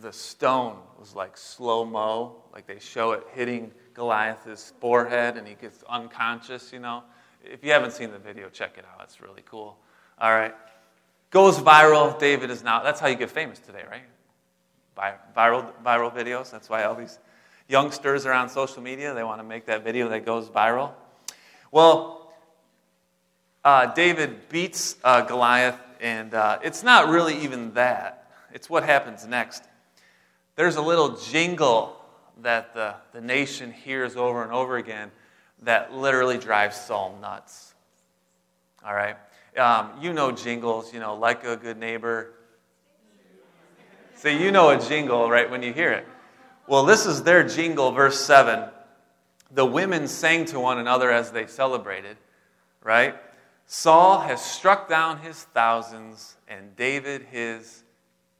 the 0.00 0.12
stone 0.12 0.76
was 0.98 1.14
like 1.14 1.36
slow 1.36 1.84
mo, 1.84 2.36
like 2.52 2.66
they 2.66 2.78
show 2.78 3.12
it 3.12 3.24
hitting 3.32 3.72
Goliath's 3.94 4.72
forehead 4.80 5.36
and 5.36 5.48
he 5.48 5.54
gets 5.54 5.82
unconscious, 5.88 6.72
you 6.72 6.78
know. 6.78 7.02
If 7.42 7.64
you 7.64 7.72
haven't 7.72 7.92
seen 7.92 8.12
the 8.12 8.18
video, 8.18 8.48
check 8.50 8.76
it 8.76 8.84
out. 8.84 9.02
It's 9.04 9.20
really 9.20 9.42
cool. 9.46 9.78
All 10.18 10.32
right. 10.32 10.54
Goes 11.30 11.58
viral. 11.58 12.18
David 12.18 12.50
is 12.50 12.62
now, 12.62 12.82
that's 12.82 13.00
how 13.00 13.06
you 13.06 13.16
get 13.16 13.30
famous 13.30 13.58
today, 13.58 13.84
right? 13.90 14.02
viral, 15.36 15.72
viral 15.84 16.14
videos. 16.14 16.50
That's 16.50 16.68
why 16.68 16.84
all 16.84 16.94
these 16.94 17.18
youngsters 17.68 18.26
are 18.26 18.32
on 18.32 18.48
social 18.48 18.82
media. 18.82 19.14
They 19.14 19.24
want 19.24 19.40
to 19.40 19.44
make 19.44 19.66
that 19.66 19.84
video 19.84 20.08
that 20.08 20.26
goes 20.26 20.48
viral. 20.50 20.92
Well, 21.72 22.19
uh, 23.64 23.86
David 23.86 24.48
beats 24.48 24.96
uh, 25.04 25.22
Goliath, 25.22 25.78
and 26.00 26.34
uh, 26.34 26.58
it's 26.62 26.82
not 26.82 27.08
really 27.08 27.38
even 27.42 27.74
that. 27.74 28.30
It's 28.52 28.70
what 28.70 28.84
happens 28.84 29.26
next. 29.26 29.64
There's 30.56 30.76
a 30.76 30.82
little 30.82 31.16
jingle 31.16 31.96
that 32.42 32.74
the, 32.74 32.94
the 33.12 33.20
nation 33.20 33.72
hears 33.72 34.16
over 34.16 34.42
and 34.42 34.52
over 34.52 34.76
again 34.76 35.10
that 35.62 35.92
literally 35.92 36.38
drives 36.38 36.76
Saul 36.76 37.18
nuts. 37.20 37.74
All 38.84 38.94
right? 38.94 39.16
Um, 39.56 39.90
you 40.00 40.12
know 40.12 40.32
jingles, 40.32 40.92
you 40.94 41.00
know, 41.00 41.16
like 41.16 41.44
a 41.44 41.56
good 41.56 41.76
neighbor, 41.76 42.32
so 44.20 44.28
you 44.28 44.52
know 44.52 44.68
a 44.68 44.78
jingle, 44.78 45.30
right, 45.30 45.50
when 45.50 45.62
you 45.62 45.72
hear 45.72 45.92
it. 45.92 46.06
Well, 46.66 46.84
this 46.84 47.06
is 47.06 47.22
their 47.22 47.42
jingle, 47.42 47.90
verse 47.90 48.20
7. 48.20 48.68
The 49.50 49.64
women 49.64 50.08
sang 50.08 50.44
to 50.46 50.60
one 50.60 50.76
another 50.76 51.10
as 51.10 51.32
they 51.32 51.46
celebrated, 51.46 52.18
right? 52.82 53.16
Saul 53.72 54.20
has 54.20 54.44
struck 54.44 54.88
down 54.88 55.18
his 55.20 55.44
thousands, 55.44 56.36
and 56.48 56.74
David 56.74 57.26
his 57.30 57.84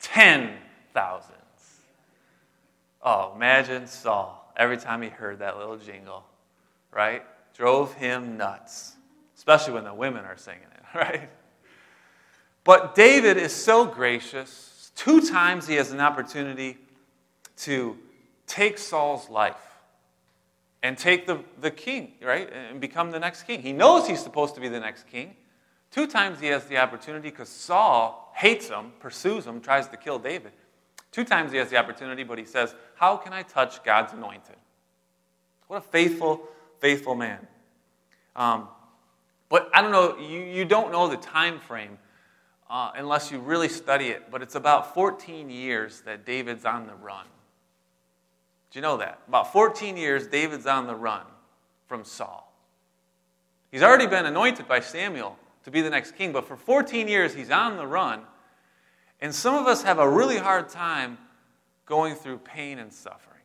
ten 0.01 0.55
thousands. 0.93 1.37
Oh, 3.03 3.33
imagine 3.35 3.87
Saul 3.87 4.53
every 4.57 4.76
time 4.76 5.03
he 5.03 5.09
heard 5.09 5.39
that 5.39 5.57
little 5.57 5.76
jingle, 5.76 6.24
right? 6.91 7.22
Drove 7.57 7.95
him 7.95 8.37
nuts, 8.37 8.97
especially 9.37 9.74
when 9.74 9.85
the 9.85 9.95
women 9.95 10.24
are 10.24 10.37
singing 10.37 10.62
it, 10.62 10.83
right? 10.99 11.31
But 12.64 12.95
David 12.95 13.37
is 13.37 13.55
so 13.55 13.87
gracious 13.87 14.70
Two 15.01 15.22
times 15.22 15.66
he 15.66 15.76
has 15.76 15.93
an 15.93 16.01
opportunity 16.01 16.76
to 17.57 17.97
take 18.47 18.76
Saul's 18.76 19.31
life 19.31 19.70
and 20.83 20.97
take 20.97 21.26
the, 21.26 21.41
the 21.61 21.70
king, 21.70 22.12
right? 22.22 22.51
And 22.53 22.81
become 22.81 23.11
the 23.11 23.20
next 23.20 23.43
king. 23.43 23.62
He 23.62 23.72
knows 23.72 24.07
he's 24.07 24.22
supposed 24.22 24.55
to 24.55 24.61
be 24.61 24.68
the 24.68 24.81
next 24.81 25.07
king. 25.07 25.37
Two 25.91 26.07
times 26.07 26.41
he 26.41 26.47
has 26.47 26.64
the 26.66 26.78
opportunity 26.78 27.31
because 27.31 27.49
Saul 27.49 28.33
hates 28.35 28.68
him, 28.68 28.93
pursues 29.01 29.47
him, 29.47 29.61
tries 29.61 29.89
to 29.89 29.97
kill 29.97 30.18
David. 30.18 30.53
Two 31.11 31.24
times 31.24 31.51
he 31.53 31.59
has 31.59 31.68
the 31.70 31.76
opportunity, 31.76 32.22
but 32.22 32.39
he 32.39 32.45
says, 32.45 32.74
How 32.95 33.16
can 33.16 33.33
I 33.33 33.43
touch 33.43 33.83
God's 33.83 34.12
anointed? 34.12 34.57
What 35.66 35.78
a 35.78 35.81
faithful, 35.81 36.49
faithful 36.78 37.14
man. 37.14 37.47
Um, 38.37 38.68
but 39.49 39.68
I 39.74 39.83
don't 39.83 39.91
know, 39.91 40.16
you, 40.18 40.41
you 40.41 40.64
don't 40.64 40.93
know 40.93 41.09
the 41.09 41.16
time 41.16 41.59
frame 41.59 41.99
uh, 42.70 42.93
unless 42.95 43.33
you 43.33 43.41
really 43.41 43.68
study 43.68 44.07
it, 44.07 44.31
but 44.31 44.43
it's 44.43 44.55
about 44.55 44.95
14 44.95 45.51
years 45.51 46.03
that 46.03 46.24
David's 46.24 46.64
on 46.64 46.87
the 46.87 46.95
run. 46.95 47.26
Do 48.71 48.79
you 48.79 48.83
know 48.83 48.99
that? 48.99 49.21
About 49.27 49.53
14 49.53 49.97
years, 49.97 50.27
David's 50.27 50.66
on 50.66 50.87
the 50.87 50.95
run 50.95 51.25
from 51.87 52.05
Saul. 52.05 52.53
He's 53.71 53.83
already 53.83 54.07
been 54.07 54.27
anointed 54.27 54.68
by 54.68 54.81
Samuel 54.81 55.37
to 55.64 55.71
be 55.71 55.81
the 55.81 55.91
next 55.91 56.16
king, 56.16 56.33
but 56.33 56.47
for 56.47 56.57
14 56.57 57.09
years, 57.09 57.35
he's 57.35 57.51
on 57.51 57.77
the 57.77 57.87
run. 57.87 58.23
And 59.21 59.35
some 59.35 59.55
of 59.55 59.66
us 59.66 59.83
have 59.83 59.99
a 59.99 60.09
really 60.09 60.39
hard 60.39 60.68
time 60.68 61.18
going 61.87 62.14
through 62.14 62.39
pain 62.39 62.79
and 62.79 62.93
suffering. 62.93 63.43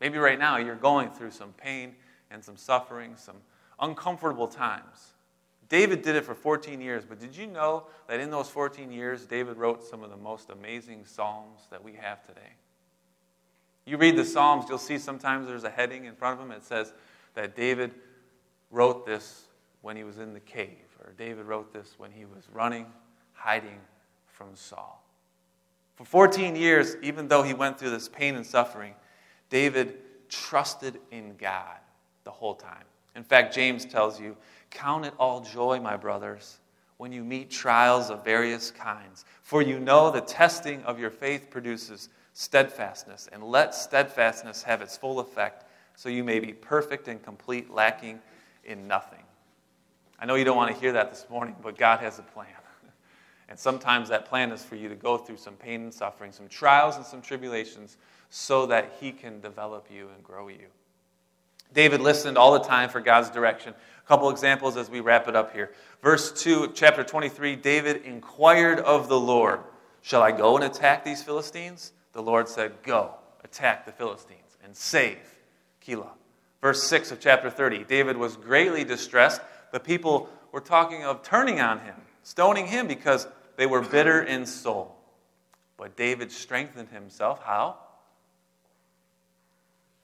Maybe 0.00 0.18
right 0.18 0.38
now 0.38 0.56
you're 0.56 0.76
going 0.76 1.10
through 1.10 1.32
some 1.32 1.52
pain 1.52 1.94
and 2.30 2.42
some 2.42 2.56
suffering, 2.56 3.14
some 3.16 3.36
uncomfortable 3.80 4.48
times. 4.48 5.14
David 5.68 6.02
did 6.02 6.16
it 6.16 6.24
for 6.24 6.34
14 6.34 6.80
years, 6.80 7.04
but 7.04 7.20
did 7.20 7.36
you 7.36 7.46
know 7.46 7.84
that 8.06 8.20
in 8.20 8.30
those 8.30 8.48
14 8.48 8.90
years, 8.90 9.26
David 9.26 9.58
wrote 9.58 9.84
some 9.84 10.02
of 10.02 10.10
the 10.10 10.16
most 10.16 10.50
amazing 10.50 11.04
Psalms 11.04 11.62
that 11.70 11.82
we 11.82 11.92
have 11.94 12.26
today? 12.26 12.54
You 13.88 13.96
read 13.96 14.16
the 14.16 14.24
Psalms, 14.24 14.66
you'll 14.68 14.76
see 14.76 14.98
sometimes 14.98 15.46
there's 15.46 15.64
a 15.64 15.70
heading 15.70 16.04
in 16.04 16.14
front 16.14 16.34
of 16.34 16.38
them. 16.40 16.50
that 16.50 16.62
says 16.62 16.92
that 17.32 17.56
David 17.56 17.94
wrote 18.70 19.06
this 19.06 19.46
when 19.80 19.96
he 19.96 20.04
was 20.04 20.18
in 20.18 20.34
the 20.34 20.40
cave, 20.40 20.84
or 21.02 21.14
David 21.16 21.46
wrote 21.46 21.72
this 21.72 21.94
when 21.96 22.10
he 22.10 22.26
was 22.26 22.44
running, 22.52 22.84
hiding 23.32 23.80
from 24.26 24.48
Saul. 24.54 25.02
For 25.94 26.04
14 26.04 26.54
years, 26.54 26.96
even 27.02 27.28
though 27.28 27.42
he 27.42 27.54
went 27.54 27.78
through 27.78 27.90
this 27.90 28.10
pain 28.10 28.36
and 28.36 28.44
suffering, 28.44 28.94
David 29.48 29.96
trusted 30.28 31.00
in 31.10 31.36
God 31.36 31.78
the 32.24 32.30
whole 32.30 32.54
time. 32.54 32.84
In 33.16 33.24
fact, 33.24 33.54
James 33.54 33.86
tells 33.86 34.20
you 34.20 34.36
Count 34.70 35.06
it 35.06 35.14
all 35.18 35.40
joy, 35.40 35.80
my 35.80 35.96
brothers, 35.96 36.58
when 36.98 37.10
you 37.10 37.24
meet 37.24 37.50
trials 37.50 38.10
of 38.10 38.22
various 38.22 38.70
kinds, 38.70 39.24
for 39.42 39.62
you 39.62 39.80
know 39.80 40.10
the 40.10 40.20
testing 40.20 40.82
of 40.82 41.00
your 41.00 41.10
faith 41.10 41.48
produces 41.48 42.10
steadfastness, 42.38 43.28
and 43.32 43.42
let 43.42 43.74
steadfastness 43.74 44.62
have 44.62 44.80
its 44.80 44.96
full 44.96 45.18
effect, 45.18 45.64
so 45.96 46.08
you 46.08 46.22
may 46.22 46.38
be 46.38 46.52
perfect 46.52 47.08
and 47.08 47.20
complete, 47.20 47.68
lacking 47.68 48.20
in 48.64 48.86
nothing. 48.86 49.24
I 50.20 50.26
know 50.26 50.36
you 50.36 50.44
don't 50.44 50.56
want 50.56 50.72
to 50.72 50.80
hear 50.80 50.92
that 50.92 51.10
this 51.10 51.26
morning, 51.28 51.56
but 51.60 51.76
God 51.76 51.98
has 51.98 52.20
a 52.20 52.22
plan. 52.22 52.46
And 53.50 53.58
sometimes 53.58 54.10
that 54.10 54.26
plan 54.26 54.52
is 54.52 54.62
for 54.62 54.76
you 54.76 54.90
to 54.90 54.94
go 54.94 55.16
through 55.16 55.38
some 55.38 55.54
pain 55.54 55.82
and 55.82 55.92
suffering, 55.92 56.32
some 56.32 56.48
trials 56.48 56.96
and 56.96 57.04
some 57.04 57.22
tribulations, 57.22 57.96
so 58.30 58.66
that 58.66 58.92
He 59.00 59.10
can 59.10 59.40
develop 59.40 59.88
you 59.90 60.08
and 60.14 60.22
grow 60.22 60.46
you. 60.46 60.66
David 61.72 62.00
listened 62.00 62.38
all 62.38 62.52
the 62.52 62.60
time 62.60 62.88
for 62.88 63.00
God's 63.00 63.30
direction. 63.30 63.72
A 64.04 64.06
couple 64.06 64.30
examples 64.30 64.76
as 64.76 64.90
we 64.90 65.00
wrap 65.00 65.26
it 65.26 65.34
up 65.34 65.54
here. 65.54 65.72
Verse 66.02 66.30
2, 66.40 66.72
chapter 66.74 67.02
23 67.02 67.56
David 67.56 68.02
inquired 68.04 68.78
of 68.80 69.08
the 69.08 69.18
Lord, 69.18 69.60
Shall 70.02 70.22
I 70.22 70.30
go 70.30 70.54
and 70.54 70.64
attack 70.64 71.04
these 71.04 71.22
Philistines? 71.22 71.92
The 72.12 72.22
Lord 72.22 72.48
said, 72.48 72.72
Go, 72.82 73.14
attack 73.44 73.86
the 73.86 73.92
Philistines 73.92 74.56
and 74.64 74.76
save 74.76 75.18
Keilah. 75.86 76.10
Verse 76.60 76.82
6 76.84 77.12
of 77.12 77.20
chapter 77.20 77.50
30 77.50 77.84
David 77.84 78.16
was 78.16 78.36
greatly 78.36 78.84
distressed. 78.84 79.40
The 79.72 79.80
people 79.80 80.28
were 80.52 80.60
talking 80.60 81.04
of 81.04 81.22
turning 81.22 81.60
on 81.60 81.80
him, 81.80 81.94
stoning 82.22 82.66
him 82.66 82.86
because 82.86 83.28
they 83.56 83.66
were 83.66 83.82
bitter 83.82 84.22
in 84.22 84.46
soul. 84.46 84.96
But 85.76 85.96
David 85.96 86.32
strengthened 86.32 86.88
himself. 86.88 87.42
How? 87.42 87.76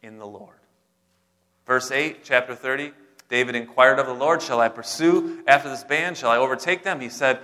In 0.02 0.18
the 0.18 0.26
Lord. 0.26 0.56
Verse 1.66 1.90
8, 1.90 2.24
chapter 2.24 2.54
30 2.54 2.92
David 3.30 3.54
inquired 3.54 3.98
of 3.98 4.06
the 4.06 4.14
Lord, 4.14 4.42
Shall 4.42 4.60
I 4.60 4.68
pursue 4.68 5.42
after 5.46 5.68
this 5.68 5.82
band? 5.82 6.16
Shall 6.16 6.30
I 6.30 6.36
overtake 6.36 6.82
them? 6.82 7.00
He 7.00 7.08
said, 7.08 7.40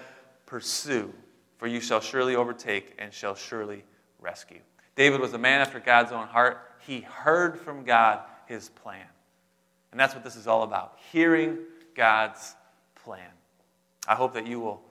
Pursue, 0.47 1.13
for 1.59 1.67
you 1.67 1.81
shall 1.81 2.01
surely 2.01 2.37
overtake 2.37 2.95
and 2.99 3.13
shall 3.13 3.35
surely 3.35 3.85
rescue. 4.21 4.61
David 4.97 5.21
was 5.21 5.33
a 5.33 5.39
man 5.39 5.61
after 5.61 5.81
God's 5.81 6.13
own 6.13 6.27
heart. 6.27 6.61
He 6.81 7.01
heard 7.01 7.59
from 7.59 7.85
God 7.85 8.21
his 8.47 8.69
plan. 8.69 9.07
And 9.91 10.01
that's 10.01 10.15
what 10.15 10.25
this 10.25 10.37
is 10.37 10.47
all 10.47 10.63
about 10.63 10.99
hearing 11.13 11.59
God's 11.95 12.55
plan. 13.05 13.31
I 14.07 14.15
hope 14.15 14.35
that 14.35 14.47
you 14.47 14.61
will 14.61 14.83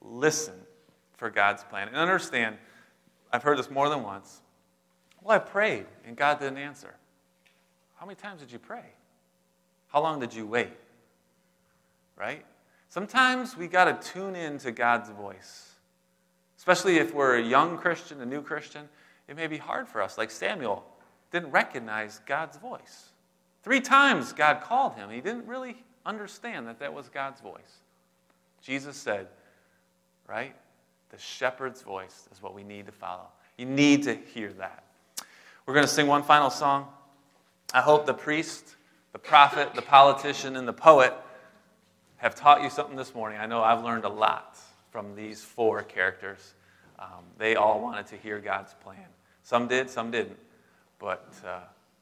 listen 0.00 0.54
for 1.16 1.30
God's 1.30 1.64
plan 1.64 1.88
and 1.88 1.96
understand. 1.96 2.56
I've 3.32 3.42
heard 3.42 3.58
this 3.58 3.70
more 3.70 3.88
than 3.88 4.02
once. 4.02 4.40
Well, 5.22 5.36
I 5.36 5.38
prayed 5.38 5.86
and 6.06 6.16
God 6.16 6.38
didn't 6.40 6.58
answer. 6.58 6.94
How 7.96 8.06
many 8.06 8.16
times 8.16 8.40
did 8.40 8.52
you 8.52 8.58
pray? 8.58 8.84
How 9.88 10.00
long 10.00 10.20
did 10.20 10.32
you 10.32 10.46
wait? 10.46 10.72
Right? 12.16 12.44
Sometimes 12.88 13.56
we 13.56 13.68
got 13.68 13.84
to 14.02 14.12
tune 14.12 14.34
in 14.34 14.58
to 14.58 14.70
God's 14.70 15.10
voice. 15.10 15.67
Especially 16.68 16.98
if 16.98 17.14
we're 17.14 17.38
a 17.38 17.42
young 17.42 17.78
Christian, 17.78 18.20
a 18.20 18.26
new 18.26 18.42
Christian, 18.42 18.90
it 19.26 19.36
may 19.36 19.46
be 19.46 19.56
hard 19.56 19.88
for 19.88 20.02
us. 20.02 20.18
Like 20.18 20.30
Samuel 20.30 20.84
didn't 21.32 21.50
recognize 21.50 22.20
God's 22.26 22.58
voice. 22.58 23.08
Three 23.62 23.80
times 23.80 24.34
God 24.34 24.60
called 24.60 24.94
him. 24.94 25.08
He 25.08 25.22
didn't 25.22 25.46
really 25.46 25.82
understand 26.04 26.66
that 26.66 26.78
that 26.80 26.92
was 26.92 27.08
God's 27.08 27.40
voice. 27.40 27.78
Jesus 28.60 28.98
said, 28.98 29.28
right? 30.26 30.54
The 31.08 31.16
shepherd's 31.16 31.80
voice 31.80 32.28
is 32.30 32.42
what 32.42 32.52
we 32.52 32.64
need 32.64 32.84
to 32.84 32.92
follow. 32.92 33.28
You 33.56 33.64
need 33.64 34.02
to 34.02 34.14
hear 34.14 34.52
that. 34.58 34.84
We're 35.64 35.72
going 35.72 35.86
to 35.86 35.90
sing 35.90 36.06
one 36.06 36.22
final 36.22 36.50
song. 36.50 36.86
I 37.72 37.80
hope 37.80 38.04
the 38.04 38.12
priest, 38.12 38.76
the 39.12 39.18
prophet, 39.18 39.74
the 39.74 39.80
politician, 39.80 40.54
and 40.54 40.68
the 40.68 40.74
poet 40.74 41.14
have 42.18 42.34
taught 42.34 42.62
you 42.62 42.68
something 42.68 42.96
this 42.96 43.14
morning. 43.14 43.38
I 43.38 43.46
know 43.46 43.62
I've 43.62 43.82
learned 43.82 44.04
a 44.04 44.10
lot 44.10 44.58
from 44.90 45.14
these 45.16 45.42
four 45.42 45.82
characters. 45.82 46.52
Um, 46.98 47.24
they 47.38 47.56
all 47.56 47.80
wanted 47.80 48.06
to 48.08 48.16
hear 48.16 48.40
God's 48.40 48.74
plan. 48.74 49.06
Some 49.42 49.68
did, 49.68 49.88
some 49.88 50.10
didn't. 50.10 50.38
But 50.98 51.32
uh, 51.46 51.60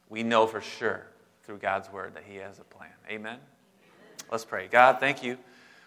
we 0.08 0.22
know 0.22 0.46
for 0.46 0.60
sure 0.60 1.06
through 1.44 1.58
God's 1.58 1.90
word 1.92 2.14
that 2.14 2.24
He 2.26 2.36
has 2.36 2.58
a 2.58 2.64
plan. 2.64 2.90
Amen? 3.08 3.38
Let's 4.30 4.44
pray. 4.44 4.68
God, 4.68 4.98
thank 4.98 5.22
you 5.22 5.38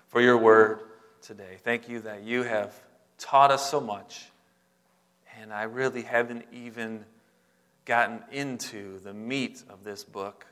for 0.08 0.22
your 0.22 0.38
word 0.38 0.80
today. 1.22 1.58
Thank 1.64 1.90
you 1.90 2.00
that 2.02 2.24
you 2.24 2.44
have 2.44 2.74
taught 3.18 3.52
us 3.52 3.70
so 3.70 3.82
much. 3.82 4.30
And 5.40 5.54
I 5.54 5.64
really 5.64 6.04
haven't 6.04 6.46
even 6.52 7.06
gotten 7.86 8.24
into 8.32 9.00
the 9.00 9.14
meat 9.14 9.64
of 9.70 9.84
this 9.84 10.04
book. 10.04 10.46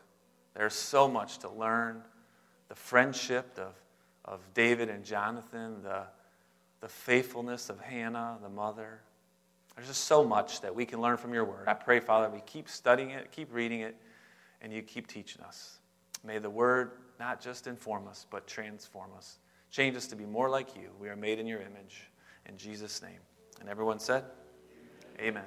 There's 0.55 0.73
so 0.73 1.07
much 1.07 1.39
to 1.39 1.49
learn 1.49 2.01
the 2.67 2.75
friendship 2.75 3.57
of, 3.57 3.73
of 4.25 4.41
David 4.53 4.89
and 4.89 5.05
Jonathan, 5.05 5.83
the, 5.83 6.03
the 6.79 6.87
faithfulness 6.87 7.69
of 7.69 7.79
Hannah, 7.79 8.37
the 8.41 8.49
mother. 8.49 9.01
There's 9.75 9.87
just 9.87 10.05
so 10.05 10.23
much 10.23 10.61
that 10.61 10.73
we 10.73 10.85
can 10.85 11.01
learn 11.01 11.17
from 11.17 11.33
your 11.33 11.45
word. 11.45 11.67
I 11.67 11.73
pray, 11.73 11.99
Father, 11.99 12.29
we 12.29 12.41
keep 12.45 12.67
studying 12.67 13.11
it, 13.11 13.31
keep 13.31 13.53
reading 13.53 13.81
it, 13.81 13.95
and 14.61 14.73
you 14.73 14.81
keep 14.81 15.07
teaching 15.07 15.41
us. 15.43 15.77
May 16.23 16.39
the 16.39 16.49
word 16.49 16.91
not 17.19 17.41
just 17.41 17.67
inform 17.67 18.07
us, 18.07 18.25
but 18.29 18.47
transform 18.47 19.11
us. 19.15 19.39
Change 19.69 19.95
us 19.95 20.07
to 20.07 20.15
be 20.15 20.25
more 20.25 20.49
like 20.49 20.75
you. 20.75 20.89
We 20.99 21.09
are 21.09 21.15
made 21.15 21.39
in 21.39 21.47
your 21.47 21.61
image. 21.61 22.09
In 22.47 22.57
Jesus' 22.57 23.01
name. 23.01 23.19
And 23.59 23.69
everyone 23.69 23.99
said, 23.99 24.23
Amen. 25.19 25.43